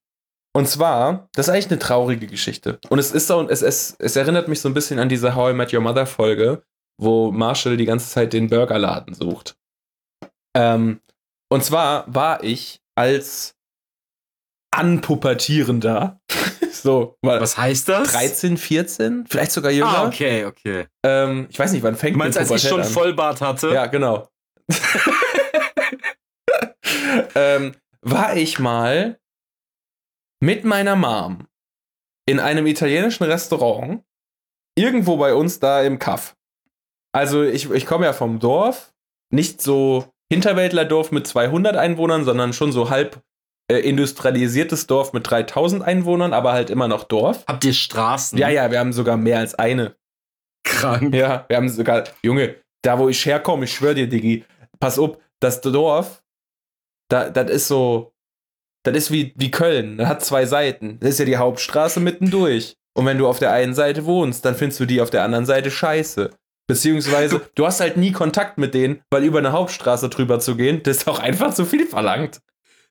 Und 0.53 0.67
zwar, 0.67 1.29
das 1.33 1.47
ist 1.47 1.53
eigentlich 1.53 1.71
eine 1.71 1.79
traurige 1.79 2.27
Geschichte. 2.27 2.79
Und 2.89 2.99
es 2.99 3.11
ist 3.11 3.27
so, 3.27 3.47
es, 3.49 3.61
es, 3.61 3.95
es 3.97 4.15
erinnert 4.15 4.47
mich 4.47 4.61
so 4.61 4.67
ein 4.67 4.73
bisschen 4.73 4.99
an 4.99 5.09
diese 5.09 5.35
How 5.35 5.51
I 5.51 5.53
Met 5.53 5.73
Your 5.73 5.81
Mother 5.81 6.05
Folge, 6.05 6.61
wo 6.99 7.31
Marshall 7.31 7.77
die 7.77 7.85
ganze 7.85 8.09
Zeit 8.09 8.33
den 8.33 8.49
Burgerladen 8.49 9.13
sucht. 9.13 9.55
Ähm, 10.55 10.99
und 11.49 11.63
zwar 11.63 12.03
war 12.13 12.43
ich 12.43 12.81
als 12.95 13.55
Anpubertierender, 14.71 16.19
so, 16.71 17.17
mal 17.21 17.41
Was 17.41 17.57
heißt 17.57 17.89
das? 17.89 18.11
13, 18.11 18.57
14, 18.57 19.25
vielleicht 19.27 19.51
sogar 19.51 19.71
jünger. 19.71 19.97
Ah, 19.97 20.07
okay, 20.07 20.45
okay. 20.45 20.85
ähm, 21.03 21.47
ich 21.49 21.57
weiß 21.57 21.71
nicht, 21.71 21.83
wann 21.83 21.95
fängt 21.95 22.15
Du 22.15 22.19
meinst, 22.19 22.37
als 22.37 22.51
ich 22.51 22.61
schon 22.61 22.81
an? 22.81 22.87
Vollbart 22.87 23.41
hatte? 23.41 23.69
Ja, 23.69 23.87
genau. 23.87 24.29
ähm, 27.35 27.75
war 28.01 28.35
ich 28.35 28.59
mal 28.59 29.19
mit 30.41 30.63
meiner 30.65 30.95
Mom 30.95 31.47
in 32.27 32.39
einem 32.39 32.67
italienischen 32.67 33.23
Restaurant 33.23 34.03
irgendwo 34.77 35.17
bei 35.17 35.33
uns 35.33 35.59
da 35.59 35.81
im 35.81 35.99
Kaff. 35.99 36.35
Also 37.11 37.43
ich, 37.43 37.69
ich 37.71 37.85
komme 37.85 38.05
ja 38.05 38.13
vom 38.13 38.39
Dorf, 38.39 38.93
nicht 39.33 39.61
so 39.61 40.05
Hinterwäldlerdorf 40.31 41.11
mit 41.11 41.25
200 41.27 41.75
Einwohnern, 41.75 42.23
sondern 42.23 42.53
schon 42.53 42.71
so 42.71 42.89
halb 42.89 43.21
äh, 43.69 43.77
industrialisiertes 43.77 44.87
Dorf 44.87 45.13
mit 45.13 45.29
3000 45.29 45.83
Einwohnern, 45.83 46.33
aber 46.33 46.53
halt 46.53 46.69
immer 46.69 46.87
noch 46.87 47.03
Dorf. 47.03 47.43
Habt 47.47 47.63
ihr 47.65 47.73
Straßen? 47.73 48.37
Ja, 48.37 48.49
ja, 48.49 48.71
wir 48.71 48.79
haben 48.79 48.93
sogar 48.93 49.15
mehr 49.15 49.39
als 49.39 49.55
eine. 49.55 49.95
Krank. 50.63 51.13
Ja, 51.15 51.45
wir 51.47 51.57
haben 51.57 51.69
sogar, 51.69 52.03
Junge, 52.23 52.55
da 52.83 52.99
wo 52.99 53.09
ich 53.09 53.25
herkomme, 53.25 53.65
ich 53.65 53.73
schwör 53.73 53.93
dir, 53.93 54.07
Diggi, 54.07 54.43
pass 54.79 54.99
auf, 54.99 55.17
das 55.39 55.61
Dorf, 55.61 56.23
da, 57.09 57.29
das 57.29 57.49
ist 57.49 57.67
so, 57.67 58.13
das 58.83 58.95
ist 58.95 59.11
wie, 59.11 59.33
wie 59.37 59.51
Köln, 59.51 59.97
das 59.97 60.07
hat 60.07 60.25
zwei 60.25 60.45
Seiten. 60.45 60.99
Das 60.99 61.11
ist 61.11 61.19
ja 61.19 61.25
die 61.25 61.37
Hauptstraße 61.37 61.99
mittendurch. 61.99 62.75
Und 62.97 63.05
wenn 63.05 63.17
du 63.17 63.27
auf 63.27 63.39
der 63.39 63.51
einen 63.51 63.73
Seite 63.73 64.05
wohnst, 64.05 64.43
dann 64.45 64.55
findest 64.55 64.79
du 64.79 64.85
die 64.85 64.99
auf 64.99 65.09
der 65.09 65.23
anderen 65.23 65.45
Seite 65.45 65.71
scheiße. 65.71 66.31
Beziehungsweise, 66.67 67.41
du 67.55 67.65
hast 67.65 67.79
halt 67.79 67.97
nie 67.97 68.11
Kontakt 68.11 68.57
mit 68.57 68.73
denen, 68.73 69.01
weil 69.09 69.23
über 69.23 69.39
eine 69.39 69.51
Hauptstraße 69.51 70.09
drüber 70.09 70.39
zu 70.39 70.55
gehen, 70.55 70.83
das 70.83 70.97
ist 70.97 71.07
auch 71.07 71.19
einfach 71.19 71.53
zu 71.53 71.65
viel 71.65 71.85
verlangt. 71.87 72.41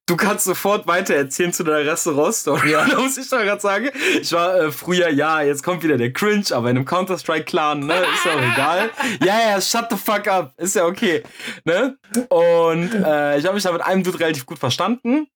Du 0.09 0.17
kannst 0.17 0.45
sofort 0.45 0.87
weiter 0.87 1.15
erzählen 1.15 1.53
zu 1.53 1.65
deiner 1.65 1.85
Restaurant-Story. 1.85 2.73
Ja. 2.73 2.79
Da 2.89 2.99
muss 2.99 3.19
ich 3.19 3.29
doch 3.29 3.39
gerade 3.39 3.61
sagen, 3.61 3.91
ich 4.21 4.33
war 4.33 4.59
äh, 4.59 4.73
früher, 4.73 5.11
ja, 5.11 5.43
jetzt 5.43 5.63
kommt 5.63 5.83
wieder 5.83 5.99
der 5.99 6.15
Cringe, 6.15 6.45
aber 6.53 6.71
in 6.71 6.79
einem 6.79 6.87
Counter-Strike-Clan, 6.87 7.81
ne, 7.81 7.95
ist 8.15 8.25
ja 8.25 8.33
auch 8.33 8.53
egal. 8.53 8.91
Ja, 9.25 9.51
ja, 9.51 9.61
shut 9.61 9.87
the 9.91 9.97
fuck 9.97 10.27
up, 10.27 10.55
ist 10.57 10.77
ja 10.77 10.87
okay, 10.87 11.23
ne? 11.65 11.99
Und 12.31 12.95
äh, 12.95 13.39
ich 13.39 13.45
habe 13.45 13.55
mich 13.55 13.65
da 13.65 13.73
mit 13.73 13.83
einem 13.83 14.03
Dude 14.03 14.19
relativ 14.21 14.47
gut 14.47 14.59
verstanden. 14.59 15.27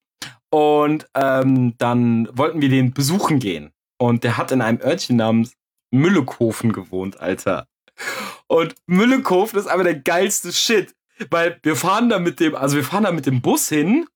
Und 0.51 1.07
ähm, 1.15 1.75
dann 1.79 2.29
wollten 2.33 2.63
wir 2.63 2.69
den 2.69 2.95
besuchen 2.95 3.39
gehen. 3.39 3.73
Und 3.99 4.25
der 4.25 4.39
hat 4.39 4.53
in 4.53 4.63
einem 4.63 4.81
Örtchen 4.81 5.17
namens 5.17 5.53
Müllekofen 5.91 6.73
gewohnt, 6.73 7.21
Alter. 7.21 7.67
Und 8.47 8.75
Müllekofen 8.87 9.59
ist 9.59 9.67
aber 9.67 9.85
der 9.85 9.97
geilste 9.97 10.53
Shit. 10.53 10.95
Weil 11.31 11.59
wir 11.63 11.77
fahren 11.77 12.09
da 12.09 12.19
mit 12.19 12.41
dem, 12.41 12.55
also 12.55 12.77
wir 12.77 12.85
fahren 12.85 13.05
da 13.05 13.13
mit 13.13 13.27
dem 13.27 13.43
Bus 13.43 13.69
hin 13.69 14.07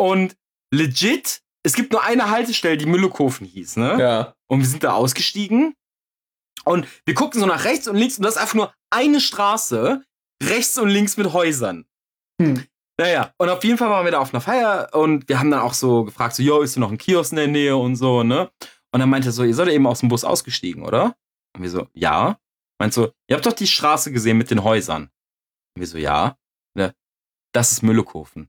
und 0.00 0.34
legit, 0.72 1.42
es 1.62 1.74
gibt 1.74 1.92
nur 1.92 2.02
eine 2.02 2.30
Haltestelle, 2.30 2.78
die 2.78 2.86
Müllekofen 2.86 3.46
hieß, 3.46 3.76
ne? 3.76 3.96
Ja. 4.00 4.34
Und 4.48 4.60
wir 4.60 4.66
sind 4.66 4.82
da 4.82 4.94
ausgestiegen 4.94 5.74
und 6.64 6.86
wir 7.04 7.14
gucken 7.14 7.38
so 7.38 7.46
nach 7.46 7.64
rechts 7.64 7.86
und 7.86 7.96
links 7.96 8.16
und 8.16 8.24
das 8.24 8.36
ist 8.36 8.40
einfach 8.40 8.54
nur 8.54 8.74
eine 8.90 9.20
Straße, 9.20 10.02
rechts 10.42 10.78
und 10.78 10.88
links 10.88 11.18
mit 11.18 11.34
Häusern. 11.34 11.84
Hm. 12.40 12.64
Naja, 12.98 13.34
und 13.38 13.50
auf 13.50 13.62
jeden 13.62 13.76
Fall 13.76 13.90
waren 13.90 14.04
wir 14.04 14.12
da 14.12 14.20
auf 14.20 14.32
einer 14.32 14.40
Feier 14.40 14.88
und 14.92 15.28
wir 15.28 15.38
haben 15.38 15.50
dann 15.50 15.60
auch 15.60 15.74
so 15.74 16.04
gefragt, 16.04 16.34
so, 16.34 16.42
yo, 16.42 16.62
ist 16.62 16.74
hier 16.74 16.80
noch 16.80 16.90
ein 16.90 16.98
Kiosk 16.98 17.32
in 17.32 17.36
der 17.36 17.48
Nähe 17.48 17.76
und 17.76 17.96
so, 17.96 18.22
ne? 18.22 18.50
Und 18.92 19.00
dann 19.00 19.10
meinte 19.10 19.28
er 19.28 19.32
so, 19.32 19.44
ihr 19.44 19.54
seid 19.54 19.68
eben 19.68 19.86
aus 19.86 20.00
dem 20.00 20.08
Bus 20.08 20.24
ausgestiegen, 20.24 20.82
oder? 20.82 21.14
Und 21.54 21.62
wir 21.62 21.70
so, 21.70 21.88
ja. 21.92 22.38
Meint 22.80 22.94
so, 22.94 23.12
ihr 23.28 23.36
habt 23.36 23.44
doch 23.44 23.52
die 23.52 23.66
Straße 23.66 24.12
gesehen 24.12 24.38
mit 24.38 24.50
den 24.50 24.64
Häusern. 24.64 25.10
Und 25.74 25.80
wir 25.80 25.86
so, 25.86 25.98
ja. 25.98 26.38
Ne, 26.74 26.94
das 27.52 27.72
ist 27.72 27.82
Müllekofen. 27.82 28.48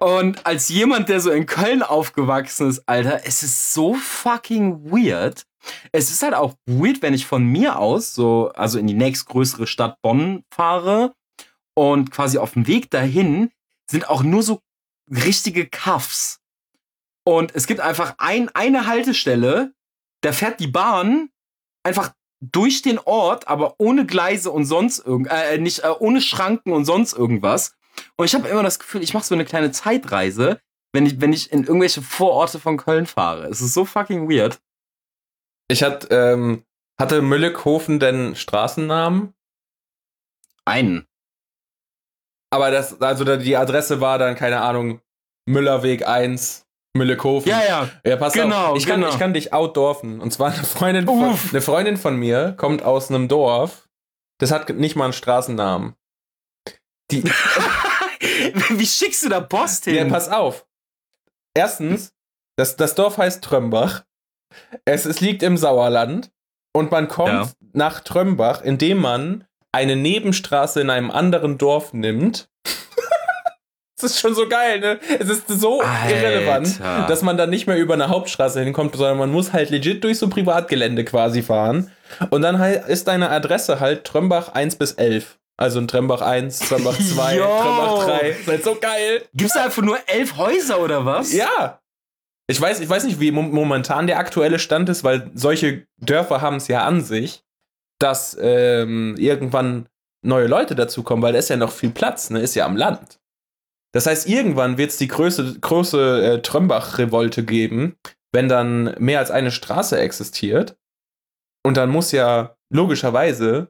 Und 0.00 0.44
als 0.44 0.68
jemand, 0.68 1.08
der 1.08 1.20
so 1.20 1.30
in 1.30 1.46
Köln 1.46 1.82
aufgewachsen 1.82 2.68
ist, 2.68 2.82
Alter, 2.86 3.22
es 3.24 3.42
ist 3.42 3.72
so 3.72 3.94
fucking 3.94 4.90
weird. 4.90 5.46
Es 5.92 6.10
ist 6.10 6.22
halt 6.22 6.34
auch 6.34 6.54
weird, 6.66 7.00
wenn 7.00 7.14
ich 7.14 7.26
von 7.26 7.44
mir 7.44 7.78
aus, 7.78 8.14
so, 8.14 8.50
also 8.54 8.78
in 8.78 8.86
die 8.86 8.94
nächstgrößere 8.94 9.66
Stadt 9.66 9.96
Bonn 10.02 10.44
fahre 10.52 11.14
und 11.74 12.10
quasi 12.10 12.38
auf 12.38 12.52
dem 12.52 12.66
Weg 12.66 12.90
dahin 12.90 13.50
sind 13.90 14.08
auch 14.08 14.22
nur 14.22 14.42
so 14.42 14.60
richtige 15.08 15.66
Kaffs. 15.66 16.40
Und 17.26 17.54
es 17.54 17.66
gibt 17.66 17.80
einfach 17.80 18.14
ein, 18.18 18.50
eine 18.50 18.86
Haltestelle, 18.86 19.72
da 20.22 20.32
fährt 20.32 20.60
die 20.60 20.66
Bahn 20.66 21.30
einfach 21.82 22.12
durch 22.40 22.82
den 22.82 22.98
Ort, 22.98 23.48
aber 23.48 23.76
ohne 23.78 24.06
Gleise 24.06 24.50
und 24.50 24.66
sonst 24.66 24.98
irgend, 24.98 25.28
äh, 25.30 25.58
nicht 25.58 25.80
äh, 25.80 25.88
ohne 25.98 26.20
Schranken 26.20 26.72
und 26.72 26.84
sonst 26.84 27.14
irgendwas. 27.14 27.74
Und 28.16 28.26
ich 28.26 28.34
habe 28.34 28.48
immer 28.48 28.62
das 28.62 28.78
Gefühl, 28.78 29.02
ich 29.02 29.14
mache 29.14 29.24
so 29.24 29.34
eine 29.34 29.44
kleine 29.44 29.72
Zeitreise, 29.72 30.60
wenn 30.92 31.06
ich, 31.06 31.20
wenn 31.20 31.32
ich 31.32 31.52
in 31.52 31.64
irgendwelche 31.64 32.02
Vororte 32.02 32.60
von 32.60 32.76
Köln 32.76 33.06
fahre. 33.06 33.46
Es 33.46 33.60
ist 33.60 33.74
so 33.74 33.84
fucking 33.84 34.30
weird. 34.30 34.60
Ich 35.68 35.82
hatte, 35.82 36.08
ähm, 36.10 36.64
hatte 37.00 37.22
Müllighofen 37.22 37.98
denn 37.98 38.36
Straßennamen? 38.36 39.34
Einen. 40.64 41.06
Aber 42.52 42.70
das, 42.70 43.00
also 43.00 43.24
die 43.36 43.56
Adresse 43.56 44.00
war 44.00 44.18
dann, 44.18 44.36
keine 44.36 44.60
Ahnung, 44.60 45.00
Müllerweg 45.46 46.06
1, 46.06 46.64
Müllekofen. 46.96 47.50
Ja, 47.50 47.62
ja. 47.66 47.90
Ja, 48.06 48.16
pass 48.16 48.32
Genau, 48.34 48.66
auf. 48.68 48.78
Ich 48.78 48.86
kann, 48.86 49.00
genau. 49.00 49.12
ich 49.12 49.18
kann 49.18 49.34
dich 49.34 49.52
outdorfen. 49.52 50.20
Und 50.20 50.32
zwar 50.32 50.52
eine 50.52 50.62
Freundin, 50.62 51.06
von, 51.06 51.36
eine 51.50 51.60
Freundin 51.60 51.96
von 51.96 52.16
mir 52.16 52.54
kommt 52.56 52.82
aus 52.82 53.10
einem 53.10 53.26
Dorf. 53.26 53.88
Das 54.38 54.52
hat 54.52 54.70
nicht 54.70 54.94
mal 54.94 55.04
einen 55.04 55.12
Straßennamen. 55.12 55.94
Die, 57.10 57.24
Wie 58.70 58.86
schickst 58.86 59.22
du 59.24 59.28
da 59.28 59.40
Post 59.40 59.84
hin? 59.84 59.94
ja, 59.96 60.04
pass 60.06 60.28
auf. 60.28 60.66
Erstens, 61.54 62.12
das, 62.56 62.76
das 62.76 62.94
Dorf 62.94 63.18
heißt 63.18 63.42
Trömbach. 63.44 64.04
Es, 64.84 65.04
es 65.06 65.20
liegt 65.20 65.42
im 65.42 65.56
Sauerland. 65.56 66.30
Und 66.76 66.90
man 66.90 67.06
kommt 67.08 67.28
Ja. 67.30 67.48
nach 67.72 68.00
Trömbach, 68.00 68.62
indem 68.62 68.98
man 68.98 69.44
eine 69.72 69.94
Nebenstraße 69.96 70.80
in 70.80 70.90
einem 70.90 71.10
anderen 71.10 71.58
Dorf 71.58 71.92
nimmt. 71.92 72.48
Das 74.00 74.10
ist 74.10 74.20
schon 74.20 74.34
so 74.34 74.48
geil, 74.48 74.80
ne? 74.80 74.98
Es 75.20 75.30
ist 75.30 75.48
so 75.48 75.80
Alter. 75.80 76.10
irrelevant, 76.10 76.80
dass 77.08 77.22
man 77.22 77.38
dann 77.38 77.48
nicht 77.48 77.66
mehr 77.66 77.78
über 77.78 77.94
eine 77.94 78.08
Hauptstraße 78.08 78.60
hinkommt, 78.62 78.96
sondern 78.96 79.16
man 79.16 79.30
muss 79.30 79.52
halt 79.52 79.70
legit 79.70 80.02
durch 80.04 80.18
so 80.18 80.28
Privatgelände 80.28 81.04
quasi 81.04 81.42
fahren. 81.42 81.90
Und 82.28 82.42
dann 82.42 82.58
halt 82.58 82.86
ist 82.88 83.06
deine 83.08 83.30
Adresse 83.30 83.80
halt 83.80 84.04
Trömbach 84.04 84.48
1 84.52 84.76
bis 84.76 84.92
11. 84.92 85.38
Also 85.56 85.78
ein 85.80 85.86
Trömbach 85.88 86.20
1, 86.20 86.58
Trömbach 86.60 86.98
2, 86.98 87.36
Yo. 87.36 87.44
Trömbach 87.44 88.04
3. 88.06 88.30
Das 88.30 88.38
ist 88.40 88.46
halt 88.48 88.64
so 88.64 88.74
geil. 88.74 89.22
Gibt's 89.34 89.54
da 89.54 89.64
einfach 89.64 89.82
nur 89.82 89.98
elf 90.08 90.36
Häuser 90.36 90.80
oder 90.80 91.04
was? 91.06 91.32
Ja. 91.32 91.80
Ich 92.50 92.60
weiß, 92.60 92.80
ich 92.80 92.88
weiß 92.88 93.04
nicht, 93.04 93.20
wie 93.20 93.30
mo- 93.30 93.42
momentan 93.42 94.06
der 94.06 94.18
aktuelle 94.18 94.58
Stand 94.58 94.88
ist, 94.88 95.04
weil 95.04 95.30
solche 95.34 95.86
Dörfer 95.98 96.40
haben 96.40 96.56
es 96.56 96.68
ja 96.68 96.84
an 96.84 97.00
sich, 97.02 97.42
dass 98.00 98.36
ähm, 98.40 99.14
irgendwann 99.16 99.88
neue 100.24 100.46
Leute 100.48 100.74
dazukommen, 100.74 101.22
weil 101.22 101.32
da 101.32 101.38
ist 101.38 101.48
ja 101.50 101.56
noch 101.56 101.70
viel 101.72 101.90
Platz, 101.90 102.30
ne? 102.30 102.40
Ist 102.40 102.54
ja 102.54 102.66
am 102.66 102.76
Land. 102.76 103.18
Das 103.94 104.06
heißt, 104.06 104.28
irgendwann 104.28 104.76
wird 104.76 104.90
es 104.90 104.96
die 104.96 105.06
große, 105.08 105.60
große 105.60 106.24
äh, 106.34 106.42
Trömbach-Revolte 106.42 107.44
geben, 107.44 107.96
wenn 108.32 108.48
dann 108.48 108.94
mehr 108.98 109.20
als 109.20 109.30
eine 109.30 109.52
Straße 109.52 109.98
existiert. 109.98 110.76
Und 111.64 111.76
dann 111.76 111.90
muss 111.90 112.10
ja 112.10 112.56
logischerweise 112.70 113.68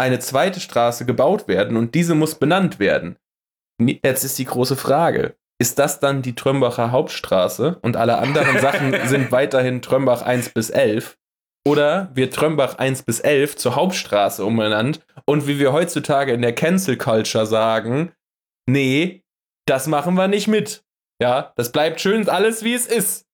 eine 0.00 0.18
zweite 0.18 0.60
Straße 0.60 1.04
gebaut 1.04 1.46
werden 1.46 1.76
und 1.76 1.94
diese 1.94 2.14
muss 2.14 2.34
benannt 2.34 2.78
werden. 2.78 3.16
Jetzt 3.80 4.24
ist 4.24 4.38
die 4.38 4.44
große 4.44 4.76
Frage. 4.76 5.36
Ist 5.60 5.78
das 5.78 6.00
dann 6.00 6.22
die 6.22 6.34
Trömbacher 6.34 6.90
Hauptstraße 6.90 7.78
und 7.82 7.96
alle 7.96 8.18
anderen 8.18 8.58
Sachen 8.60 8.94
sind 9.06 9.30
weiterhin 9.30 9.82
Trömbach 9.82 10.22
1 10.22 10.50
bis 10.50 10.70
11? 10.70 11.18
Oder 11.68 12.10
wird 12.14 12.34
Trömbach 12.34 12.78
1 12.78 13.02
bis 13.02 13.20
11 13.20 13.56
zur 13.56 13.76
Hauptstraße 13.76 14.44
umbenannt 14.44 15.04
und 15.26 15.46
wie 15.46 15.58
wir 15.58 15.74
heutzutage 15.74 16.32
in 16.32 16.40
der 16.40 16.54
Cancel 16.54 16.96
Culture 16.96 17.46
sagen, 17.46 18.12
nee, 18.66 19.22
das 19.66 19.86
machen 19.86 20.14
wir 20.14 20.26
nicht 20.26 20.48
mit. 20.48 20.82
Ja, 21.20 21.52
das 21.56 21.70
bleibt 21.70 22.00
schön 22.00 22.26
alles 22.30 22.64
wie 22.64 22.72
es 22.72 22.86
ist. 22.86 23.26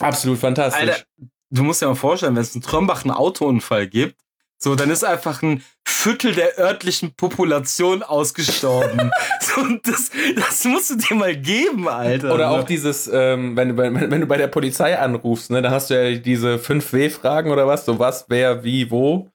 Absolut 0.00 0.38
fantastisch. 0.38 0.90
Alter, 0.90 1.04
du 1.50 1.62
musst 1.62 1.80
dir 1.80 1.86
mal 1.86 1.94
vorstellen, 1.94 2.36
wenn 2.36 2.42
es 2.42 2.54
in 2.54 2.60
Trömbach 2.60 3.04
einen 3.04 3.12
Autounfall 3.12 3.86
gibt, 3.88 4.23
so, 4.64 4.74
dann 4.74 4.88
ist 4.88 5.04
einfach 5.04 5.42
ein 5.42 5.62
Viertel 5.86 6.34
der 6.34 6.58
örtlichen 6.58 7.12
Population 7.14 8.02
ausgestorben. 8.02 9.10
so, 9.40 9.60
und 9.60 9.86
das, 9.86 10.10
das 10.36 10.64
musst 10.64 10.88
du 10.88 10.96
dir 10.96 11.14
mal 11.16 11.36
geben, 11.36 11.86
Alter. 11.86 12.32
Oder 12.32 12.48
auch 12.48 12.64
dieses, 12.64 13.06
ähm, 13.12 13.58
wenn, 13.58 13.68
du 13.68 13.74
bei, 13.74 13.92
wenn 13.92 14.22
du 14.22 14.26
bei 14.26 14.38
der 14.38 14.46
Polizei 14.46 14.98
anrufst, 14.98 15.50
ne, 15.50 15.60
dann 15.60 15.70
hast 15.70 15.90
du 15.90 16.02
ja 16.02 16.18
diese 16.18 16.56
5W-Fragen 16.56 17.50
oder 17.50 17.66
was, 17.66 17.84
so 17.84 17.98
was, 17.98 18.24
wer, 18.28 18.64
wie, 18.64 18.90
wo. 18.90 19.28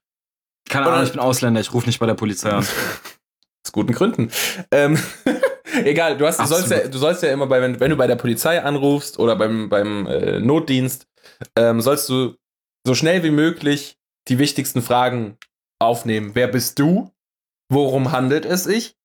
Keine 0.68 0.88
Ahnung, 0.88 1.04
ich 1.04 1.12
bin 1.12 1.20
Ausländer, 1.20 1.62
ich 1.62 1.72
rufe 1.76 1.86
nicht 1.86 2.00
bei 2.00 2.08
der 2.08 2.16
Polizei 2.16 2.50
an. 2.50 2.66
Aus 3.64 3.72
guten 3.72 3.94
Gründen. 3.94 4.32
Ähm, 4.72 4.98
egal, 5.84 6.18
du, 6.18 6.26
hast, 6.26 6.40
du, 6.40 6.46
sollst 6.46 6.72
ja, 6.72 6.88
du 6.88 6.98
sollst 6.98 7.22
ja 7.22 7.30
immer, 7.30 7.46
bei, 7.46 7.62
wenn, 7.62 7.80
wenn 7.80 7.92
du 7.92 7.98
bei 7.98 8.08
der 8.08 8.16
Polizei 8.16 8.64
anrufst 8.64 9.20
oder 9.20 9.36
beim, 9.36 9.70
beim 9.70 10.08
äh, 10.08 10.40
Notdienst, 10.40 11.06
ähm, 11.56 11.82
sollst 11.82 12.10
du 12.10 12.34
so 12.84 12.96
schnell 12.96 13.22
wie 13.22 13.30
möglich 13.30 13.99
die 14.30 14.40
wichtigsten 14.40 14.82
Fragen 14.82 15.38
aufnehmen. 15.80 16.32
Wer 16.36 16.48
bist 16.48 16.80
du? 16.80 17.12
Worum 17.72 18.12
handelt 18.12 18.46
es 18.46 18.64
sich? 18.64 18.96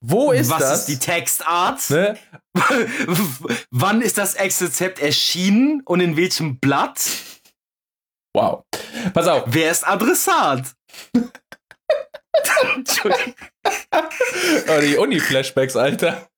Wo 0.00 0.32
ist 0.32 0.50
Was 0.50 0.60
das? 0.60 0.78
ist 0.80 0.86
die 0.88 0.98
Textart? 0.98 1.90
ne? 1.90 2.16
Wann 3.70 4.00
ist 4.00 4.16
das 4.18 4.34
Exrezept 4.34 4.98
erschienen 4.98 5.82
und 5.84 6.00
in 6.00 6.16
welchem 6.16 6.58
Blatt? 6.58 7.00
Wow. 8.34 8.64
Pass 9.12 9.28
auf. 9.28 9.44
Wer 9.46 9.70
ist 9.70 9.86
Adressat? 9.86 10.74
Entschuldigung, 12.76 13.34
Oh, 14.68 14.80
die 14.80 14.96
Uni-Flashbacks, 14.96 15.76
Alter. 15.76 16.28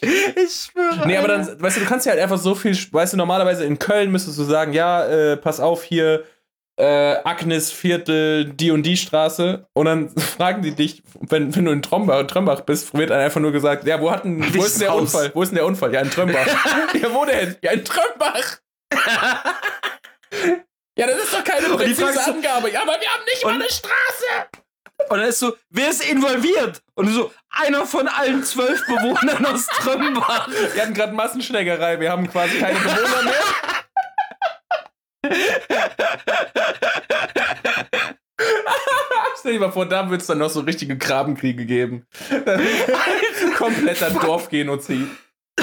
ich 0.00 0.52
schwöre. 0.70 1.06
Nee, 1.06 1.16
aber 1.16 1.28
dann, 1.28 1.62
weißt 1.62 1.76
du, 1.76 1.80
du 1.80 1.86
kannst 1.86 2.04
ja 2.06 2.12
halt 2.12 2.20
einfach 2.22 2.38
so 2.38 2.54
viel, 2.54 2.76
weißt 2.92 3.14
du, 3.14 3.16
normalerweise 3.16 3.64
in 3.64 3.78
Köln 3.78 4.12
müsstest 4.12 4.38
du 4.38 4.44
sagen, 4.44 4.72
ja, 4.72 5.06
äh, 5.06 5.36
pass 5.36 5.60
auf 5.60 5.82
hier, 5.82 6.24
äh, 6.76 7.16
Agnes 7.24 7.70
Viertel, 7.70 8.46
die 8.46 8.70
und 8.70 8.82
die 8.82 8.96
Straße. 8.96 9.66
Und 9.72 9.86
dann 9.86 10.10
fragen 10.16 10.62
die 10.62 10.74
dich, 10.74 11.02
wenn, 11.20 11.54
wenn 11.54 11.64
du 11.64 11.72
in 11.72 11.82
Trombach, 11.82 12.26
Trömbach 12.26 12.62
bist, 12.62 12.94
wird 12.94 13.10
dann 13.10 13.20
einfach 13.20 13.40
nur 13.40 13.52
gesagt, 13.52 13.86
ja, 13.86 14.00
wo 14.00 14.10
hat 14.10 14.24
denn, 14.24 14.42
wo 14.54 14.64
ist 14.64 14.74
denn 14.74 14.80
der 14.80 14.90
Haus? 14.90 15.00
Unfall? 15.00 15.30
Wo 15.34 15.42
ist 15.42 15.50
denn 15.50 15.56
der 15.56 15.66
Unfall? 15.66 15.92
Ja, 15.92 16.00
in 16.00 16.10
Trömbach. 16.10 16.46
ja, 16.94 17.14
wo 17.14 17.24
denn? 17.24 17.56
Ja, 17.62 17.72
in 17.72 17.84
Trömbach. 17.84 18.58
ja, 20.96 21.06
das 21.06 21.24
ist 21.24 21.34
doch 21.34 21.44
keine 21.44 21.68
präzise 21.68 22.24
Angabe. 22.24 22.70
Ja, 22.70 22.82
aber 22.82 22.92
wir 23.00 23.08
haben 23.08 23.24
nicht 23.32 23.44
mal 23.44 23.54
eine 23.54 23.68
Straße. 23.68 24.48
Und 25.08 25.18
dann 25.18 25.28
ist 25.28 25.40
so, 25.40 25.56
wer 25.70 25.90
ist 25.90 26.08
involviert? 26.08 26.82
Und 26.94 27.06
du 27.06 27.12
so, 27.12 27.32
einer 27.50 27.84
von 27.84 28.08
allen 28.08 28.42
zwölf 28.44 28.86
Bewohnern 28.86 29.44
aus 29.46 29.66
Trömbach. 29.66 30.48
Wir 30.48 30.82
hatten 30.82 30.94
gerade 30.94 31.12
Massenschlägerei. 31.12 32.00
Wir 32.00 32.10
haben 32.10 32.30
quasi 32.30 32.58
keine 32.58 32.78
Bewohner 32.78 33.22
mehr. 33.24 33.83
Stell 39.38 39.52
dir 39.52 39.60
mal 39.60 39.70
vor, 39.72 39.86
da 39.86 40.10
wird 40.10 40.22
es 40.22 40.26
dann 40.26 40.38
noch 40.38 40.50
so 40.50 40.60
richtige 40.60 40.96
Grabenkriege 40.96 41.66
geben. 41.66 42.06
Kompletter 43.56 44.10
Dorfgenozid. 44.10 45.06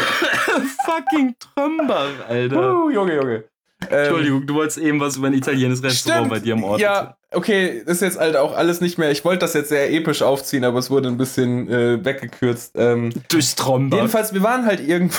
Fucking 0.86 1.36
Trömbach, 1.39 2.28
Alter. 2.28 2.84
Uh, 2.84 2.89
Junge, 2.89 3.16
Junge. 3.16 3.43
Ähm, 3.89 3.97
Entschuldigung, 3.97 4.45
du 4.45 4.53
wolltest 4.53 4.78
eben 4.78 4.99
was 4.99 5.18
über 5.18 5.28
ein 5.28 5.34
italienisches 5.34 5.84
Restaurant 5.84 6.30
bei 6.30 6.39
dir 6.39 6.53
am 6.53 6.64
Ort. 6.64 6.80
Ja, 6.80 7.18
okay, 7.32 7.82
ist 7.86 8.01
jetzt 8.01 8.20
halt 8.20 8.36
auch 8.36 8.55
alles 8.55 8.82
nicht 8.82 8.99
mehr. 8.99 9.12
Ich 9.12 9.26
wollte 9.26 9.39
das 9.39 9.53
jetzt 9.53 9.70
sehr 9.70 9.91
episch 9.91 10.22
aufziehen, 10.22 10.64
aber 10.64 10.80
es 10.80 10.91
wurde 10.91 11.09
ein 11.09 11.18
bisschen 11.18 11.70
äh, 11.70 12.05
weggekürzt. 12.05 12.74
Ähm, 12.76 13.12
Durchs 13.30 13.55
Trömbach. 13.55 13.97
Jedenfalls, 13.97 14.34
wir 14.34 14.43
waren 14.43 14.66
halt 14.66 14.88
irgendwo. 14.88 15.18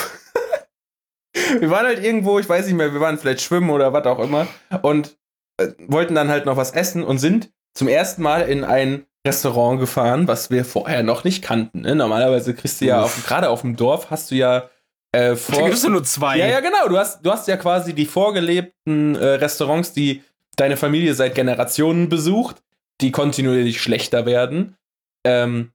Wir 1.59 1.69
waren 1.69 1.85
halt 1.85 2.03
irgendwo, 2.03 2.39
ich 2.39 2.47
weiß 2.47 2.65
nicht 2.65 2.75
mehr, 2.75 2.93
wir 2.93 3.01
waren 3.01 3.17
vielleicht 3.17 3.41
schwimmen 3.41 3.69
oder 3.69 3.93
was 3.93 4.05
auch 4.05 4.19
immer 4.19 4.47
und 4.81 5.17
äh, 5.57 5.69
wollten 5.87 6.15
dann 6.15 6.29
halt 6.29 6.45
noch 6.45 6.57
was 6.57 6.71
essen 6.71 7.03
und 7.03 7.17
sind 7.17 7.51
zum 7.73 7.87
ersten 7.87 8.21
Mal 8.21 8.41
in 8.41 8.63
ein 8.63 9.05
Restaurant 9.25 9.79
gefahren, 9.79 10.27
was 10.27 10.49
wir 10.51 10.65
vorher 10.65 11.01
noch 11.01 11.23
nicht 11.23 11.43
kannten. 11.43 11.81
Ne? 11.81 11.95
Normalerweise 11.95 12.53
kriegst 12.53 12.81
du 12.81 12.85
ja, 12.85 13.09
gerade 13.25 13.49
auf 13.49 13.61
dem 13.61 13.75
Dorf 13.75 14.09
hast 14.11 14.31
du 14.31 14.35
ja 14.35 14.69
äh, 15.11 15.29
Da 15.29 15.35
vor. 15.35 15.65
gibt's 15.65 15.83
ja 15.83 15.89
nur 15.89 16.03
zwei. 16.03 16.37
Ja, 16.37 16.47
ja, 16.47 16.59
genau. 16.59 16.87
Du 16.89 16.97
hast, 16.97 17.25
du 17.25 17.31
hast 17.31 17.47
ja 17.47 17.55
quasi 17.57 17.93
die 17.93 18.05
vorgelebten 18.05 19.15
äh, 19.15 19.25
Restaurants, 19.35 19.93
die 19.93 20.23
deine 20.57 20.75
Familie 20.77 21.13
seit 21.13 21.35
Generationen 21.35 22.09
besucht, 22.09 22.61
die 23.01 23.11
kontinuierlich 23.11 23.81
schlechter 23.81 24.25
werden. 24.25 24.75
Ähm, 25.23 25.71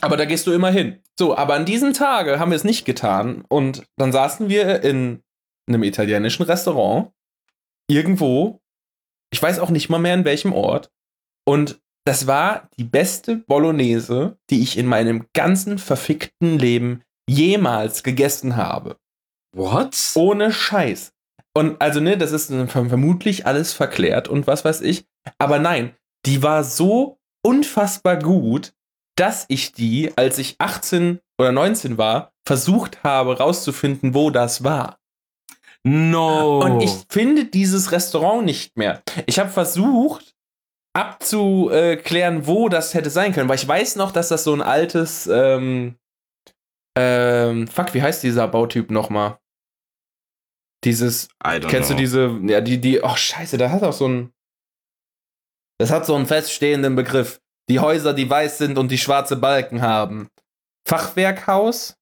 aber 0.00 0.16
da 0.16 0.24
gehst 0.24 0.46
du 0.46 0.52
immer 0.52 0.70
hin. 0.70 1.01
So, 1.18 1.36
aber 1.36 1.54
an 1.54 1.66
diesem 1.66 1.92
Tage 1.92 2.38
haben 2.38 2.50
wir 2.50 2.56
es 2.56 2.64
nicht 2.64 2.84
getan. 2.84 3.44
Und 3.48 3.84
dann 3.96 4.12
saßen 4.12 4.48
wir 4.48 4.82
in 4.82 5.22
einem 5.68 5.82
italienischen 5.82 6.42
Restaurant. 6.44 7.10
Irgendwo. 7.88 8.60
Ich 9.32 9.42
weiß 9.42 9.58
auch 9.58 9.70
nicht 9.70 9.88
mal 9.88 9.98
mehr 9.98 10.14
in 10.14 10.24
welchem 10.24 10.52
Ort. 10.52 10.90
Und 11.44 11.80
das 12.04 12.26
war 12.26 12.68
die 12.76 12.84
beste 12.84 13.36
Bolognese, 13.36 14.38
die 14.50 14.62
ich 14.62 14.76
in 14.76 14.86
meinem 14.86 15.26
ganzen 15.34 15.78
verfickten 15.78 16.58
Leben 16.58 17.02
jemals 17.28 18.02
gegessen 18.02 18.56
habe. 18.56 18.96
What? 19.54 19.96
Ohne 20.14 20.52
Scheiß. 20.52 21.12
Und 21.54 21.80
also, 21.80 22.00
ne, 22.00 22.16
das 22.16 22.32
ist 22.32 22.52
vermutlich 22.68 23.46
alles 23.46 23.72
verklärt 23.72 24.28
und 24.28 24.46
was 24.46 24.64
weiß 24.64 24.80
ich. 24.80 25.06
Aber 25.38 25.58
nein, 25.58 25.94
die 26.24 26.42
war 26.42 26.64
so 26.64 27.18
unfassbar 27.44 28.18
gut, 28.18 28.72
dass 29.16 29.44
ich 29.48 29.72
die, 29.72 30.12
als 30.16 30.38
ich 30.38 30.56
18 30.58 31.20
oder 31.38 31.52
19 31.52 31.98
war, 31.98 32.32
versucht 32.46 33.02
habe 33.02 33.38
rauszufinden, 33.38 34.14
wo 34.14 34.30
das 34.30 34.64
war. 34.64 34.98
No. 35.84 36.60
Und 36.60 36.80
ich 36.80 36.92
finde 37.08 37.44
dieses 37.44 37.92
Restaurant 37.92 38.44
nicht 38.44 38.76
mehr. 38.76 39.02
Ich 39.26 39.38
habe 39.38 39.50
versucht 39.50 40.34
abzuklären, 40.94 42.46
wo 42.46 42.68
das 42.68 42.94
hätte 42.94 43.10
sein 43.10 43.32
können, 43.32 43.48
weil 43.48 43.56
ich 43.56 43.66
weiß 43.66 43.96
noch, 43.96 44.12
dass 44.12 44.28
das 44.28 44.44
so 44.44 44.52
ein 44.52 44.62
altes, 44.62 45.26
ähm, 45.26 45.96
ähm, 46.96 47.66
fuck, 47.66 47.94
wie 47.94 48.02
heißt 48.02 48.22
dieser 48.22 48.46
Bautyp 48.48 48.90
nochmal? 48.90 49.38
Dieses, 50.84 51.28
kennst 51.42 51.88
know. 51.88 51.88
du 51.88 51.94
diese, 51.94 52.40
ja, 52.44 52.60
die, 52.60 52.80
die, 52.80 53.00
oh 53.00 53.16
scheiße, 53.16 53.56
da 53.56 53.70
hat 53.70 53.82
auch 53.82 53.92
so 53.92 54.08
ein, 54.08 54.32
das 55.78 55.90
hat 55.90 56.06
so 56.06 56.14
einen 56.14 56.26
feststehenden 56.26 56.94
Begriff. 56.94 57.40
Die 57.68 57.80
Häuser, 57.80 58.12
die 58.12 58.28
weiß 58.28 58.58
sind 58.58 58.78
und 58.78 58.90
die 58.90 58.98
schwarze 58.98 59.36
Balken 59.36 59.82
haben. 59.82 60.28
Fachwerkhaus? 60.86 61.96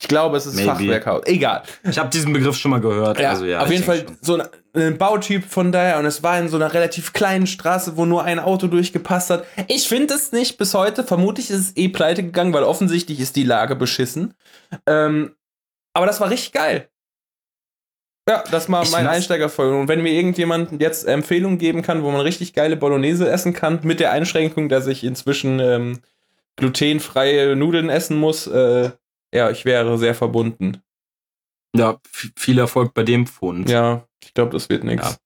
Ich 0.00 0.08
glaube, 0.08 0.36
es 0.36 0.44
ist 0.44 0.56
Maybe. 0.56 0.70
Fachwerkhaus. 0.70 1.22
Egal. 1.26 1.62
Ich 1.84 1.98
habe 1.98 2.10
diesen 2.10 2.32
Begriff 2.32 2.56
schon 2.56 2.70
mal 2.72 2.80
gehört. 2.80 3.18
Ja, 3.18 3.30
also, 3.30 3.44
ja, 3.44 3.60
auf 3.60 3.70
jeden 3.70 3.84
Fall 3.84 4.00
schon. 4.00 4.18
so 4.20 4.34
ein, 4.36 4.48
ein 4.74 4.98
Bautyp 4.98 5.44
von 5.44 5.72
daher 5.72 5.98
und 5.98 6.06
es 6.06 6.22
war 6.22 6.38
in 6.38 6.48
so 6.48 6.56
einer 6.56 6.74
relativ 6.74 7.12
kleinen 7.12 7.46
Straße, 7.46 7.96
wo 7.96 8.04
nur 8.04 8.24
ein 8.24 8.38
Auto 8.38 8.66
durchgepasst 8.66 9.30
hat. 9.30 9.46
Ich 9.68 9.88
finde 9.88 10.14
es 10.14 10.32
nicht 10.32 10.58
bis 10.58 10.74
heute. 10.74 11.04
Vermutlich 11.04 11.50
ist 11.50 11.60
es 11.60 11.76
eh 11.76 11.88
pleite 11.88 12.22
gegangen, 12.22 12.52
weil 12.52 12.64
offensichtlich 12.64 13.20
ist 13.20 13.36
die 13.36 13.44
Lage 13.44 13.76
beschissen. 13.76 14.34
Ähm, 14.86 15.36
aber 15.94 16.06
das 16.06 16.20
war 16.20 16.28
richtig 16.28 16.52
geil. 16.52 16.88
Ja, 18.28 18.42
das 18.50 18.70
war 18.70 18.82
Ich 18.82 18.90
mein 18.90 19.06
Einsteigerfolge. 19.06 19.78
Und 19.78 19.88
wenn 19.88 20.02
mir 20.02 20.12
irgendjemand 20.12 20.80
jetzt 20.80 21.06
Empfehlungen 21.06 21.58
geben 21.58 21.82
kann, 21.82 22.02
wo 22.02 22.10
man 22.10 22.22
richtig 22.22 22.54
geile 22.54 22.76
Bolognese 22.76 23.28
essen 23.28 23.52
kann, 23.52 23.80
mit 23.82 24.00
der 24.00 24.12
Einschränkung, 24.12 24.68
dass 24.68 24.86
ich 24.86 25.04
inzwischen 25.04 25.60
ähm, 25.60 26.00
glutenfreie 26.56 27.54
Nudeln 27.54 27.90
essen 27.90 28.16
muss, 28.16 28.46
äh, 28.46 28.90
ja, 29.34 29.50
ich 29.50 29.64
wäre 29.64 29.98
sehr 29.98 30.14
verbunden. 30.14 30.82
Ja, 31.76 32.00
viel 32.36 32.58
Erfolg 32.58 32.94
bei 32.94 33.02
dem 33.02 33.26
Fund. 33.26 33.68
Ja, 33.68 34.06
ich 34.22 34.32
glaube, 34.32 34.52
das 34.52 34.68
wird 34.68 34.84
nichts. 34.84 35.10
Ja. 35.10 35.16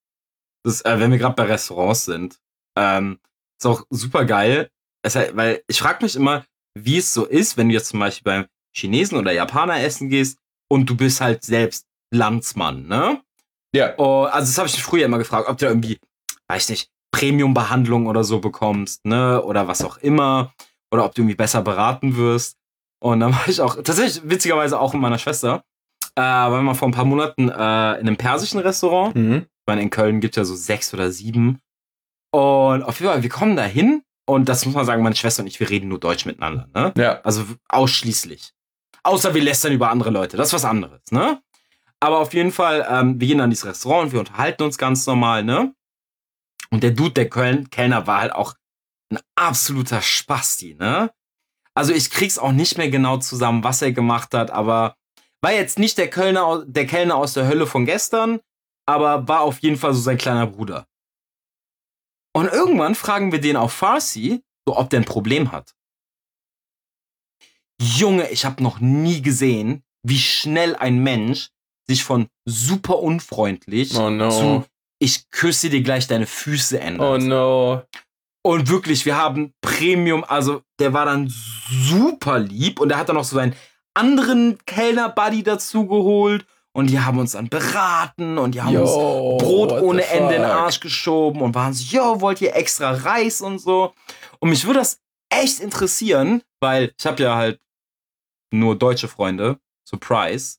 Das, 0.64 0.80
äh, 0.82 0.98
wenn 0.98 1.12
wir 1.12 1.18
gerade 1.18 1.34
bei 1.34 1.44
Restaurants 1.44 2.06
sind, 2.06 2.40
ähm, 2.76 3.18
ist 3.60 3.66
auch 3.66 3.84
super 3.90 4.24
geil. 4.24 4.70
Es, 5.02 5.14
weil 5.14 5.62
ich 5.68 5.78
frage 5.78 6.04
mich 6.04 6.16
immer, 6.16 6.44
wie 6.74 6.98
es 6.98 7.12
so 7.12 7.24
ist, 7.26 7.56
wenn 7.56 7.68
du 7.68 7.74
jetzt 7.74 7.88
zum 7.88 8.00
Beispiel 8.00 8.24
beim 8.24 8.46
Chinesen 8.74 9.18
oder 9.18 9.32
Japaner 9.32 9.80
essen 9.80 10.08
gehst 10.08 10.38
und 10.68 10.86
du 10.86 10.96
bist 10.96 11.20
halt 11.20 11.44
selbst 11.44 11.87
Landsmann, 12.10 12.86
ne? 12.86 13.20
Ja. 13.74 13.94
Oh, 13.98 14.22
also 14.24 14.46
das 14.46 14.58
habe 14.58 14.68
ich 14.68 14.74
mich 14.74 14.82
früher 14.82 15.04
immer 15.04 15.18
gefragt, 15.18 15.48
ob 15.48 15.58
du 15.58 15.66
da 15.66 15.70
irgendwie, 15.70 15.98
weiß 16.48 16.64
ich 16.64 16.70
nicht, 16.70 16.90
Premium-Behandlung 17.10 18.06
oder 18.06 18.24
so 18.24 18.40
bekommst, 18.40 19.04
ne? 19.04 19.42
Oder 19.42 19.68
was 19.68 19.84
auch 19.84 19.98
immer. 19.98 20.52
Oder 20.90 21.04
ob 21.04 21.14
du 21.14 21.22
irgendwie 21.22 21.36
besser 21.36 21.62
beraten 21.62 22.16
wirst. 22.16 22.56
Und 23.00 23.20
dann 23.20 23.32
war 23.34 23.48
ich 23.48 23.60
auch, 23.60 23.76
tatsächlich 23.76 24.22
witzigerweise 24.24 24.78
auch 24.78 24.92
mit 24.92 25.02
meiner 25.02 25.18
Schwester, 25.18 25.62
äh, 26.14 26.20
waren 26.20 26.64
wir 26.64 26.74
vor 26.74 26.88
ein 26.88 26.92
paar 26.92 27.04
Monaten 27.04 27.48
äh, 27.48 27.52
in 27.52 28.06
einem 28.06 28.16
persischen 28.16 28.60
Restaurant. 28.60 29.14
Mhm. 29.14 29.46
Ich 29.46 29.66
meine, 29.66 29.82
in 29.82 29.90
Köln 29.90 30.20
gibt 30.20 30.36
es 30.36 30.40
ja 30.40 30.44
so 30.44 30.54
sechs 30.54 30.92
oder 30.94 31.10
sieben. 31.10 31.60
Und 32.30 32.82
auf 32.82 33.00
jeden 33.00 33.12
Fall, 33.12 33.22
wir 33.22 33.30
kommen 33.30 33.56
da 33.56 33.64
hin 33.64 34.02
und 34.26 34.48
das 34.48 34.66
muss 34.66 34.74
man 34.74 34.84
sagen, 34.84 35.02
meine 35.02 35.16
Schwester 35.16 35.42
und 35.42 35.46
ich, 35.46 35.60
wir 35.60 35.70
reden 35.70 35.88
nur 35.88 36.00
Deutsch 36.00 36.26
miteinander, 36.26 36.68
ne? 36.74 36.92
Ja. 36.96 37.20
Also 37.22 37.44
ausschließlich. 37.68 38.52
Außer 39.02 39.32
wir 39.32 39.42
lästern 39.42 39.72
über 39.72 39.90
andere 39.90 40.10
Leute. 40.10 40.36
Das 40.36 40.48
ist 40.48 40.52
was 40.52 40.64
anderes, 40.66 41.00
ne? 41.10 41.40
Aber 42.00 42.18
auf 42.18 42.32
jeden 42.32 42.52
Fall, 42.52 42.86
ähm, 42.88 43.20
wir 43.20 43.26
gehen 43.26 43.38
dann 43.38 43.46
in 43.46 43.50
dieses 43.50 43.66
Restaurant 43.66 44.12
wir 44.12 44.20
unterhalten 44.20 44.62
uns 44.62 44.78
ganz 44.78 45.06
normal, 45.06 45.42
ne? 45.42 45.74
Und 46.70 46.82
der 46.82 46.92
Dude, 46.92 47.14
der 47.14 47.28
Köln 47.28 47.70
Kellner, 47.70 48.06
war 48.06 48.20
halt 48.20 48.32
auch 48.32 48.54
ein 49.10 49.18
absoluter 49.36 50.02
Spasti, 50.02 50.74
ne? 50.74 51.10
Also 51.74 51.92
ich 51.92 52.10
krieg's 52.10 52.38
auch 52.38 52.52
nicht 52.52 52.76
mehr 52.76 52.90
genau 52.90 53.18
zusammen, 53.18 53.64
was 53.64 53.82
er 53.82 53.92
gemacht 53.92 54.34
hat, 54.34 54.50
aber 54.50 54.96
war 55.40 55.52
jetzt 55.52 55.78
nicht 55.78 55.98
der 55.98 56.10
Kölner, 56.10 56.64
der 56.66 56.86
Kellner 56.86 57.16
aus 57.16 57.34
der 57.34 57.46
Hölle 57.46 57.66
von 57.66 57.84
gestern, 57.84 58.40
aber 58.86 59.28
war 59.28 59.42
auf 59.42 59.60
jeden 59.60 59.76
Fall 59.76 59.94
so 59.94 60.00
sein 60.00 60.18
kleiner 60.18 60.46
Bruder. 60.46 60.86
Und 62.34 62.48
irgendwann 62.48 62.94
fragen 62.94 63.32
wir 63.32 63.40
den 63.40 63.56
auf 63.56 63.72
Farsi, 63.72 64.42
so 64.66 64.76
ob 64.76 64.90
der 64.90 65.00
ein 65.00 65.04
Problem 65.04 65.52
hat. 65.52 65.74
Junge, 67.80 68.28
ich 68.30 68.44
habe 68.44 68.62
noch 68.62 68.80
nie 68.80 69.22
gesehen, 69.22 69.84
wie 70.02 70.18
schnell 70.18 70.74
ein 70.74 70.98
Mensch 70.98 71.50
sich 71.88 72.04
von 72.04 72.28
super 72.44 72.98
unfreundlich 72.98 73.96
Oh 73.96 74.10
no. 74.10 74.30
zu 74.30 74.64
ich 75.00 75.30
küsse 75.30 75.70
dir 75.70 75.82
gleich 75.82 76.06
deine 76.06 76.26
Füße 76.26 76.80
ändert. 76.80 77.08
Oh 77.08 77.18
no. 77.18 77.82
Und 78.44 78.68
wirklich, 78.68 79.04
wir 79.04 79.16
haben 79.16 79.52
Premium, 79.60 80.24
also 80.24 80.62
der 80.78 80.92
war 80.92 81.04
dann 81.04 81.32
super 81.70 82.38
lieb 82.38 82.80
und 82.80 82.90
er 82.90 82.98
hat 82.98 83.08
dann 83.08 83.16
noch 83.16 83.24
so 83.24 83.36
seinen 83.36 83.54
anderen 83.94 84.58
Kellner-Buddy 84.64 85.42
dazu 85.42 85.86
geholt 85.86 86.46
und 86.72 86.88
die 86.88 87.00
haben 87.00 87.18
uns 87.18 87.32
dann 87.32 87.48
beraten 87.48 88.38
und 88.38 88.54
die 88.54 88.62
haben 88.62 88.76
uns 88.76 88.90
Yo, 88.90 89.36
Brot 89.38 89.70
what 89.70 89.82
ohne 89.82 90.06
Ende 90.06 90.36
in 90.36 90.42
den? 90.42 90.50
Arsch 90.50 90.80
geschoben 90.80 91.42
und 91.42 91.54
waren 91.54 91.74
so, 91.74 91.84
yo, 91.94 92.20
wollt 92.20 92.40
ihr 92.40 92.54
extra 92.54 92.92
Reis 92.92 93.40
und 93.40 93.58
so. 93.58 93.92
Und 94.38 94.50
mich 94.50 94.64
würde 94.64 94.78
das 94.78 95.00
echt 95.30 95.60
interessieren, 95.60 96.42
weil 96.60 96.94
ich 96.98 97.06
habe 97.06 97.22
ja 97.22 97.34
halt 97.36 97.60
nur 98.52 98.76
deutsche 98.76 99.08
Freunde, 99.08 99.58
Surprise. 99.86 100.58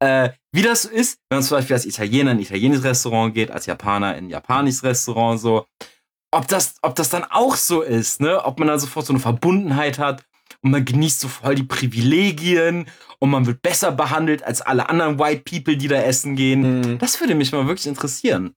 Äh, 0.00 0.30
wie 0.56 0.62
das 0.62 0.82
so 0.82 0.88
ist, 0.88 1.18
wenn 1.28 1.36
man 1.36 1.44
zum 1.44 1.58
Beispiel 1.58 1.74
als 1.74 1.84
Italiener 1.84 2.30
in 2.30 2.38
ein 2.38 2.42
italienisches 2.42 2.84
Restaurant 2.84 3.34
geht, 3.34 3.50
als 3.50 3.66
Japaner 3.66 4.16
in 4.16 4.26
ein 4.26 4.30
japanisches 4.30 4.82
Restaurant 4.82 5.38
so. 5.38 5.66
Ob 6.30 6.48
das, 6.48 6.76
ob 6.80 6.94
das 6.94 7.10
dann 7.10 7.24
auch 7.24 7.56
so 7.56 7.82
ist, 7.82 8.22
ne? 8.22 8.42
Ob 8.42 8.58
man 8.58 8.68
dann 8.68 8.80
sofort 8.80 9.04
so 9.04 9.12
eine 9.12 9.20
Verbundenheit 9.20 9.98
hat 9.98 10.24
und 10.62 10.70
man 10.70 10.84
genießt 10.84 11.20
so 11.20 11.28
voll 11.28 11.56
die 11.56 11.62
Privilegien 11.62 12.86
und 13.18 13.30
man 13.30 13.44
wird 13.44 13.60
besser 13.60 13.92
behandelt 13.92 14.42
als 14.44 14.62
alle 14.62 14.88
anderen 14.88 15.18
White 15.18 15.42
People, 15.44 15.76
die 15.76 15.88
da 15.88 15.96
essen 15.96 16.36
gehen. 16.36 16.84
Hm. 16.84 16.98
Das 16.98 17.20
würde 17.20 17.34
mich 17.34 17.52
mal 17.52 17.66
wirklich 17.66 17.86
interessieren. 17.86 18.54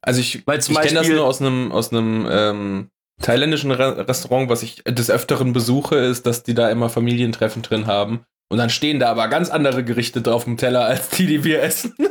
Also 0.00 0.20
ich, 0.20 0.44
Weil 0.44 0.60
zum 0.60 0.74
ich 0.74 0.80
kenne 0.80 1.00
das 1.00 1.08
nur 1.08 1.24
aus 1.24 1.40
einem 1.40 1.70
aus 1.70 1.92
einem 1.92 2.26
ähm, 2.28 2.90
thailändischen 3.20 3.70
Re 3.70 4.08
Restaurant, 4.08 4.48
was 4.48 4.64
ich 4.64 4.82
des 4.84 5.08
Öfteren 5.08 5.52
besuche, 5.52 5.94
ist, 5.96 6.26
dass 6.26 6.42
die 6.42 6.54
da 6.54 6.68
immer 6.68 6.90
Familientreffen 6.90 7.62
drin 7.62 7.86
haben. 7.86 8.24
Und 8.52 8.58
dann 8.58 8.68
stehen 8.68 9.00
da 9.00 9.10
aber 9.10 9.28
ganz 9.28 9.48
andere 9.48 9.82
Gerichte 9.82 10.20
drauf 10.20 10.44
dem 10.44 10.58
Teller, 10.58 10.84
als 10.84 11.08
die, 11.08 11.24
die 11.24 11.42
wir 11.42 11.62
essen. 11.62 11.94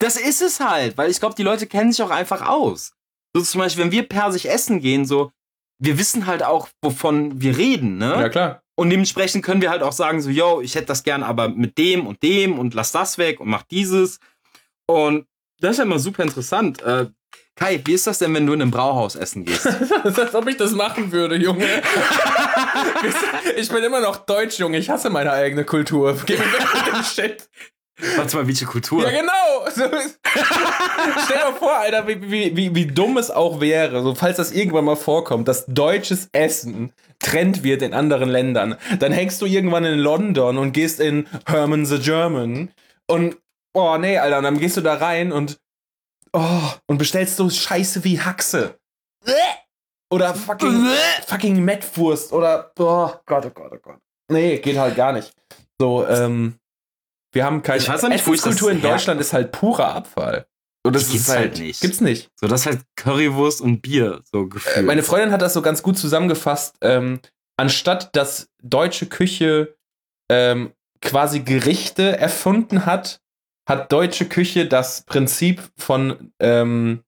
Das 0.00 0.16
ist 0.16 0.42
es 0.42 0.60
halt, 0.60 0.98
weil 0.98 1.08
ich 1.08 1.18
glaube, 1.18 1.36
die 1.36 1.44
Leute 1.44 1.66
kennen 1.66 1.92
sich 1.92 2.02
auch 2.02 2.10
einfach 2.10 2.46
aus. 2.46 2.92
So 3.32 3.42
zum 3.42 3.60
Beispiel, 3.60 3.84
wenn 3.84 3.92
wir 3.92 4.06
persisch 4.06 4.44
essen 4.44 4.80
gehen, 4.80 5.06
so, 5.06 5.30
wir 5.78 5.98
wissen 5.98 6.26
halt 6.26 6.42
auch, 6.42 6.68
wovon 6.82 7.40
wir 7.40 7.56
reden, 7.56 7.96
ne? 7.96 8.10
Ja, 8.10 8.28
klar. 8.28 8.62
Und 8.74 8.90
dementsprechend 8.90 9.44
können 9.44 9.62
wir 9.62 9.70
halt 9.70 9.82
auch 9.82 9.92
sagen, 9.92 10.20
so, 10.20 10.28
yo, 10.28 10.60
ich 10.60 10.74
hätte 10.74 10.88
das 10.88 11.04
gern 11.04 11.22
aber 11.22 11.48
mit 11.48 11.78
dem 11.78 12.06
und 12.06 12.22
dem 12.22 12.58
und 12.58 12.74
lass 12.74 12.92
das 12.92 13.16
weg 13.16 13.40
und 13.40 13.48
mach 13.48 13.62
dieses. 13.62 14.18
Und 14.86 15.26
das 15.60 15.72
ist 15.72 15.78
ja 15.78 15.84
immer 15.84 16.00
super 16.00 16.24
interessant. 16.24 16.82
Äh, 16.82 17.06
Kai, 17.56 17.80
wie 17.84 17.92
ist 17.94 18.06
das 18.06 18.18
denn, 18.18 18.34
wenn 18.34 18.46
du 18.46 18.52
in 18.52 18.62
einem 18.62 18.70
Brauhaus 18.72 19.14
essen 19.14 19.44
gehst? 19.44 19.66
Als 20.04 20.34
ob 20.34 20.48
ich 20.48 20.56
das 20.56 20.72
machen 20.72 21.12
würde, 21.12 21.36
Junge. 21.36 21.66
ich 23.56 23.68
bin 23.68 23.84
immer 23.84 24.00
noch 24.00 24.16
Deutsch, 24.16 24.58
Junge. 24.58 24.78
Ich 24.78 24.90
hasse 24.90 25.08
meine 25.10 25.32
eigene 25.32 25.64
Kultur. 25.64 26.16
Geh 26.26 26.34
mir 26.36 26.40
weg 26.40 26.66
mit 26.74 26.94
dem 26.94 27.02
Shit. 27.04 27.48
Warte 28.16 28.36
mal, 28.36 28.46
welche 28.48 28.64
Kultur? 28.66 29.04
Ja, 29.04 29.10
genau. 29.20 29.70
So 29.72 29.84
ist- 29.84 30.18
Stell 31.24 31.36
dir 31.38 31.44
mal 31.52 31.56
vor, 31.56 31.76
Alter, 31.76 32.08
wie, 32.08 32.20
wie, 32.28 32.56
wie, 32.56 32.74
wie 32.74 32.86
dumm 32.86 33.16
es 33.18 33.30
auch 33.30 33.60
wäre, 33.60 34.02
so 34.02 34.16
falls 34.16 34.36
das 34.36 34.50
irgendwann 34.50 34.84
mal 34.84 34.96
vorkommt, 34.96 35.46
dass 35.46 35.64
deutsches 35.66 36.28
Essen 36.32 36.92
Trend 37.20 37.62
wird 37.62 37.82
in 37.82 37.94
anderen 37.94 38.28
Ländern. 38.30 38.76
Dann 38.98 39.12
hängst 39.12 39.40
du 39.40 39.46
irgendwann 39.46 39.84
in 39.84 39.98
London 40.00 40.58
und 40.58 40.72
gehst 40.72 40.98
in 40.98 41.28
Herman 41.46 41.86
the 41.86 42.00
German 42.00 42.70
und, 43.06 43.36
oh 43.74 43.96
nee, 43.96 44.18
Alter, 44.18 44.38
und 44.38 44.44
dann 44.44 44.58
gehst 44.58 44.76
du 44.76 44.80
da 44.80 44.94
rein 44.94 45.30
und, 45.30 45.60
oh, 46.34 46.70
und 46.86 46.98
bestellst 46.98 47.36
so 47.36 47.48
Scheiße 47.48 48.04
wie 48.04 48.20
Haxe. 48.20 48.78
Oder 50.10 50.34
fucking, 50.34 50.86
fucking 51.26 51.64
Mettwurst 51.64 52.32
oder, 52.32 52.70
oh 52.78 53.10
Gott, 53.26 53.46
oh 53.46 53.50
Gott, 53.50 53.72
oh 53.72 53.78
Gott. 53.82 53.98
Nee, 54.30 54.58
geht 54.58 54.76
halt 54.78 54.94
gar 54.96 55.12
nicht. 55.12 55.32
So, 55.80 56.06
ähm, 56.06 56.56
wir 57.32 57.44
haben 57.44 57.62
keine 57.62 57.78
Ich 57.78 57.88
weiß 57.88 58.02
nicht, 58.02 58.14
das 58.14 58.20
Essenskultur 58.20 58.70
in 58.70 58.80
Deutschland 58.80 59.20
ist 59.20 59.32
halt 59.32 59.50
purer 59.50 59.94
Abfall. 59.94 60.46
Und 60.86 60.94
das 60.94 61.06
Die 61.06 61.12
gibt's 61.12 61.28
ist 61.28 61.34
halt, 61.34 61.50
halt 61.52 61.58
nicht. 61.58 61.80
Gibt's 61.80 62.00
nicht. 62.00 62.30
So, 62.38 62.46
das 62.46 62.60
ist 62.60 62.66
halt 62.66 62.82
Currywurst 62.96 63.60
und 63.62 63.80
Bier, 63.80 64.20
so 64.30 64.42
Äh, 64.44 64.48
gefühlt. 64.48 64.86
meine 64.86 65.02
Freundin 65.02 65.32
hat 65.32 65.40
das 65.42 65.54
so 65.54 65.62
ganz 65.62 65.82
gut 65.82 65.98
zusammengefasst. 65.98 66.76
Ähm, 66.82 67.20
anstatt 67.56 68.14
dass 68.14 68.48
deutsche 68.62 69.06
Küche 69.06 69.74
ähm, 70.30 70.72
quasi 71.00 71.40
Gerichte 71.40 72.16
erfunden 72.18 72.86
hat, 72.86 73.20
hat 73.66 73.92
deutsche 73.92 74.28
Küche 74.28 74.66
das 74.66 75.02
Prinzip 75.02 75.62
von 75.76 76.32
ähm, 76.38 77.02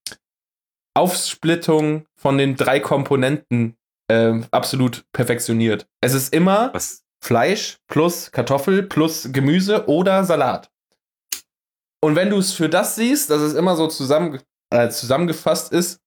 Aufsplittung 0.95 2.07
von 2.15 2.39
den 2.39 2.57
drei 2.57 2.81
Komponenten 2.81 3.77
ähm, 4.09 4.47
absolut 4.51 5.05
perfektioniert. 5.13 5.87
Es 6.01 6.15
ist 6.15 6.33
immer 6.33 6.73
Was? 6.73 7.05
Fleisch 7.23 7.79
plus 7.89 8.31
Kartoffel 8.31 8.83
plus 8.83 9.29
Gemüse 9.33 9.89
oder 9.89 10.25
Salat. 10.25 10.71
Und 12.01 12.15
wenn 12.15 12.31
du 12.31 12.39
es 12.39 12.53
für 12.53 12.69
das 12.69 12.95
siehst, 12.95 13.31
dass 13.31 13.41
es 13.41 13.55
immer 13.55 13.75
so 13.77 13.89
zusammen, 13.89 14.41
äh, 14.71 14.89
zusammengefasst 14.91 15.73
ist, 15.73 16.01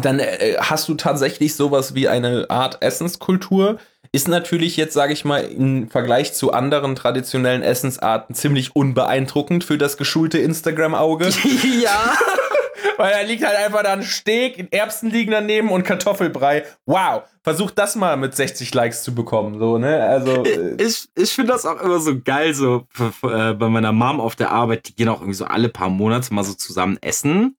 dann 0.00 0.20
äh, 0.20 0.56
hast 0.58 0.88
du 0.88 0.94
tatsächlich 0.94 1.54
sowas 1.54 1.94
wie 1.94 2.08
eine 2.08 2.48
Art 2.48 2.80
Essenskultur. 2.82 3.78
Ist 4.12 4.26
natürlich 4.26 4.76
jetzt, 4.76 4.94
sage 4.94 5.12
ich 5.12 5.24
mal, 5.24 5.44
im 5.44 5.88
Vergleich 5.88 6.32
zu 6.32 6.52
anderen 6.52 6.96
traditionellen 6.96 7.62
Essensarten 7.62 8.34
ziemlich 8.34 8.74
unbeeindruckend 8.74 9.62
für 9.62 9.78
das 9.78 9.96
geschulte 9.96 10.38
Instagram-Auge. 10.38 11.28
ja. 11.82 12.12
Weil 12.96 13.12
da 13.12 13.20
liegt 13.20 13.44
halt 13.44 13.56
einfach 13.56 13.82
dann 13.82 14.02
Steak, 14.02 14.68
Erbsen 14.72 15.10
liegen 15.10 15.30
daneben 15.30 15.70
und 15.70 15.84
Kartoffelbrei. 15.84 16.64
Wow, 16.86 17.22
versuch 17.42 17.70
das 17.70 17.94
mal 17.94 18.16
mit 18.16 18.34
60 18.34 18.74
Likes 18.74 19.04
zu 19.04 19.14
bekommen, 19.14 19.58
so, 19.58 19.78
ne? 19.78 20.02
Also. 20.02 20.44
Äh 20.44 20.82
ich, 20.82 21.08
ich 21.14 21.30
finde 21.30 21.52
das 21.52 21.64
auch 21.64 21.80
immer 21.80 22.00
so 22.00 22.20
geil, 22.20 22.52
so 22.52 22.86
äh, 23.22 23.54
bei 23.54 23.68
meiner 23.68 23.92
Mom 23.92 24.20
auf 24.20 24.34
der 24.34 24.50
Arbeit, 24.50 24.88
die 24.88 24.94
gehen 24.96 25.08
auch 25.08 25.20
irgendwie 25.20 25.34
so 25.34 25.44
alle 25.44 25.68
paar 25.68 25.88
Monate 25.88 26.34
mal 26.34 26.44
so 26.44 26.54
zusammen 26.54 26.98
essen. 27.00 27.56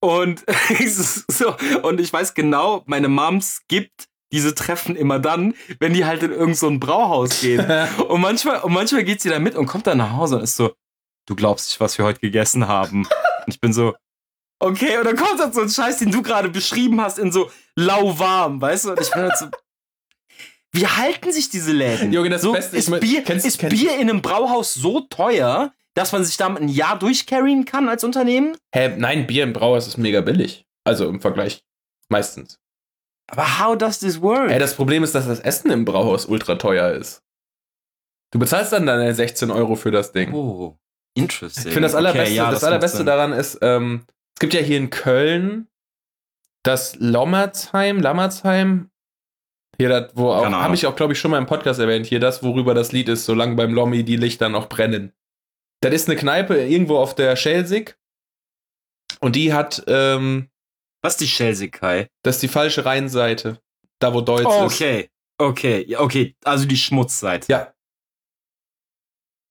Und, 0.00 0.44
so, 1.28 1.54
und 1.82 2.00
ich 2.00 2.12
weiß 2.12 2.34
genau, 2.34 2.82
meine 2.86 3.08
Moms 3.08 3.62
gibt 3.68 4.08
diese 4.32 4.54
Treffen 4.54 4.96
immer 4.96 5.18
dann, 5.18 5.54
wenn 5.78 5.92
die 5.94 6.04
halt 6.04 6.22
in 6.22 6.30
irgendein 6.30 6.54
so 6.54 6.78
Brauhaus 6.78 7.40
gehen. 7.40 7.64
und 8.08 8.20
manchmal, 8.20 8.60
und 8.60 8.72
manchmal 8.72 9.04
geht 9.04 9.20
sie 9.20 9.28
da 9.28 9.38
mit 9.38 9.54
und 9.54 9.66
kommt 9.66 9.86
dann 9.86 9.98
nach 9.98 10.12
Hause 10.12 10.36
und 10.38 10.42
ist 10.44 10.56
so, 10.56 10.72
du 11.26 11.34
glaubst 11.36 11.68
nicht, 11.70 11.80
was 11.80 11.98
wir 11.98 12.04
heute 12.04 12.20
gegessen 12.20 12.66
haben. 12.68 13.06
Und 13.46 13.54
ich 13.54 13.60
bin 13.60 13.72
so, 13.72 13.94
okay, 14.58 14.98
und 14.98 15.04
dann 15.04 15.16
kommt 15.16 15.38
dann 15.38 15.52
so 15.52 15.60
ein 15.60 15.68
Scheiß, 15.68 15.98
den 15.98 16.10
du 16.10 16.22
gerade 16.22 16.48
beschrieben 16.48 17.00
hast, 17.00 17.18
in 17.18 17.30
so 17.32 17.50
lauwarm, 17.76 18.60
weißt 18.60 18.86
du? 18.86 18.90
Und 18.92 19.00
ich 19.00 19.10
bin 19.10 19.22
halt 19.22 19.36
so, 19.38 19.46
wie 20.72 20.86
halten 20.86 21.32
sich 21.32 21.50
diese 21.50 21.72
Läden? 21.72 22.12
Junge, 22.12 22.30
das 22.30 22.42
so, 22.42 22.52
Beste 22.52 22.76
ist, 22.76 22.88
ist, 22.88 23.00
Bier, 23.00 23.22
kennst- 23.22 23.46
ist 23.46 23.58
kennst- 23.58 23.76
Bier 23.76 23.94
in 23.96 24.08
einem 24.08 24.22
Brauhaus 24.22 24.72
so 24.74 25.00
teuer, 25.00 25.72
dass 25.94 26.12
man 26.12 26.24
sich 26.24 26.38
damit 26.38 26.62
ein 26.62 26.68
Jahr 26.68 26.98
durchcarryen 26.98 27.66
kann 27.66 27.88
als 27.88 28.02
Unternehmen? 28.02 28.56
Hä, 28.74 28.94
nein, 28.96 29.26
Bier 29.26 29.44
im 29.44 29.52
Brauhaus 29.52 29.86
ist 29.86 29.98
mega 29.98 30.22
billig. 30.22 30.64
Also 30.84 31.06
im 31.08 31.20
Vergleich. 31.20 31.62
Meistens. 32.08 32.58
Aber 33.30 33.60
how 33.60 33.76
does 33.76 34.00
this 34.00 34.20
work? 34.20 34.50
Ey, 34.50 34.58
das 34.58 34.74
Problem 34.74 35.02
ist, 35.04 35.14
dass 35.14 35.26
das 35.26 35.40
Essen 35.40 35.70
im 35.70 35.84
Brauhaus 35.84 36.26
ultra 36.26 36.56
teuer 36.56 36.92
ist. 36.92 37.22
Du 38.32 38.38
bezahlst 38.38 38.72
dann 38.72 38.86
deine 38.86 39.14
16 39.14 39.50
Euro 39.50 39.76
für 39.76 39.90
das 39.90 40.12
Ding. 40.12 40.32
oh, 40.32 40.78
interesting. 41.14 41.66
Ich 41.66 41.72
finde 41.72 41.86
das 41.86 41.94
allerbeste, 41.94 42.26
Okay, 42.26 42.34
ja, 42.34 42.50
das 42.50 42.62
macht 42.62 42.64
allerbeste 42.64 43.04
daran 43.04 43.32
ist, 43.32 43.58
ähm, 43.62 44.04
es 44.34 44.40
gibt 44.40 44.54
ja 44.54 44.60
hier 44.60 44.78
in 44.78 44.90
Köln 44.90 45.68
das 46.62 46.96
Lommerzheim, 46.96 48.00
Lammerzheim. 48.00 48.90
Hier, 49.76 49.88
das, 49.88 50.12
wo 50.14 50.30
auch, 50.30 50.44
habe 50.50 50.74
ich 50.74 50.86
auch, 50.86 50.96
glaube 50.96 51.12
ich, 51.12 51.18
schon 51.18 51.30
mal 51.30 51.38
im 51.38 51.46
Podcast 51.46 51.80
erwähnt, 51.80 52.06
hier 52.06 52.20
das, 52.20 52.42
worüber 52.42 52.74
das 52.74 52.92
Lied 52.92 53.08
ist, 53.08 53.24
solange 53.24 53.56
beim 53.56 53.74
Lommi 53.74 54.04
die 54.04 54.16
Lichter 54.16 54.48
noch 54.48 54.68
brennen. 54.68 55.12
Das 55.80 55.92
ist 55.92 56.08
eine 56.08 56.16
Kneipe 56.16 56.62
irgendwo 56.62 56.98
auf 56.98 57.14
der 57.14 57.34
Schelsig. 57.36 57.98
Und 59.20 59.36
die 59.36 59.52
hat, 59.52 59.82
ähm, 59.88 60.48
Was 61.02 61.14
ist 61.14 61.20
die 61.20 61.28
Schelsig-Kai? 61.28 62.08
das 62.22 62.36
ist 62.36 62.42
die 62.42 62.48
falsche 62.48 62.84
Rheinseite. 62.84 63.60
Da, 63.98 64.14
wo 64.14 64.20
Deutsch 64.20 64.42
ist. 64.48 64.80
okay, 64.80 65.10
okay, 65.38 65.96
okay. 65.96 66.36
Also 66.44 66.64
die 66.64 66.76
Schmutzseite. 66.76 67.52
Ja. 67.52 67.74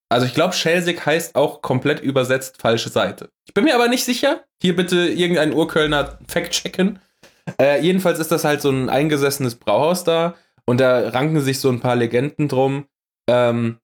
Also 0.09 0.25
ich 0.25 0.33
glaube, 0.33 0.53
Schelsig 0.53 1.05
heißt 1.05 1.35
auch 1.35 1.61
komplett 1.61 2.01
übersetzt 2.01 2.61
falsche 2.61 2.89
Seite. 2.89 3.29
Ich 3.47 3.53
bin 3.53 3.63
mir 3.63 3.75
aber 3.75 3.87
nicht 3.87 4.03
sicher. 4.03 4.43
Hier 4.61 4.75
bitte 4.75 5.07
irgendein 5.07 5.53
Urkölner 5.53 6.19
Fact 6.27 6.51
checken. 6.51 6.99
Äh, 7.59 7.81
jedenfalls 7.81 8.19
ist 8.19 8.31
das 8.31 8.43
halt 8.43 8.61
so 8.61 8.69
ein 8.69 8.89
eingesessenes 8.89 9.55
Brauhaus 9.55 10.03
da 10.03 10.35
und 10.65 10.79
da 10.79 11.09
ranken 11.09 11.39
sich 11.39 11.59
so 11.59 11.69
ein 11.69 11.79
paar 11.79 11.95
Legenden 11.95 12.49
drum. 12.49 12.87
Ähm, 13.29 13.79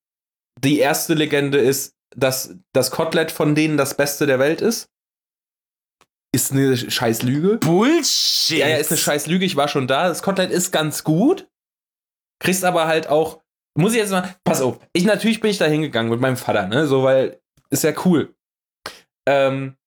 die 0.59 0.79
erste 0.79 1.13
Legende 1.13 1.59
ist, 1.59 1.95
dass 2.15 2.55
das 2.73 2.91
Kotelett 2.91 3.31
von 3.31 3.55
denen 3.55 3.77
das 3.77 3.95
Beste 3.95 4.25
der 4.25 4.39
Welt 4.39 4.61
ist. 4.61 4.89
Ist 6.37 6.51
eine 6.51 6.77
scheiß 6.77 7.23
Lüge. 7.23 7.57
Bullshit. 7.57 8.59
Ja, 8.59 8.67
ja, 8.67 8.77
ist 8.77 8.91
eine 8.91 8.99
scheiß 8.99 9.25
Lüge. 9.25 9.43
Ich 9.43 9.55
war 9.55 9.67
schon 9.67 9.87
da. 9.87 10.07
Das 10.07 10.21
Kotelett 10.21 10.51
ist 10.51 10.71
ganz 10.71 11.03
gut. 11.03 11.49
Kriegst 12.39 12.63
aber 12.63 12.85
halt 12.85 13.09
auch. 13.09 13.41
Muss 13.75 13.93
ich 13.93 13.97
jetzt 13.97 14.11
mal. 14.11 14.35
Pass 14.43 14.61
auf. 14.61 14.77
Ich 14.93 15.03
natürlich 15.03 15.39
bin 15.39 15.49
ich 15.49 15.57
da 15.57 15.65
hingegangen 15.65 16.11
mit 16.11 16.19
meinem 16.19 16.37
Vater, 16.37 16.67
ne? 16.67 16.85
So, 16.85 17.01
weil 17.01 17.41
ist 17.71 17.83
ja 17.83 17.91
cool. 18.05 18.35
Ähm, 19.25 19.77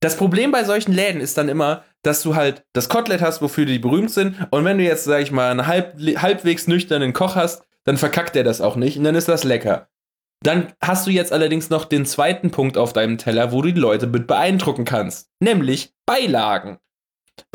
das 0.00 0.16
Problem 0.16 0.50
bei 0.50 0.64
solchen 0.64 0.90
Läden 0.90 1.20
ist 1.20 1.38
dann 1.38 1.48
immer, 1.48 1.84
dass 2.02 2.22
du 2.22 2.34
halt 2.34 2.66
das 2.72 2.88
Kotelett 2.88 3.22
hast, 3.22 3.40
wofür 3.40 3.66
die 3.66 3.78
berühmt 3.78 4.10
sind. 4.10 4.48
Und 4.50 4.64
wenn 4.64 4.78
du 4.78 4.84
jetzt, 4.84 5.04
sag 5.04 5.22
ich 5.22 5.30
mal, 5.30 5.52
einen 5.52 5.68
halb, 5.68 5.96
halbwegs 6.20 6.66
nüchternen 6.66 7.12
Koch 7.12 7.36
hast, 7.36 7.62
dann 7.84 7.98
verkackt 7.98 8.34
der 8.34 8.42
das 8.42 8.60
auch 8.60 8.74
nicht 8.74 8.98
und 8.98 9.04
dann 9.04 9.14
ist 9.14 9.28
das 9.28 9.44
lecker. 9.44 9.88
Dann 10.42 10.72
hast 10.80 11.06
du 11.06 11.10
jetzt 11.10 11.32
allerdings 11.32 11.68
noch 11.70 11.84
den 11.84 12.06
zweiten 12.06 12.50
Punkt 12.50 12.78
auf 12.78 12.92
deinem 12.92 13.18
Teller, 13.18 13.50
wo 13.52 13.62
du 13.62 13.72
die 13.72 13.80
Leute 13.80 14.06
mit 14.06 14.26
beeindrucken 14.26 14.84
kannst. 14.84 15.28
Nämlich 15.40 15.92
Beilagen. 16.06 16.78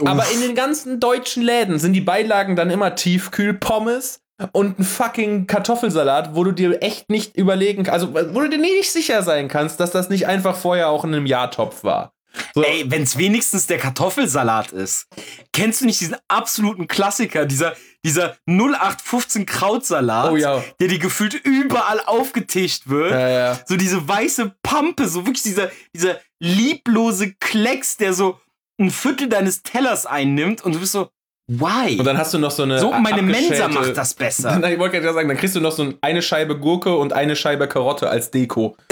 Aber 0.04 0.26
in 0.34 0.42
den 0.42 0.56
ganzen 0.56 1.00
deutschen 1.00 1.44
Läden 1.44 1.80
sind 1.80 1.94
die 1.94 2.02
Beilagen 2.02 2.56
dann 2.56 2.70
immer 2.70 2.96
Tiefkühlpommes 2.96 4.22
und 4.52 4.80
ein 4.80 4.84
fucking 4.84 5.48
Kartoffelsalat, 5.48 6.36
wo 6.36 6.44
du 6.44 6.52
dir 6.52 6.82
echt 6.82 7.10
nicht 7.10 7.38
überlegen, 7.38 7.88
also 7.90 8.14
wo 8.14 8.42
du 8.42 8.50
dir 8.50 8.58
nicht 8.58 8.92
sicher 8.92 9.24
sein 9.24 9.48
kannst, 9.48 9.80
dass 9.80 9.92
das 9.92 10.10
nicht 10.10 10.28
einfach 10.28 10.56
vorher 10.56 10.90
auch 10.90 11.04
in 11.04 11.14
einem 11.14 11.26
Jahrtopf 11.26 11.84
war. 11.84 12.14
So, 12.56 12.64
Ey, 12.64 12.86
wenn's 12.88 13.18
wenigstens 13.18 13.68
der 13.68 13.78
Kartoffelsalat 13.78 14.72
ist. 14.72 15.08
Kennst 15.52 15.82
du 15.82 15.86
nicht 15.86 16.02
diesen 16.02 16.18
absoluten 16.28 16.88
Klassiker, 16.88 17.46
dieser, 17.46 17.74
dieser 18.06 18.36
0815 18.46 19.46
Krautsalat, 19.46 20.32
oh 20.32 20.36
ja. 20.36 20.64
der 20.80 20.88
dir 20.88 21.00
gefühlt 21.00 21.34
überall 21.34 22.02
aufgetischt 22.06 22.88
wird? 22.88 23.12
Ja, 23.12 23.30
ja. 23.30 23.60
So 23.66 23.78
diese 23.78 24.08
weiße 24.08 24.56
Pampe, 24.62 25.08
so 25.08 25.26
wirklich 25.26 25.44
dieser, 25.44 25.72
dieser 25.96 26.20
lieblose 26.40 27.34
Klecks, 27.40 27.98
der 27.98 28.14
so 28.14 28.40
ein 28.80 28.92
Viertel 28.92 29.30
deines 29.30 29.64
Tellers 29.64 30.06
einnimmt 30.06 30.64
und 30.64 30.76
du 30.76 30.80
bist 30.80 30.92
so, 30.92 31.10
why? 31.48 31.98
Und 31.98 32.06
dann 32.06 32.18
hast 32.18 32.34
du 32.34 32.40
noch 32.40 32.52
so 32.52 32.64
eine. 32.64 32.80
so, 32.80 32.92
meine 32.92 33.22
Mensa 33.22 33.68
macht 33.68 33.96
das 33.96 34.14
besser. 34.14 34.58
Nein, 34.60 34.74
ich 34.74 34.80
wollte 34.80 35.00
gerade 35.00 35.14
sagen, 35.14 35.28
dann 35.28 35.38
kriegst 35.38 35.56
du 35.56 35.62
noch 35.62 35.72
so 35.72 35.94
eine 36.02 36.22
Scheibe 36.22 36.58
Gurke 36.58 36.96
und 36.96 37.14
eine 37.14 37.36
Scheibe 37.36 37.68
Karotte 37.68 38.10
als 38.10 38.32
Deko. 38.32 38.76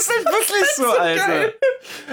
ist 0.08 0.10
halt 0.10 0.26
wirklich 0.26 0.70
so, 0.76 0.90
Alter. 0.90 1.52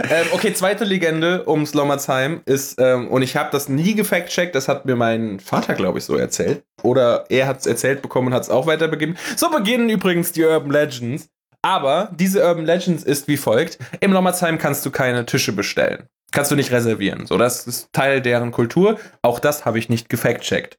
ähm, 0.09 0.27
okay, 0.31 0.53
zweite 0.53 0.83
Legende 0.83 1.47
ums 1.47 1.73
Lommerzheim 1.73 2.41
ist, 2.45 2.79
ähm, 2.79 3.07
und 3.09 3.21
ich 3.21 3.35
habe 3.35 3.49
das 3.51 3.69
nie 3.69 3.95
gefact-checkt, 3.95 4.55
das 4.55 4.67
hat 4.67 4.85
mir 4.85 4.95
mein 4.95 5.39
Vater, 5.39 5.73
glaube 5.73 5.99
ich, 5.99 6.05
so 6.05 6.15
erzählt. 6.15 6.63
Oder 6.83 7.25
er 7.29 7.47
hat 7.47 7.59
es 7.59 7.65
erzählt 7.65 8.01
bekommen 8.01 8.27
und 8.27 8.33
hat 8.33 8.43
es 8.43 8.49
auch 8.49 8.67
weiterbegeben. 8.67 9.17
So 9.35 9.49
beginnen 9.49 9.89
übrigens 9.89 10.31
die 10.31 10.43
Urban 10.43 10.71
Legends. 10.71 11.29
Aber 11.61 12.11
diese 12.15 12.43
Urban 12.43 12.65
Legends 12.65 13.03
ist 13.03 13.27
wie 13.27 13.37
folgt: 13.37 13.79
Im 13.99 14.13
Lommerzheim 14.13 14.57
kannst 14.57 14.85
du 14.85 14.91
keine 14.91 15.25
Tische 15.25 15.53
bestellen. 15.53 16.07
Kannst 16.31 16.51
du 16.51 16.55
nicht 16.55 16.71
reservieren. 16.71 17.25
So, 17.25 17.37
das 17.37 17.65
ist 17.67 17.91
Teil 17.93 18.21
deren 18.21 18.51
Kultur. 18.51 18.99
Auch 19.21 19.39
das 19.39 19.65
habe 19.65 19.79
ich 19.79 19.89
nicht 19.89 20.09
gefact-checkt. 20.09 20.77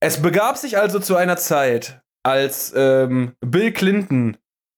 Es 0.00 0.22
begab 0.22 0.56
sich 0.56 0.78
also 0.78 0.98
zu 0.98 1.16
einer 1.16 1.36
Zeit, 1.36 2.00
als 2.22 2.72
ähm, 2.76 3.32
Bill 3.40 3.72
Clinton 3.72 4.36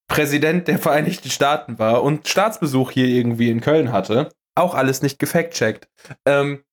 Präsident 0.09 0.69
der 0.69 0.79
Vereinigten 0.79 1.31
Staaten 1.31 1.79
war 1.79 2.03
und 2.03 2.27
Staatsbesuch 2.27 2.91
hier 2.91 3.07
irgendwie 3.07 3.51
in 3.51 3.61
Köln 3.61 3.93
hatte, 3.93 4.31
auch 4.55 4.75
alles 4.75 5.03
nicht 5.03 5.19
gefact-checkt. 5.19 5.89
Ähm, 6.27 6.65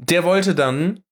der 0.00 0.24
wollte 0.24 0.54
dann 0.54 1.02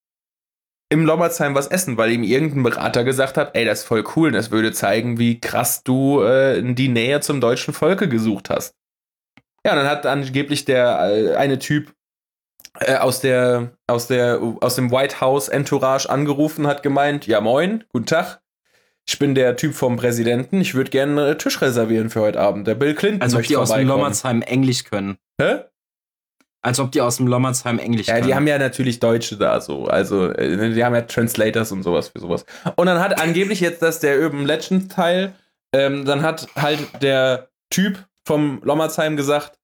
im 0.90 1.04
Lommerzheim 1.04 1.54
was 1.54 1.66
essen, 1.66 1.96
weil 1.96 2.12
ihm 2.12 2.22
irgendein 2.22 2.62
Berater 2.62 3.04
gesagt 3.04 3.36
hat, 3.36 3.56
ey, 3.56 3.64
das 3.64 3.80
ist 3.80 3.86
voll 3.86 4.04
cool, 4.14 4.30
das 4.30 4.50
würde 4.50 4.72
zeigen, 4.72 5.18
wie 5.18 5.40
krass 5.40 5.82
du 5.82 6.22
äh, 6.22 6.62
die 6.74 6.88
Nähe 6.88 7.20
zum 7.20 7.40
deutschen 7.40 7.74
Volke 7.74 8.08
gesucht 8.08 8.50
hast. 8.50 8.76
Ja, 9.66 9.72
und 9.72 9.78
dann 9.78 9.88
hat 9.88 10.06
angeblich 10.06 10.64
der 10.64 11.10
äh, 11.10 11.34
eine 11.34 11.58
Typ 11.58 11.92
äh, 12.80 12.96
aus 12.96 13.20
der 13.20 13.72
aus 13.86 14.06
der 14.06 14.40
aus 14.60 14.76
dem 14.76 14.90
White 14.92 15.20
House 15.20 15.48
Entourage 15.48 16.08
angerufen, 16.08 16.66
hat 16.66 16.82
gemeint, 16.82 17.26
ja 17.26 17.40
moin, 17.40 17.84
guten 17.88 18.06
Tag. 18.06 18.43
Ich 19.07 19.18
bin 19.18 19.34
der 19.34 19.57
Typ 19.57 19.74
vom 19.74 19.96
Präsidenten. 19.96 20.61
Ich 20.61 20.74
würde 20.74 20.90
gerne 20.90 21.24
einen 21.24 21.38
Tisch 21.38 21.61
reservieren 21.61 22.09
für 22.11 22.20
heute 22.20 22.40
Abend. 22.40 22.66
Der 22.66 22.74
Bill 22.74 22.94
Clinton 22.94 23.22
Als 23.22 23.34
ob 23.34 23.42
die 23.42 23.57
aus 23.57 23.70
dem. 23.70 23.86
Lommerzheim 23.86 24.42
Englisch 24.42 24.84
können. 24.84 25.18
Hä? 25.40 25.64
Als 26.62 26.80
ob 26.80 26.90
die 26.92 27.02
aus 27.02 27.18
dem 27.18 27.26
Lommerzheim 27.26 27.78
Englisch 27.78 28.07
Ja, 28.07 28.14
können. 28.14 28.26
die 28.26 28.34
haben 28.34 28.46
ja 28.46 28.57
natürlich 28.59 28.98
Deutsche 29.00 29.36
da 29.36 29.61
so. 29.61 29.84
Also, 29.86 30.30
äh, 30.32 30.72
die 30.72 30.82
haben 30.82 30.94
ja 30.94 31.02
Translators 31.02 31.70
und 31.72 31.82
sowas 31.82 32.09
für 32.09 32.20
sowas. 32.20 32.46
Und 32.76 32.86
dann 32.86 32.98
hat 33.00 33.20
angeblich 33.20 33.61
jetzt 33.61 33.82
das 33.82 34.00
der 34.00 34.18
Urban 34.20 34.46
Legend 34.46 34.90
Teil, 34.90 35.34
ähm, 35.74 36.07
dann 36.07 36.22
hat 36.22 36.46
halt 36.57 36.80
der 37.02 37.50
Typ 37.70 38.02
vom 38.26 38.62
Lommerzheim 38.64 39.16
gesagt, 39.18 39.59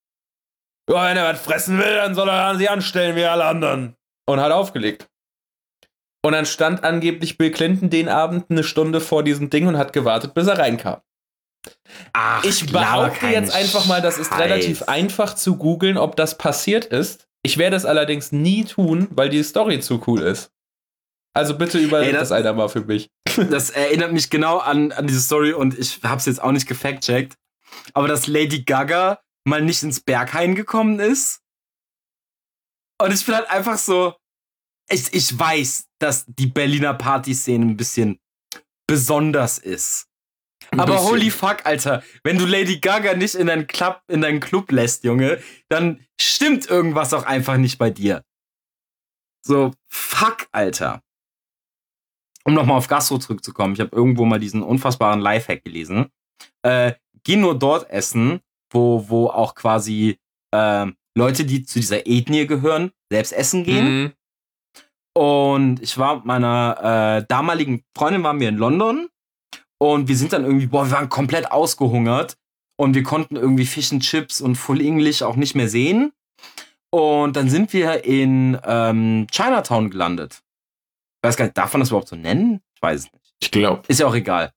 ja, 0.90 1.08
wenn 1.08 1.16
er 1.16 1.32
was 1.32 1.40
fressen 1.40 1.78
will, 1.78 1.94
dann 1.94 2.14
soll 2.14 2.28
er 2.28 2.56
sich 2.56 2.68
anstellen 2.68 3.16
wie 3.16 3.24
alle 3.24 3.44
anderen. 3.46 3.94
Und 4.28 4.40
hat 4.40 4.52
aufgelegt. 4.52 5.08
Und 6.22 6.32
dann 6.32 6.44
stand 6.46 6.84
angeblich 6.84 7.38
Bill 7.38 7.50
Clinton 7.50 7.88
den 7.88 8.08
Abend 8.08 8.50
eine 8.50 8.62
Stunde 8.62 9.00
vor 9.00 9.22
diesem 9.22 9.48
Ding 9.50 9.66
und 9.66 9.78
hat 9.78 9.92
gewartet, 9.92 10.34
bis 10.34 10.46
er 10.46 10.58
reinkam. 10.58 11.00
Ach, 12.12 12.44
Ich 12.44 12.70
behaupte 12.70 13.26
jetzt 13.26 13.54
einfach 13.54 13.86
mal, 13.86 14.00
das 14.02 14.18
ist 14.18 14.28
Scheiß. 14.28 14.40
relativ 14.40 14.82
einfach 14.84 15.34
zu 15.34 15.56
googeln, 15.56 15.98
ob 15.98 16.16
das 16.16 16.36
passiert 16.38 16.86
ist. 16.86 17.26
Ich 17.42 17.56
werde 17.58 17.76
es 17.76 17.86
allerdings 17.86 18.32
nie 18.32 18.64
tun, 18.64 19.08
weil 19.12 19.30
die 19.30 19.42
Story 19.42 19.80
zu 19.80 20.02
cool 20.06 20.22
ist. 20.22 20.50
Also 21.34 21.56
bitte 21.56 21.78
überleg 21.78 22.12
das, 22.12 22.28
das 22.30 22.32
einer 22.32 22.52
mal 22.52 22.68
für 22.68 22.82
mich. 22.82 23.08
Das 23.50 23.70
erinnert 23.70 24.12
mich 24.12 24.28
genau 24.28 24.58
an, 24.58 24.92
an 24.92 25.06
diese 25.06 25.20
Story 25.20 25.52
und 25.52 25.78
ich 25.78 26.00
hab's 26.02 26.26
jetzt 26.26 26.42
auch 26.42 26.52
nicht 26.52 26.66
gefact-checkt. 26.66 27.34
Aber 27.94 28.08
dass 28.08 28.26
Lady 28.26 28.62
Gaga 28.62 29.20
mal 29.44 29.62
nicht 29.62 29.82
ins 29.82 30.00
Berghain 30.00 30.54
gekommen 30.54 30.98
ist. 30.98 31.40
Und 33.00 33.12
ich 33.14 33.24
bin 33.24 33.34
halt 33.34 33.48
einfach 33.48 33.78
so, 33.78 34.14
ich, 34.90 35.12
ich 35.12 35.38
weiß, 35.38 35.88
dass 35.98 36.26
die 36.26 36.46
Berliner 36.46 36.94
Partyszene 36.94 37.64
ein 37.64 37.76
bisschen 37.76 38.18
besonders 38.86 39.58
ist. 39.58 40.06
Ein 40.70 40.80
Aber 40.80 40.94
bisschen. 40.94 41.08
holy 41.08 41.30
fuck, 41.30 41.64
Alter, 41.64 42.02
wenn 42.22 42.38
du 42.38 42.46
Lady 42.46 42.78
Gaga 42.78 43.14
nicht 43.14 43.34
in 43.34 43.46
deinen 43.46 43.66
Club, 43.66 44.02
in 44.08 44.20
deinen 44.20 44.40
Club 44.40 44.70
lässt, 44.70 45.04
Junge, 45.04 45.42
dann 45.68 46.04
stimmt 46.20 46.68
irgendwas 46.68 47.12
auch 47.14 47.24
einfach 47.24 47.56
nicht 47.56 47.78
bei 47.78 47.90
dir. 47.90 48.24
So, 49.44 49.72
fuck, 49.88 50.48
Alter. 50.52 51.02
Um 52.44 52.54
nochmal 52.54 52.78
auf 52.78 52.88
Gastro 52.88 53.18
zurückzukommen, 53.18 53.74
ich 53.74 53.80
habe 53.80 53.94
irgendwo 53.94 54.24
mal 54.24 54.38
diesen 54.38 54.62
unfassbaren 54.62 55.20
Lifehack 55.20 55.64
gelesen. 55.64 56.10
Äh, 56.62 56.94
geh 57.24 57.36
nur 57.36 57.58
dort 57.58 57.90
essen, 57.90 58.40
wo, 58.70 59.08
wo 59.08 59.28
auch 59.28 59.54
quasi 59.54 60.18
äh, 60.54 60.86
Leute, 61.16 61.44
die 61.44 61.64
zu 61.64 61.80
dieser 61.80 62.06
Ethnie 62.06 62.46
gehören, 62.46 62.92
selbst 63.10 63.32
essen 63.32 63.64
gehen. 63.64 64.02
Mhm. 64.02 64.12
Und 65.14 65.82
ich 65.82 65.98
war 65.98 66.16
mit 66.16 66.24
meiner 66.24 67.18
äh, 67.18 67.26
damaligen 67.28 67.82
Freundin, 67.96 68.22
waren 68.22 68.40
wir 68.40 68.48
in 68.48 68.56
London 68.56 69.08
und 69.78 70.08
wir 70.08 70.16
sind 70.16 70.32
dann 70.32 70.44
irgendwie, 70.44 70.66
boah, 70.66 70.86
wir 70.86 70.92
waren 70.92 71.08
komplett 71.08 71.50
ausgehungert 71.50 72.36
und 72.76 72.94
wir 72.94 73.02
konnten 73.02 73.36
irgendwie 73.36 73.66
Fish 73.66 73.92
and 73.92 74.02
Chips 74.02 74.40
und 74.40 74.56
Full 74.56 74.80
English 74.80 75.22
auch 75.22 75.36
nicht 75.36 75.54
mehr 75.54 75.68
sehen. 75.68 76.12
Und 76.90 77.36
dann 77.36 77.48
sind 77.48 77.72
wir 77.72 78.04
in 78.04 78.58
ähm, 78.64 79.26
Chinatown 79.30 79.90
gelandet. 79.90 80.42
Ich 81.22 81.28
weiß 81.28 81.36
gar 81.36 81.44
nicht, 81.44 81.56
darf 81.56 81.72
man 81.72 81.80
das 81.80 81.90
überhaupt 81.90 82.08
so 82.08 82.16
nennen? 82.16 82.60
Ich 82.74 82.82
weiß 82.82 83.00
es 83.00 83.12
nicht. 83.12 83.34
Ich 83.42 83.50
glaube. 83.50 83.82
Ist 83.88 84.00
ja 84.00 84.06
auch 84.06 84.14
egal. 84.14 84.52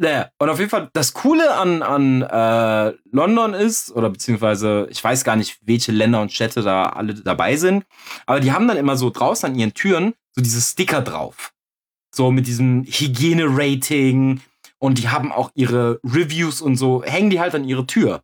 Naja, 0.00 0.30
und 0.38 0.48
auf 0.48 0.58
jeden 0.60 0.70
Fall, 0.70 0.88
das 0.92 1.12
Coole 1.12 1.56
an, 1.56 1.82
an 1.82 2.22
äh, 2.22 2.96
London 3.10 3.52
ist, 3.52 3.90
oder 3.90 4.10
beziehungsweise, 4.10 4.86
ich 4.90 5.02
weiß 5.02 5.24
gar 5.24 5.34
nicht, 5.34 5.58
welche 5.62 5.90
Länder 5.90 6.20
und 6.22 6.32
Städte 6.32 6.62
da 6.62 6.84
alle 6.84 7.14
dabei 7.14 7.56
sind, 7.56 7.84
aber 8.24 8.38
die 8.38 8.52
haben 8.52 8.68
dann 8.68 8.76
immer 8.76 8.96
so 8.96 9.10
draußen 9.10 9.50
an 9.50 9.58
ihren 9.58 9.74
Türen 9.74 10.14
so 10.36 10.42
diese 10.42 10.60
Sticker 10.60 11.02
drauf. 11.02 11.52
So 12.14 12.30
mit 12.30 12.46
diesem 12.46 12.84
Hygiene-Rating 12.84 14.40
und 14.78 14.98
die 14.98 15.08
haben 15.08 15.32
auch 15.32 15.50
ihre 15.54 16.00
Reviews 16.04 16.60
und 16.60 16.76
so, 16.76 17.02
hängen 17.02 17.30
die 17.30 17.40
halt 17.40 17.54
an 17.56 17.64
ihre 17.64 17.86
Tür. 17.86 18.22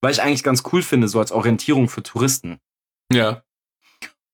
Weil 0.00 0.12
ich 0.12 0.22
eigentlich 0.22 0.42
ganz 0.42 0.62
cool 0.72 0.82
finde, 0.82 1.08
so 1.08 1.20
als 1.20 1.32
Orientierung 1.32 1.90
für 1.90 2.02
Touristen. 2.02 2.58
Ja. 3.12 3.42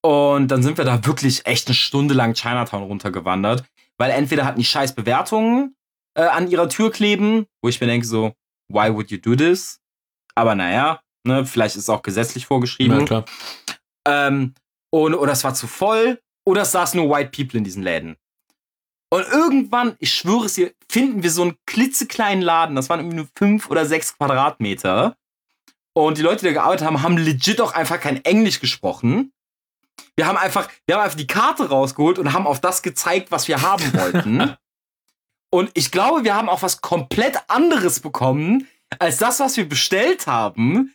Und 0.02 0.48
dann 0.48 0.62
sind 0.62 0.78
wir 0.78 0.84
da 0.84 1.04
wirklich 1.04 1.46
echt 1.46 1.66
eine 1.66 1.74
Stunde 1.74 2.14
lang 2.14 2.34
Chinatown 2.34 2.84
runtergewandert, 2.84 3.64
weil 3.98 4.12
entweder 4.12 4.44
hatten 4.44 4.60
die 4.60 4.64
scheiß 4.64 4.94
Bewertungen 4.94 5.74
äh, 6.16 6.22
an 6.22 6.50
ihrer 6.50 6.68
Tür 6.68 6.90
kleben, 6.90 7.46
wo 7.62 7.68
ich 7.68 7.80
mir 7.80 7.86
denke 7.86 8.06
so, 8.06 8.32
why 8.68 8.92
would 8.92 9.10
you 9.10 9.18
do 9.18 9.36
this? 9.36 9.80
Aber 10.34 10.54
naja, 10.54 11.00
ne, 11.24 11.46
vielleicht 11.46 11.76
ist 11.76 11.84
es 11.84 11.90
auch 11.90 12.02
gesetzlich 12.02 12.46
vorgeschrieben. 12.46 13.00
Ja, 13.00 13.04
klar. 13.04 13.24
Ähm, 14.06 14.54
und, 14.90 15.14
oder 15.14 15.32
es 15.32 15.44
war 15.44 15.54
zu 15.54 15.66
voll, 15.66 16.20
oder 16.46 16.62
es 16.62 16.72
saßen 16.72 16.98
nur 16.98 17.14
White 17.14 17.30
People 17.30 17.58
in 17.58 17.64
diesen 17.64 17.82
Läden. 17.82 18.16
Und 19.10 19.26
irgendwann, 19.28 19.96
ich 19.98 20.12
schwöre 20.12 20.46
es 20.46 20.54
dir, 20.54 20.72
finden 20.90 21.22
wir 21.22 21.30
so 21.30 21.42
einen 21.42 21.56
klitzekleinen 21.66 22.42
Laden, 22.42 22.76
das 22.76 22.88
waren 22.88 23.00
irgendwie 23.00 23.18
nur 23.18 23.28
fünf 23.36 23.70
oder 23.70 23.86
sechs 23.86 24.16
Quadratmeter. 24.16 25.16
Und 25.94 26.18
die 26.18 26.22
Leute, 26.22 26.40
die 26.40 26.46
da 26.46 26.52
gearbeitet 26.52 26.86
haben, 26.86 27.02
haben 27.02 27.16
legit 27.16 27.60
auch 27.60 27.72
einfach 27.72 28.00
kein 28.00 28.24
Englisch 28.24 28.60
gesprochen. 28.60 29.32
Wir 30.16 30.26
haben 30.26 30.36
einfach, 30.36 30.68
wir 30.86 30.96
haben 30.96 31.02
einfach 31.02 31.16
die 31.16 31.26
Karte 31.26 31.68
rausgeholt 31.68 32.18
und 32.18 32.32
haben 32.32 32.46
auf 32.46 32.60
das 32.60 32.82
gezeigt, 32.82 33.30
was 33.30 33.48
wir 33.48 33.62
haben 33.62 33.92
wollten. 33.94 34.56
Und 35.56 35.70
ich 35.72 35.90
glaube, 35.90 36.22
wir 36.22 36.34
haben 36.34 36.50
auch 36.50 36.60
was 36.60 36.82
komplett 36.82 37.38
anderes 37.48 38.00
bekommen, 38.00 38.68
als 38.98 39.16
das, 39.16 39.40
was 39.40 39.56
wir 39.56 39.66
bestellt 39.66 40.26
haben. 40.26 40.94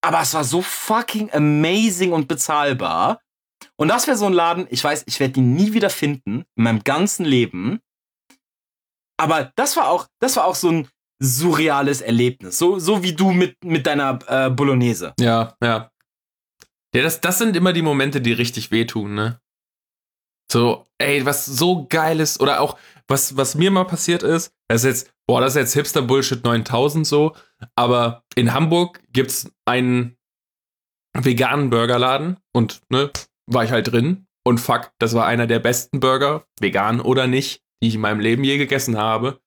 Aber 0.00 0.22
es 0.22 0.32
war 0.32 0.42
so 0.42 0.62
fucking 0.62 1.30
amazing 1.34 2.12
und 2.12 2.26
bezahlbar. 2.26 3.20
Und 3.76 3.88
das 3.88 4.06
wäre 4.06 4.16
so 4.16 4.24
ein 4.24 4.32
Laden, 4.32 4.66
ich 4.70 4.82
weiß, 4.82 5.04
ich 5.06 5.20
werde 5.20 5.38
ihn 5.38 5.54
nie 5.54 5.74
wieder 5.74 5.90
finden 5.90 6.46
in 6.56 6.64
meinem 6.64 6.82
ganzen 6.82 7.26
Leben. 7.26 7.80
Aber 9.18 9.52
das 9.54 9.76
war 9.76 9.90
auch, 9.90 10.06
das 10.18 10.36
war 10.36 10.46
auch 10.46 10.54
so 10.54 10.70
ein 10.70 10.88
surreales 11.22 12.00
Erlebnis. 12.00 12.56
So, 12.56 12.78
so 12.78 13.02
wie 13.02 13.12
du 13.12 13.32
mit, 13.32 13.62
mit 13.64 13.86
deiner 13.86 14.18
äh, 14.26 14.48
Bolognese. 14.48 15.12
Ja, 15.20 15.56
ja. 15.62 15.90
Ja, 16.94 17.02
das, 17.02 17.20
das 17.20 17.36
sind 17.36 17.54
immer 17.54 17.74
die 17.74 17.82
Momente, 17.82 18.22
die 18.22 18.32
richtig 18.32 18.70
wehtun, 18.70 19.14
ne? 19.14 19.40
So, 20.50 20.86
ey, 20.96 21.26
was 21.26 21.44
so 21.44 21.86
geil 21.86 22.20
ist, 22.20 22.40
oder 22.40 22.60
auch, 22.60 22.78
was, 23.08 23.36
was 23.36 23.54
mir 23.54 23.70
mal 23.70 23.84
passiert 23.84 24.22
ist, 24.22 24.52
das 24.68 24.84
ist 24.84 24.86
jetzt, 24.86 25.12
boah, 25.26 25.40
das 25.40 25.54
ist 25.54 25.60
jetzt 25.60 25.74
Hipster-Bullshit 25.74 26.44
9000 26.44 27.06
so, 27.06 27.34
aber 27.76 28.22
in 28.34 28.52
Hamburg 28.52 29.00
gibt's 29.12 29.50
einen 29.66 30.16
veganen 31.16 31.70
Burgerladen 31.70 32.38
und, 32.52 32.80
ne, 32.90 33.10
war 33.46 33.64
ich 33.64 33.70
halt 33.70 33.92
drin 33.92 34.26
und 34.46 34.58
fuck, 34.58 34.90
das 34.98 35.14
war 35.14 35.26
einer 35.26 35.46
der 35.46 35.58
besten 35.58 36.00
Burger, 36.00 36.46
vegan 36.60 37.00
oder 37.00 37.26
nicht, 37.26 37.62
die 37.82 37.88
ich 37.88 37.94
in 37.94 38.00
meinem 38.00 38.20
Leben 38.20 38.44
je 38.44 38.58
gegessen 38.58 38.96
habe. 38.96 39.40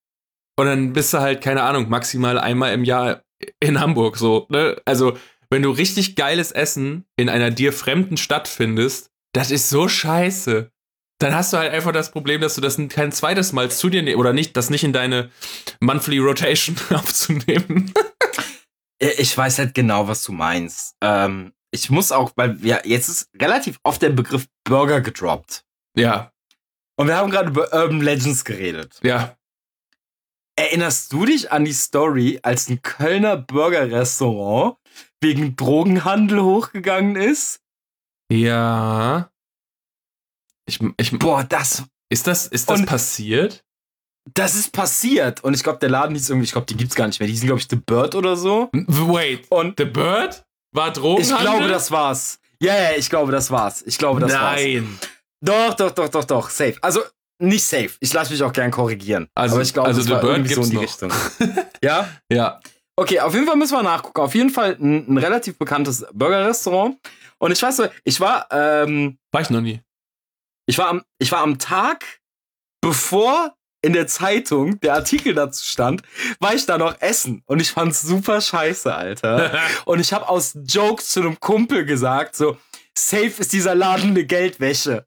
Und 0.60 0.66
dann 0.66 0.94
bist 0.94 1.14
du 1.14 1.20
halt, 1.20 1.42
keine 1.42 1.64
Ahnung, 1.64 1.90
maximal 1.90 2.40
einmal 2.40 2.74
im 2.74 2.84
Jahr 2.84 3.22
in 3.60 3.80
Hamburg 3.80 4.18
so, 4.18 4.48
ne? 4.50 4.82
Also, 4.86 5.18
wenn 5.50 5.62
du 5.62 5.70
richtig 5.70 6.16
geiles 6.16 6.52
Essen 6.52 7.06
in 7.16 7.30
einer 7.30 7.52
dir 7.52 7.72
fremden 7.72 8.18
Stadt 8.18 8.48
findest, 8.48 9.12
das 9.34 9.52
ist 9.52 9.70
so 9.70 9.88
scheiße 9.88 10.72
dann 11.20 11.34
hast 11.34 11.54
du 11.54 11.58
halt 11.58 11.74
einfach 11.74 11.92
das 11.92 12.12
Problem, 12.12 12.42
dass 12.42 12.56
du 12.56 12.62
das 12.62 12.78
kein 12.90 13.12
zweites 13.12 13.52
Mal 13.52 13.72
zu 13.72 13.90
dir 13.90 14.04
nehmen 14.04 14.20
oder 14.20 14.34
nicht, 14.34 14.56
das 14.56 14.70
nicht 14.70 14.84
in 14.84 14.94
deine 14.94 15.32
Monthly 15.80 16.20
Rotation 16.20 16.76
aufzunehmen. 16.94 17.94
ich 19.00 19.36
weiß 19.36 19.60
halt 19.60 19.74
genau, 19.74 20.08
was 20.08 20.24
du 20.24 20.32
meinst. 20.32 20.96
Ähm, 21.02 21.54
ich 21.72 21.90
muss 21.90 22.12
auch, 22.12 22.32
weil 22.36 22.58
ja, 22.66 22.80
jetzt 22.86 23.10
ist 23.10 23.30
relativ 23.40 23.80
oft 23.84 24.02
der 24.02 24.10
Begriff 24.10 24.48
Burger 24.64 25.02
gedroppt. 25.02 25.64
Ja. 25.96 26.32
Und 26.98 27.08
wir 27.08 27.18
haben 27.18 27.32
gerade 27.32 27.50
über 27.50 27.74
Urban 27.74 28.02
Legends 28.02 28.46
geredet. 28.46 29.00
Ja. 29.04 29.36
Erinnerst 30.56 31.14
du 31.14 31.26
dich 31.26 31.52
an 31.52 31.66
die 31.66 31.74
Story, 31.74 32.40
als 32.42 32.68
ein 32.70 32.82
Kölner 32.82 33.38
Burgerrestaurant 33.38 34.78
wegen 35.22 35.56
Drogenhandel 35.56 36.42
hochgegangen 36.42 37.16
ist? 37.16 37.60
Ja. 38.32 39.30
Ich, 40.68 40.80
ich, 40.98 41.18
Boah, 41.18 41.44
das. 41.44 41.84
Ist 42.10 42.28
das, 42.28 42.48
ist 42.48 42.70
das 42.70 42.86
passiert? 42.86 43.64
Das 44.34 44.56
ist 44.56 44.72
passiert. 44.72 45.44
Und 45.44 45.54
ich 45.54 45.64
glaube, 45.64 45.80
der 45.80 45.90
Laden 45.90 46.16
hieß 46.16 46.30
irgendwie, 46.30 46.46
ich 46.46 46.52
glaube, 46.52 46.68
die 46.68 46.76
gibt's 46.76 46.96
gar 46.96 47.08
nicht 47.08 47.20
mehr. 47.20 47.28
Die 47.28 47.34
hießen, 47.34 47.48
glaube 47.48 47.60
ich, 47.62 47.68
The 47.70 47.78
Bird 47.78 48.16
oder 48.16 48.36
so. 48.36 48.70
Wait. 48.74 49.46
Und 49.50 49.78
The 49.78 49.86
Bird? 49.86 50.46
War 50.74 50.92
Drogenhandel? 50.92 51.38
Ich 51.38 51.42
glaube, 51.44 51.68
das 51.70 51.92
war's. 51.92 52.40
Ja, 52.62 52.76
ja, 52.76 52.90
ich 52.98 53.10
glaube, 53.10 53.32
das 53.32 53.52
war's. 53.52 53.84
Ich 53.86 53.98
glaube, 53.98 54.20
das 54.20 54.34
Nein. 54.34 54.42
war's. 54.42 54.62
Nein. 54.62 55.00
Doch, 55.42 55.74
doch, 55.76 55.92
doch, 55.92 56.10
doch, 56.10 56.24
doch. 56.26 56.50
Safe. 56.50 56.76
Also, 56.82 57.02
nicht 57.40 57.64
safe. 57.64 57.92
Ich 58.00 58.12
lasse 58.14 58.34
mich 58.34 58.44
auch 58.44 58.52
gern 58.52 58.72
korrigieren. 58.72 59.28
Also, 59.36 59.56
Aber 59.56 59.64
ich 59.64 59.74
glaube, 59.74 59.88
also 59.88 60.02
das 60.02 60.10
war 60.10 60.22
Bird 60.22 60.38
irgendwie 60.38 60.54
so 60.54 60.64
in 60.64 60.70
die 60.72 60.76
noch. 60.76 60.84
Richtung. 60.84 61.12
ja? 61.84 62.10
Ja. 62.32 62.60
Okay, 62.96 63.20
auf 63.20 63.34
jeden 63.34 63.46
Fall 63.46 63.56
müssen 63.56 63.78
wir 63.78 63.84
nachgucken. 63.84 64.22
Auf 64.22 64.34
jeden 64.34 64.50
Fall 64.50 64.76
ein, 64.80 65.08
ein 65.08 65.18
relativ 65.18 65.58
bekanntes 65.58 66.06
Burgerrestaurant. 66.14 66.98
Und 67.38 67.52
ich 67.52 67.62
weiß 67.62 67.82
ich 68.04 68.20
war, 68.20 68.48
ähm, 68.50 69.20
War 69.32 69.42
ich 69.42 69.50
noch 69.52 69.62
nie. 69.62 69.80
Ich 70.68 70.78
war 70.78 70.90
am, 70.90 71.02
ich 71.18 71.32
war 71.32 71.42
am 71.42 71.58
Tag, 71.58 72.20
bevor 72.82 73.56
in 73.82 73.94
der 73.94 74.08
Zeitung 74.08 74.80
der 74.82 74.94
Artikel 74.94 75.34
dazu 75.34 75.64
stand, 75.64 76.02
war 76.40 76.54
ich 76.54 76.66
da 76.66 76.78
noch 76.78 77.00
essen 77.00 77.42
und 77.46 77.62
ich 77.62 77.72
fand's 77.72 78.02
super 78.02 78.42
scheiße, 78.42 78.94
Alter. 78.94 79.60
und 79.86 80.00
ich 80.00 80.14
habe 80.14 80.28
aus 80.28 80.58
Jokes 80.66 81.10
zu 81.10 81.22
einem 81.22 81.40
Kumpel 81.40 81.86
gesagt, 81.86 82.36
so 82.36 82.58
safe 82.98 83.34
ist 83.40 83.54
dieser 83.54 83.76
Laden 83.76 84.10
eine 84.10 84.26
Geldwäsche, 84.26 85.06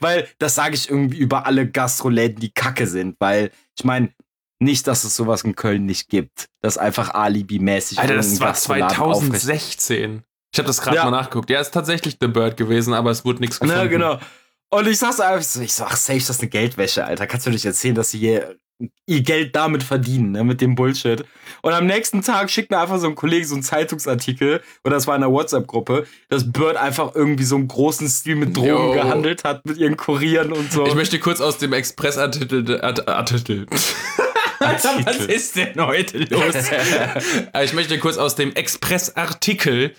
weil 0.00 0.28
das 0.38 0.54
sage 0.54 0.74
ich 0.74 0.88
irgendwie 0.88 1.18
über 1.18 1.46
alle 1.46 1.68
Gastroläden, 1.68 2.38
die 2.38 2.52
Kacke 2.52 2.86
sind, 2.86 3.16
weil 3.18 3.50
ich 3.76 3.84
meine 3.84 4.12
nicht, 4.62 4.86
dass 4.86 5.04
es 5.04 5.16
sowas 5.16 5.42
in 5.42 5.56
Köln 5.56 5.86
nicht 5.86 6.08
gibt, 6.08 6.46
das 6.60 6.76
einfach 6.76 7.14
Alibi-mäßig. 7.14 7.98
Alter, 7.98 8.16
das 8.16 8.38
war 8.40 8.54
2016. 8.54 10.22
Ich 10.52 10.58
habe 10.58 10.66
das 10.66 10.82
gerade 10.82 10.96
ja. 10.96 11.04
mal 11.04 11.10
nachgeguckt. 11.10 11.48
Ja, 11.48 11.60
ist 11.60 11.72
tatsächlich 11.72 12.18
The 12.20 12.26
Bird 12.26 12.56
gewesen, 12.56 12.92
aber 12.92 13.10
es 13.10 13.24
wurde 13.24 13.40
nichts 13.40 13.58
gefunden. 13.58 13.80
Ja, 13.80 13.86
genau. 13.86 14.18
Und 14.70 14.86
ich 14.86 14.98
sag's 14.98 15.20
einfach 15.20 15.42
so, 15.42 15.60
ich 15.60 15.72
so, 15.72 15.84
ach, 15.84 15.96
safe, 15.96 16.18
das 16.18 16.30
ist 16.30 16.40
eine 16.40 16.50
Geldwäsche, 16.50 17.04
Alter. 17.04 17.26
Kannst 17.26 17.46
du 17.46 17.50
nicht 17.50 17.64
erzählen, 17.64 17.94
dass 17.94 18.10
sie 18.10 18.18
hier 18.18 18.56
ihr 19.06 19.22
Geld 19.22 19.54
damit 19.54 19.82
verdienen, 19.82 20.32
ne, 20.32 20.44
mit 20.44 20.60
dem 20.60 20.74
Bullshit. 20.74 21.24
Und 21.62 21.72
am 21.72 21.86
nächsten 21.86 22.22
Tag 22.22 22.50
schickt 22.50 22.70
mir 22.70 22.78
einfach 22.78 22.98
so 22.98 23.08
ein 23.08 23.14
Kollege 23.14 23.46
so 23.46 23.54
einen 23.54 23.62
Zeitungsartikel, 23.62 24.62
oder 24.84 24.94
das 24.94 25.06
war 25.06 25.16
in 25.16 25.22
einer 25.22 25.32
WhatsApp-Gruppe, 25.32 26.06
dass 26.28 26.50
Bird 26.50 26.76
einfach 26.76 27.14
irgendwie 27.14 27.44
so 27.44 27.56
einen 27.56 27.68
großen 27.68 28.08
Stil 28.08 28.36
mit 28.36 28.56
Drogen 28.56 28.68
Yo. 28.68 28.92
gehandelt 28.92 29.44
hat, 29.44 29.66
mit 29.66 29.76
ihren 29.76 29.96
Kurieren 29.96 30.52
und 30.52 30.72
so. 30.72 30.86
Ich 30.86 30.94
möchte 30.94 31.18
kurz 31.18 31.40
aus 31.40 31.58
dem 31.58 31.72
Express-Artikel, 31.72 32.80
Artikel. 32.80 33.66
Was 34.60 35.26
ist 35.26 35.56
denn 35.56 35.74
heute 35.84 36.18
los? 36.18 36.54
ich 37.62 37.72
möchte 37.72 37.98
kurz 37.98 38.18
aus 38.18 38.34
dem 38.34 38.54
Express-Artikel 38.54 39.94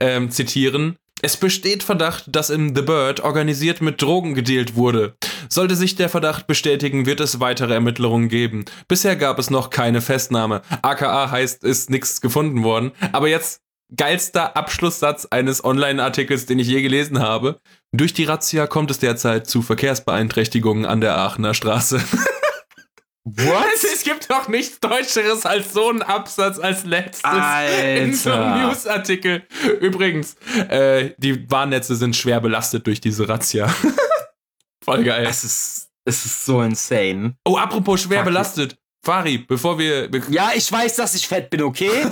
ähm, 0.00 0.30
zitieren. 0.30 0.98
Es 1.22 1.38
besteht 1.38 1.82
Verdacht, 1.82 2.24
dass 2.28 2.50
im 2.50 2.76
The 2.76 2.82
Bird 2.82 3.20
organisiert 3.20 3.80
mit 3.80 4.02
Drogen 4.02 4.34
gedealt 4.34 4.76
wurde. 4.76 5.16
Sollte 5.48 5.74
sich 5.74 5.96
der 5.96 6.10
Verdacht 6.10 6.46
bestätigen, 6.46 7.06
wird 7.06 7.20
es 7.20 7.40
weitere 7.40 7.72
Ermittlungen 7.72 8.28
geben. 8.28 8.66
Bisher 8.86 9.16
gab 9.16 9.38
es 9.38 9.48
noch 9.48 9.70
keine 9.70 10.02
Festnahme. 10.02 10.60
AKA 10.82 11.30
heißt, 11.30 11.64
ist 11.64 11.88
nichts 11.88 12.20
gefunden 12.20 12.64
worden. 12.64 12.92
Aber 13.12 13.28
jetzt 13.28 13.62
geilster 13.96 14.56
Abschlusssatz 14.56 15.26
eines 15.26 15.64
Online-Artikels, 15.64 16.44
den 16.44 16.58
ich 16.58 16.68
je 16.68 16.82
gelesen 16.82 17.20
habe. 17.20 17.60
Durch 17.92 18.12
die 18.12 18.24
Razzia 18.24 18.66
kommt 18.66 18.90
es 18.90 18.98
derzeit 18.98 19.46
zu 19.46 19.62
Verkehrsbeeinträchtigungen 19.62 20.84
an 20.84 21.00
der 21.00 21.16
Aachener 21.16 21.54
Straße. 21.54 21.98
What? 23.24 23.64
Es 23.74 24.04
gibt 24.28 24.30
doch 24.40 24.48
nichts 24.48 24.80
Deutscheres 24.80 25.46
als 25.46 25.72
so 25.72 25.88
einen 25.88 26.02
Absatz 26.02 26.58
als 26.58 26.84
letztes 26.84 27.24
Alter. 27.24 27.96
in 27.96 28.14
so 28.14 28.32
einem 28.32 28.62
Newsartikel. 28.68 29.46
Übrigens, 29.80 30.36
äh, 30.68 31.10
die 31.18 31.34
Bahnnetze 31.34 31.96
sind 31.96 32.16
schwer 32.16 32.40
belastet 32.40 32.86
durch 32.86 33.00
diese 33.00 33.28
Razzia. 33.28 33.68
Voll 34.84 35.04
geil. 35.04 35.26
Es 35.28 35.44
ist, 35.44 35.88
es 36.04 36.24
ist 36.24 36.44
so 36.46 36.62
insane. 36.62 37.34
Oh, 37.46 37.56
apropos 37.56 38.02
schwer 38.02 38.18
Fuck. 38.18 38.26
belastet. 38.26 38.76
Fari, 39.04 39.38
bevor 39.38 39.78
wir. 39.78 40.08
Ja, 40.30 40.50
ich 40.54 40.70
weiß, 40.70 40.96
dass 40.96 41.14
ich 41.14 41.26
fett 41.28 41.50
bin, 41.50 41.62
okay? 41.62 42.06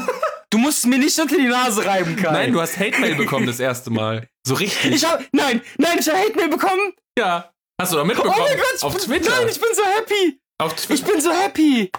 Du 0.50 0.58
musst 0.58 0.86
mir 0.86 0.98
nicht 0.98 1.18
unter 1.18 1.36
die 1.36 1.46
Nase 1.48 1.84
reiben, 1.84 2.14
Kai. 2.14 2.30
Nein, 2.32 2.52
du 2.52 2.60
hast 2.60 2.78
Hate-Mail 2.78 3.16
bekommen 3.16 3.46
das 3.46 3.58
erste 3.58 3.90
Mal. 3.90 4.28
So 4.46 4.54
richtig. 4.54 4.92
Ich 4.94 5.04
hab, 5.04 5.20
nein, 5.32 5.60
nein, 5.78 5.96
ich 5.98 6.08
habe 6.08 6.18
Hate-Mail 6.18 6.48
bekommen. 6.48 6.92
ja. 7.18 7.50
Hast 7.80 7.90
du 7.92 7.96
doch 7.96 8.04
Oh 8.04 8.06
mitbekommen? 8.06 8.36
mein 8.38 8.56
Gott, 8.56 8.82
Auf 8.84 8.92
bin, 8.94 9.02
Twitter. 9.02 9.30
nein, 9.36 9.48
ich 9.50 9.60
bin 9.60 9.68
so 9.74 9.82
happy. 9.84 10.38
Auf 10.58 10.74
Twitter. 10.76 10.94
Ich 10.94 11.02
bin 11.02 11.20
so 11.20 11.32
happy. 11.32 11.90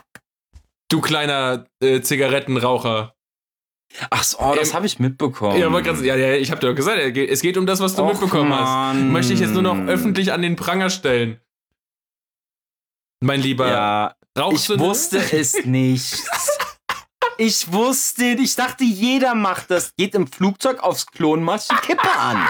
Du 0.90 1.02
kleiner 1.02 1.66
äh, 1.82 2.02
Zigarettenraucher. 2.02 3.14
Ach 4.10 4.24
so, 4.24 4.40
oh, 4.40 4.56
das 4.56 4.70
Ähm, 4.70 4.76
habe 4.76 4.86
ich 4.88 5.00
mitbekommen. 5.00 5.58
Ja, 5.60 5.68
aber 5.68 5.82
ganz, 5.82 6.02
ja, 6.02 6.16
ja, 6.16 6.34
ich 6.34 6.52
habe 6.52 6.60
dir 6.60 6.68
doch 6.70 6.76
gesagt, 6.76 7.00
es 7.00 7.42
geht 7.42 7.56
um 7.58 7.66
das, 7.66 7.80
was 7.80 7.96
du 7.96 8.04
Och, 8.04 8.12
mitbekommen 8.12 8.54
hast. 8.54 8.68
Mann. 8.96 9.12
Möchte 9.12 9.34
ich 9.34 9.40
jetzt 9.40 9.54
nur 9.54 9.62
noch 9.62 9.78
öffentlich 9.88 10.34
an 10.34 10.42
den 10.42 10.56
Pranger 10.56 10.90
stellen. 10.90 11.40
Mein 13.24 13.42
Lieber, 13.42 13.68
Ja, 13.70 14.16
rauchst 14.38 14.70
ich 14.70 14.80
wusste 14.80 15.18
es 15.32 15.54
nicht. 15.66 16.24
Ich 17.38 17.72
wusste, 17.72 18.26
ich 18.26 18.56
dachte, 18.56 18.84
jeder 18.84 19.36
macht 19.36 19.70
das. 19.72 19.96
Geht 19.96 20.16
im 20.16 20.28
Flugzeug 20.28 20.80
aufs 20.82 21.06
Klo 21.06 21.34
und 21.34 21.44
macht 21.44 21.70
die 21.72 21.76
Kippe 21.76 22.12
an. 22.12 22.50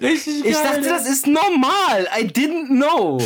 Richtig 0.00 0.44
Ich 0.44 0.56
dachte, 0.56 0.82
das 0.82 1.08
ist 1.08 1.26
normal. 1.26 2.08
I 2.18 2.24
didn't 2.24 2.66
know. 2.68 3.20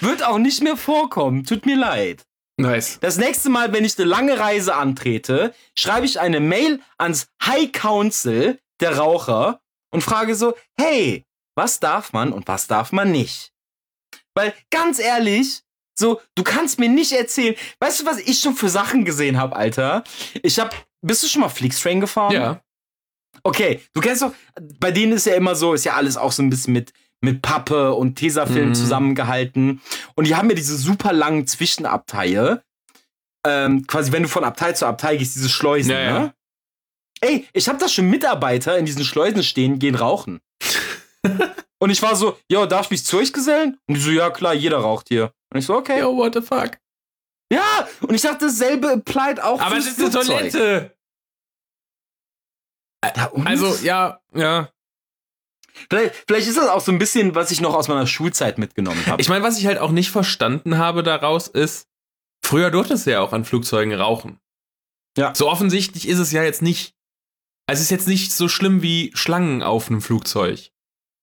Wird 0.00 0.24
auch 0.24 0.38
nicht 0.38 0.62
mehr 0.62 0.76
vorkommen. 0.76 1.44
Tut 1.44 1.64
mir 1.64 1.76
leid. 1.76 2.24
Nice. 2.58 2.98
Das 3.00 3.18
nächste 3.18 3.50
Mal, 3.50 3.72
wenn 3.72 3.84
ich 3.84 3.98
eine 3.98 4.08
lange 4.08 4.38
Reise 4.38 4.74
antrete, 4.74 5.54
schreibe 5.76 6.06
ich 6.06 6.20
eine 6.20 6.40
Mail 6.40 6.80
ans 6.96 7.28
High 7.44 7.70
Council 7.72 8.58
der 8.80 8.96
Raucher 8.96 9.60
und 9.92 10.02
frage 10.02 10.34
so, 10.34 10.54
hey, 10.78 11.24
was 11.54 11.80
darf 11.80 12.12
man 12.12 12.32
und 12.32 12.48
was 12.48 12.66
darf 12.66 12.92
man 12.92 13.12
nicht? 13.12 13.52
Weil 14.34 14.54
ganz 14.70 14.98
ehrlich, 14.98 15.62
so, 15.98 16.20
du 16.34 16.42
kannst 16.42 16.78
mir 16.78 16.88
nicht 16.88 17.12
erzählen, 17.12 17.54
weißt 17.80 18.00
du, 18.00 18.06
was 18.06 18.18
ich 18.18 18.40
schon 18.40 18.54
für 18.54 18.68
Sachen 18.68 19.04
gesehen 19.04 19.38
habe, 19.38 19.56
Alter? 19.56 20.04
Ich 20.42 20.58
hab, 20.58 20.74
bist 21.02 21.22
du 21.22 21.26
schon 21.26 21.40
mal 21.40 21.48
Flixtrain 21.48 22.00
gefahren? 22.00 22.32
Ja. 22.32 22.60
Okay, 23.42 23.82
du 23.94 24.00
kennst 24.00 24.22
doch, 24.22 24.32
bei 24.80 24.90
denen 24.90 25.12
ist 25.12 25.26
ja 25.26 25.34
immer 25.34 25.54
so, 25.54 25.74
ist 25.74 25.84
ja 25.84 25.94
alles 25.94 26.16
auch 26.16 26.32
so 26.32 26.42
ein 26.42 26.50
bisschen 26.50 26.72
mit, 26.72 26.92
mit 27.26 27.42
Pappe 27.42 27.92
und 27.94 28.14
Tesafilm 28.16 28.70
Mhm. 28.70 28.74
zusammengehalten. 28.74 29.82
Und 30.14 30.26
die 30.26 30.34
haben 30.34 30.48
ja 30.48 30.54
diese 30.56 30.76
super 30.76 31.12
langen 31.12 31.46
Zwischenabteile. 31.46 32.62
Ähm, 33.46 33.86
quasi, 33.86 34.10
wenn 34.12 34.22
du 34.22 34.28
von 34.28 34.44
Abteil 34.44 34.74
zu 34.74 34.86
Abteil 34.86 35.18
gehst, 35.18 35.36
diese 35.36 35.48
Schleusen, 35.50 35.90
Ja, 35.92 36.00
ja. 36.00 36.18
ne? 36.18 36.34
Ey, 37.20 37.46
ich 37.52 37.68
habe 37.68 37.78
da 37.78 37.88
schon 37.88 38.08
Mitarbeiter 38.10 38.76
in 38.78 38.84
diesen 38.86 39.04
Schleusen 39.04 39.42
stehen, 39.42 39.78
gehen 39.78 39.94
rauchen. 39.94 40.40
und 41.78 41.90
ich 41.90 42.02
war 42.02 42.16
so, 42.16 42.36
ja, 42.50 42.66
darf 42.66 42.86
ich 42.86 42.90
mich 42.90 43.04
zu 43.04 43.18
euch 43.18 43.32
gesellen? 43.32 43.78
Und 43.86 43.94
die 43.96 44.00
so, 44.00 44.10
ja, 44.10 44.30
klar, 44.30 44.54
jeder 44.54 44.78
raucht 44.78 45.08
hier. 45.08 45.32
Und 45.52 45.58
ich 45.60 45.66
so, 45.66 45.74
okay. 45.76 46.00
Yo, 46.00 46.16
what 46.16 46.34
the 46.34 46.40
fuck? 46.42 46.72
Ja, 47.52 47.86
und 48.02 48.14
ich 48.14 48.22
dachte, 48.22 48.46
dasselbe 48.46 48.90
applied 48.92 49.40
auch 49.40 49.60
Aber 49.60 49.76
es 49.76 49.86
ist 49.86 50.00
eine. 50.00 50.10
Toilette. 50.10 50.96
Und? 53.32 53.46
Also, 53.46 53.76
ja, 53.84 54.20
ja. 54.34 54.68
Vielleicht, 55.90 56.14
vielleicht 56.26 56.48
ist 56.48 56.56
das 56.56 56.68
auch 56.68 56.80
so 56.80 56.92
ein 56.92 56.98
bisschen, 56.98 57.34
was 57.34 57.50
ich 57.50 57.60
noch 57.60 57.74
aus 57.74 57.88
meiner 57.88 58.06
Schulzeit 58.06 58.58
mitgenommen 58.58 59.04
habe. 59.06 59.20
Ich 59.20 59.28
meine, 59.28 59.44
was 59.44 59.58
ich 59.58 59.66
halt 59.66 59.78
auch 59.78 59.90
nicht 59.90 60.10
verstanden 60.10 60.78
habe 60.78 61.02
daraus 61.02 61.48
ist, 61.48 61.88
früher 62.44 62.70
durftest 62.70 63.06
du 63.06 63.12
ja 63.12 63.20
auch 63.20 63.32
an 63.32 63.44
Flugzeugen 63.44 63.94
rauchen. 63.94 64.38
Ja. 65.16 65.34
So 65.34 65.48
offensichtlich 65.48 66.08
ist 66.08 66.18
es 66.18 66.32
ja 66.32 66.42
jetzt 66.42 66.62
nicht. 66.62 66.94
Also 67.68 67.80
es 67.80 67.86
ist 67.86 67.90
jetzt 67.90 68.08
nicht 68.08 68.32
so 68.32 68.48
schlimm 68.48 68.82
wie 68.82 69.10
Schlangen 69.14 69.62
auf 69.62 69.88
einem 69.88 70.00
Flugzeug. 70.00 70.70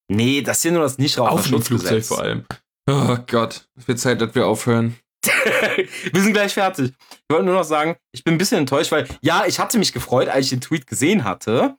Nee, 0.10 0.42
das 0.42 0.64
ja 0.64 0.72
nur 0.72 0.84
das 0.84 0.98
Auf 1.18 1.48
einem 1.48 1.62
Flugzeug 1.62 2.04
vor 2.04 2.20
allem. 2.20 2.46
Oh 2.90 3.18
Gott, 3.28 3.70
es 3.78 3.88
wird 3.88 4.00
Zeit, 4.00 4.20
dass 4.20 4.36
wir 4.36 4.46
aufhören. 4.46 4.98
wir 6.12 6.22
sind 6.22 6.34
gleich 6.34 6.54
fertig. 6.54 6.92
Ich 7.00 7.24
wollte 7.30 7.46
nur 7.46 7.56
noch 7.56 7.64
sagen, 7.64 7.96
ich 8.12 8.26
bin 8.26 8.36
ein 8.36 8.38
bisschen 8.38 8.58
enttäuscht, 8.58 8.92
weil 8.92 9.08
ja, 9.22 9.46
ich 9.46 9.60
hatte 9.60 9.78
mich 9.78 9.94
gefreut, 9.94 10.28
als 10.28 10.46
ich 10.46 10.50
den 10.50 10.62
Tweet 10.62 10.86
gesehen 10.86 11.24
hatte. 11.24 11.78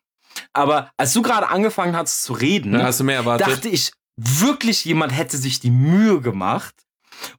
Aber 0.52 0.90
als 0.96 1.12
du 1.12 1.22
gerade 1.22 1.48
angefangen 1.48 1.96
hast 1.96 2.22
zu 2.24 2.32
reden, 2.32 2.72
Da 2.72 2.84
hast 2.84 3.00
du 3.00 3.04
mehr 3.04 3.16
erwartet. 3.16 3.46
dachte 3.48 3.68
ich 3.68 3.92
wirklich, 4.16 4.84
jemand 4.84 5.16
hätte 5.16 5.36
sich 5.36 5.60
die 5.60 5.70
Mühe 5.70 6.20
gemacht 6.20 6.74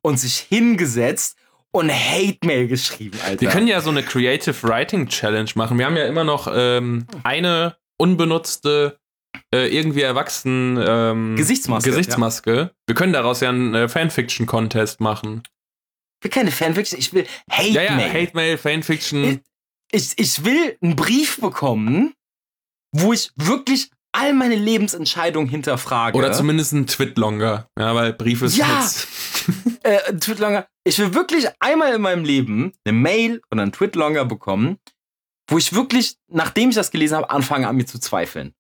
und 0.02 0.20
sich 0.20 0.38
hingesetzt 0.40 1.38
und 1.72 1.92
Hate-Mail 1.92 2.68
geschrieben, 2.68 3.18
Alter. 3.26 3.42
wir 3.42 3.50
können 3.50 3.68
ja 3.68 3.82
so 3.82 3.90
eine 3.90 4.02
Creative 4.04 4.56
Writing 4.64 5.08
Challenge 5.10 5.50
machen. 5.56 5.78
Wir 5.78 5.86
haben 5.86 5.98
ja 5.98 6.06
immer 6.06 6.24
noch 6.24 6.48
ähm, 6.54 7.06
eine 7.24 7.76
unbenutzte, 7.98 8.98
äh, 9.54 9.68
irgendwie 9.68 10.02
erwachsen 10.02 10.78
ähm, 10.86 11.36
Gesichtsmaske, 11.36 11.90
Gesichtsmaske. 11.90 12.72
Wir 12.88 12.96
können 12.96 13.12
daraus 13.14 13.42
ja 13.42 13.50
einen 13.50 13.74
äh, 13.76 13.90
Fanfiction-Contest 13.90 15.02
machen. 15.02 15.44
ich 16.20 16.24
will 16.26 16.32
keine 16.32 16.52
Fanfiction, 16.52 16.98
ich 17.00 17.14
will 17.14 17.26
Ja, 17.50 17.82
ja, 17.82 17.92
Hate-Mail. 17.92 18.14
Hate 18.24 18.36
Mail, 18.36 18.58
Fanfiction. 18.58 19.42
ich, 19.92 20.14
ich 20.18 20.44
will 20.46 20.78
einen 20.82 20.96
Brief 20.96 21.40
bekommen, 21.42 22.14
wo 22.98 23.12
ich 23.14 23.32
wirklich 23.36 23.90
all 24.14 24.34
meine 24.34 24.56
Lebensentscheidungen 24.56 25.50
hinterfrage. 25.50 26.18
Oder 26.18 26.32
zumindest 26.32 26.72
ein 26.72 26.88
Twitlonger. 26.88 27.68
Ja, 27.78 27.94
weil 27.96 28.14
Brief 28.14 28.42
ist 28.42 28.56
Ja. 28.56 28.80
jetzt. 28.82 29.08
äh, 29.84 30.00
ein 30.10 30.22
Twitlonger. 30.22 30.66
Ich 30.86 30.98
will 31.00 31.14
wirklich 31.14 31.48
einmal 31.60 31.94
in 31.94 32.02
meinem 32.02 32.24
Leben 32.24 32.72
eine 32.86 32.98
Mail 32.98 33.42
oder 33.52 33.64
einen 33.64 33.74
Twitlonger 33.74 34.24
bekommen, 34.24 34.78
wo 35.50 35.58
ich 35.58 35.74
wirklich, 35.74 36.16
nachdem 36.32 36.70
ich 36.70 36.76
das 36.76 36.92
gelesen 36.92 37.18
habe, 37.18 37.30
anfange 37.30 37.68
an 37.68 37.76
mir 37.76 37.86
zu 37.86 38.00
zweifeln. 38.00 38.54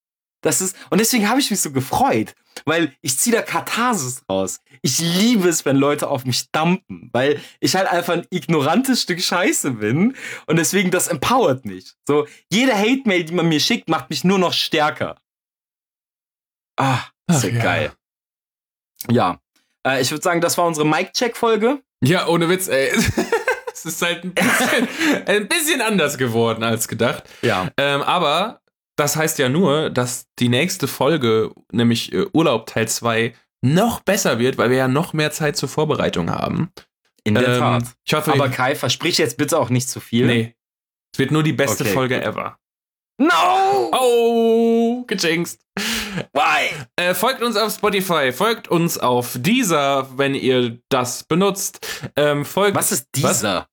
Das 0.45 0.61
ist, 0.61 0.75
und 0.91 0.99
deswegen 0.99 1.27
habe 1.27 1.39
ich 1.39 1.49
mich 1.49 1.59
so 1.59 1.71
gefreut, 1.71 2.35
weil 2.65 2.93
ich 3.01 3.17
ziehe 3.17 3.35
da 3.35 3.41
Katharsis 3.41 4.21
raus. 4.29 4.59
Ich 4.83 4.99
liebe 4.99 5.49
es, 5.49 5.65
wenn 5.65 5.75
Leute 5.75 6.07
auf 6.07 6.23
mich 6.23 6.51
dampen, 6.51 7.09
weil 7.13 7.41
ich 7.59 7.75
halt 7.75 7.87
einfach 7.87 8.13
ein 8.13 8.27
ignorantes 8.29 9.01
Stück 9.01 9.19
Scheiße 9.19 9.71
bin 9.71 10.15
und 10.45 10.57
deswegen 10.57 10.91
das 10.91 11.07
empowert 11.07 11.65
mich. 11.65 11.93
So, 12.07 12.27
jede 12.51 12.77
Hate-Mail, 12.77 13.23
die 13.23 13.33
man 13.33 13.49
mir 13.49 13.59
schickt, 13.59 13.89
macht 13.89 14.11
mich 14.11 14.23
nur 14.23 14.37
noch 14.37 14.53
stärker. 14.53 15.15
Ah, 16.77 16.99
Ach 17.25 17.39
so 17.41 17.47
ja. 17.47 17.63
geil. 17.63 17.91
Ja, 19.09 19.39
äh, 19.83 19.99
ich 19.99 20.11
würde 20.11 20.21
sagen, 20.21 20.41
das 20.41 20.59
war 20.59 20.67
unsere 20.67 20.85
Mic-Check-Folge. 20.85 21.81
Ja, 22.03 22.27
ohne 22.27 22.49
Witz, 22.49 22.67
ey. 22.67 22.91
es 23.73 23.83
ist 23.83 23.99
halt 23.99 24.23
ein 24.23 24.35
bisschen, 24.35 24.87
ein 25.25 25.47
bisschen 25.47 25.81
anders 25.81 26.19
geworden 26.19 26.63
als 26.63 26.87
gedacht. 26.87 27.23
Ja. 27.41 27.69
Ähm, 27.77 28.03
aber 28.03 28.61
das 28.95 29.15
heißt 29.15 29.39
ja 29.39 29.49
nur, 29.49 29.89
dass 29.89 30.27
die 30.39 30.49
nächste 30.49 30.87
Folge, 30.87 31.51
nämlich 31.71 32.13
äh, 32.13 32.25
Urlaub 32.33 32.67
Teil 32.67 32.87
2, 32.87 33.33
noch 33.61 33.99
besser 34.01 34.39
wird, 34.39 34.57
weil 34.57 34.69
wir 34.69 34.77
ja 34.77 34.87
noch 34.87 35.13
mehr 35.13 35.31
Zeit 35.31 35.57
zur 35.57 35.69
Vorbereitung 35.69 36.29
haben. 36.31 36.71
In 37.23 37.33
der 37.35 37.47
Ähm, 37.47 37.59
Tat. 37.59 37.83
Ich 38.05 38.13
hoffe, 38.13 38.31
Aber 38.33 38.49
Kai, 38.49 38.75
versprich 38.75 39.17
jetzt 39.17 39.37
bitte 39.37 39.57
auch 39.57 39.69
nicht 39.69 39.89
zu 39.89 39.99
viel. 39.99 40.27
nee. 40.27 40.55
Es 41.13 41.19
wird 41.19 41.31
nur 41.31 41.43
die 41.43 41.53
beste 41.53 41.83
Okay, 41.85 41.93
Folge 41.93 42.21
ever. 42.21 42.57
No! 43.17 43.89
Oh, 43.93 45.03
gejinxt. 45.07 45.61
Why? 46.33 46.69
Äh, 46.97 47.13
folgt 47.13 47.41
uns 47.41 47.55
auf 47.55 47.73
Spotify, 47.73 48.31
folgt 48.33 48.67
uns 48.67 48.97
auf 48.97 49.37
Deezer, 49.39 50.09
wenn 50.17 50.35
ihr 50.35 50.79
das 50.89 51.23
benutzt. 51.23 51.87
Ähm, 52.17 52.43
folgt, 52.45 52.75
Was 52.75 52.91
ist 52.91 53.07
dieser? 53.15 53.67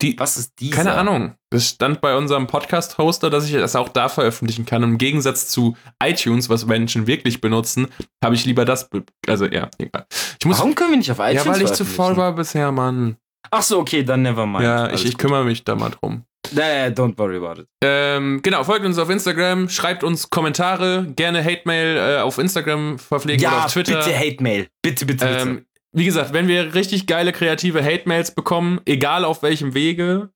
Die- 0.00 0.18
Was 0.18 0.36
ist 0.36 0.52
dieser? 0.60 0.76
Keine 0.76 0.94
Ahnung. 0.94 1.34
Es 1.50 1.68
stand 1.70 2.00
bei 2.00 2.16
unserem 2.16 2.46
Podcast-Hoster, 2.46 3.30
dass 3.30 3.46
ich 3.46 3.52
das 3.54 3.74
auch 3.74 3.88
da 3.88 4.08
veröffentlichen 4.08 4.64
kann. 4.66 4.82
Im 4.82 4.98
Gegensatz 4.98 5.48
zu 5.48 5.76
iTunes, 6.02 6.48
was 6.48 6.66
Menschen 6.66 7.06
wirklich 7.06 7.40
benutzen, 7.40 7.88
habe 8.22 8.34
ich 8.34 8.44
lieber 8.44 8.64
das. 8.64 8.88
Also, 9.26 9.46
ja, 9.46 9.68
egal. 9.78 10.06
Ich 10.38 10.46
muss. 10.46 10.58
Warum 10.58 10.74
können 10.74 10.90
wir 10.90 10.98
nicht 10.98 11.10
auf 11.10 11.18
iTunes 11.18 11.44
ja, 11.44 11.52
weil 11.52 11.62
ich 11.62 11.72
zu 11.72 11.84
faul 11.84 12.16
war 12.16 12.32
bisher, 12.34 12.70
Mann. 12.70 13.16
Ach 13.50 13.62
so, 13.62 13.78
okay, 13.80 14.02
dann 14.04 14.22
never 14.22 14.46
mind. 14.46 14.62
ja, 14.62 14.90
ich, 14.90 15.04
ich 15.06 15.16
kümmere 15.18 15.44
mich 15.44 15.64
da 15.64 15.74
mal 15.74 15.90
drum. 15.90 16.24
Nee, 16.52 16.86
don't 16.88 17.18
worry 17.18 17.36
about 17.36 17.60
it. 17.62 17.66
Ähm, 17.82 18.40
genau, 18.42 18.62
folgt 18.64 18.84
uns 18.86 18.96
auf 18.98 19.10
Instagram, 19.10 19.68
schreibt 19.68 20.04
uns 20.04 20.30
Kommentare, 20.30 21.06
gerne 21.16 21.42
Hate-Mail 21.44 21.96
äh, 21.96 22.20
auf 22.20 22.38
Instagram 22.38 22.98
verpflegen 22.98 23.44
oder 23.46 23.56
Ja, 23.56 23.64
auf 23.64 23.72
Twitter. 23.72 23.98
bitte 23.98 24.16
Hate-Mail. 24.18 24.68
Bitte, 24.82 25.04
bitte, 25.06 25.26
bitte. 25.26 25.38
Ähm, 25.40 25.64
wie 25.92 26.04
gesagt, 26.04 26.32
wenn 26.32 26.48
wir 26.48 26.74
richtig 26.74 27.06
geile 27.06 27.32
kreative 27.32 27.82
Hate-Mails 27.84 28.34
bekommen, 28.34 28.80
egal 28.84 29.24
auf 29.24 29.42
welchem 29.42 29.74
Wege, 29.74 30.30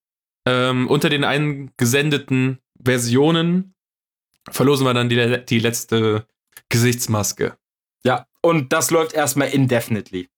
ähm, 0.46 0.88
unter 0.88 1.08
den 1.08 1.24
eingesendeten 1.24 2.58
Versionen 2.82 3.74
verlosen 4.50 4.86
wir 4.86 4.94
dann 4.94 5.08
die, 5.08 5.44
die 5.44 5.58
letzte 5.60 6.26
Gesichtsmaske. 6.68 7.56
Ja, 8.04 8.26
und 8.40 8.72
das 8.72 8.90
läuft 8.90 9.12
erstmal 9.12 9.48
indefinitely. 9.48 10.28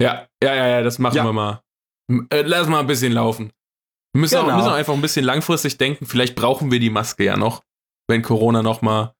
Ja, 0.00 0.26
ja, 0.42 0.54
ja, 0.54 0.68
ja, 0.68 0.82
das 0.82 0.98
machen 0.98 1.16
Ja. 1.16 1.24
wir 1.24 1.32
mal. 1.32 1.62
Äh, 2.30 2.42
lass 2.42 2.68
mal 2.68 2.80
ein 2.80 2.86
bisschen 2.86 3.12
laufen. 3.12 3.52
Wir 4.14 4.20
müssen, 4.20 4.36
auch, 4.36 4.44
Genau. 4.44 4.56
müssen 4.56 4.68
auch 4.70 4.74
einfach 4.74 4.94
ein 4.94 5.02
bisschen 5.02 5.24
langfristig 5.24 5.76
denken. 5.76 6.06
Vielleicht 6.06 6.34
brauchen 6.36 6.70
wir 6.70 6.80
die 6.80 6.88
Maske 6.90 7.24
ja 7.24 7.36
noch, 7.36 7.62
wenn 8.08 8.22
Corona 8.22 8.62
noch 8.62 8.80
mal, 8.80 9.14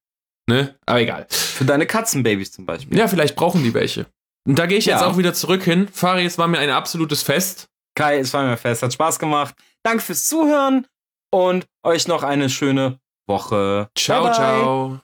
ne? 0.49 0.79
Aber 0.87 1.01
egal. 1.01 1.27
Für 1.29 1.64
deine 1.66 1.87
Katzenbabys 1.87 2.53
zum 2.53 2.64
Beispiel. 2.64 2.97
Ja, 2.97 3.09
vielleicht 3.09 3.37
brauchen 3.37 3.62
die 3.62 3.74
welche. 3.74 4.07
Und 4.47 4.59
da 4.59 4.66
gehe 4.66 4.78
ich 4.78 4.86
jetzt 4.86 5.01
Ja. 5.01 5.07
auch 5.07 5.18
wieder 5.18 5.34
zurück 5.34 5.62
hin. 5.64 5.88
Fari, 5.92 6.24
es 6.24 6.38
war 6.38 6.47
mir 6.49 6.59
ein 6.59 6.70
absolutes 6.70 7.22
Fest. 7.22 7.66
Kai, 7.94 8.18
es 8.18 8.32
war 8.32 8.44
mir 8.44 8.57
fest, 8.57 8.82
hat 8.82 8.92
Spaß 8.92 9.18
gemacht. 9.18 9.55
Danke 9.82 10.03
fürs 10.03 10.26
Zuhören 10.28 10.86
und 11.32 11.66
euch 11.82 12.07
noch 12.09 12.22
eine 12.22 12.49
schöne 12.51 12.99
Woche. 13.26 13.88
Ciao, 13.97 14.22
Bye, 14.24 14.30
bye. 14.30 14.36
ciao. 14.36 15.01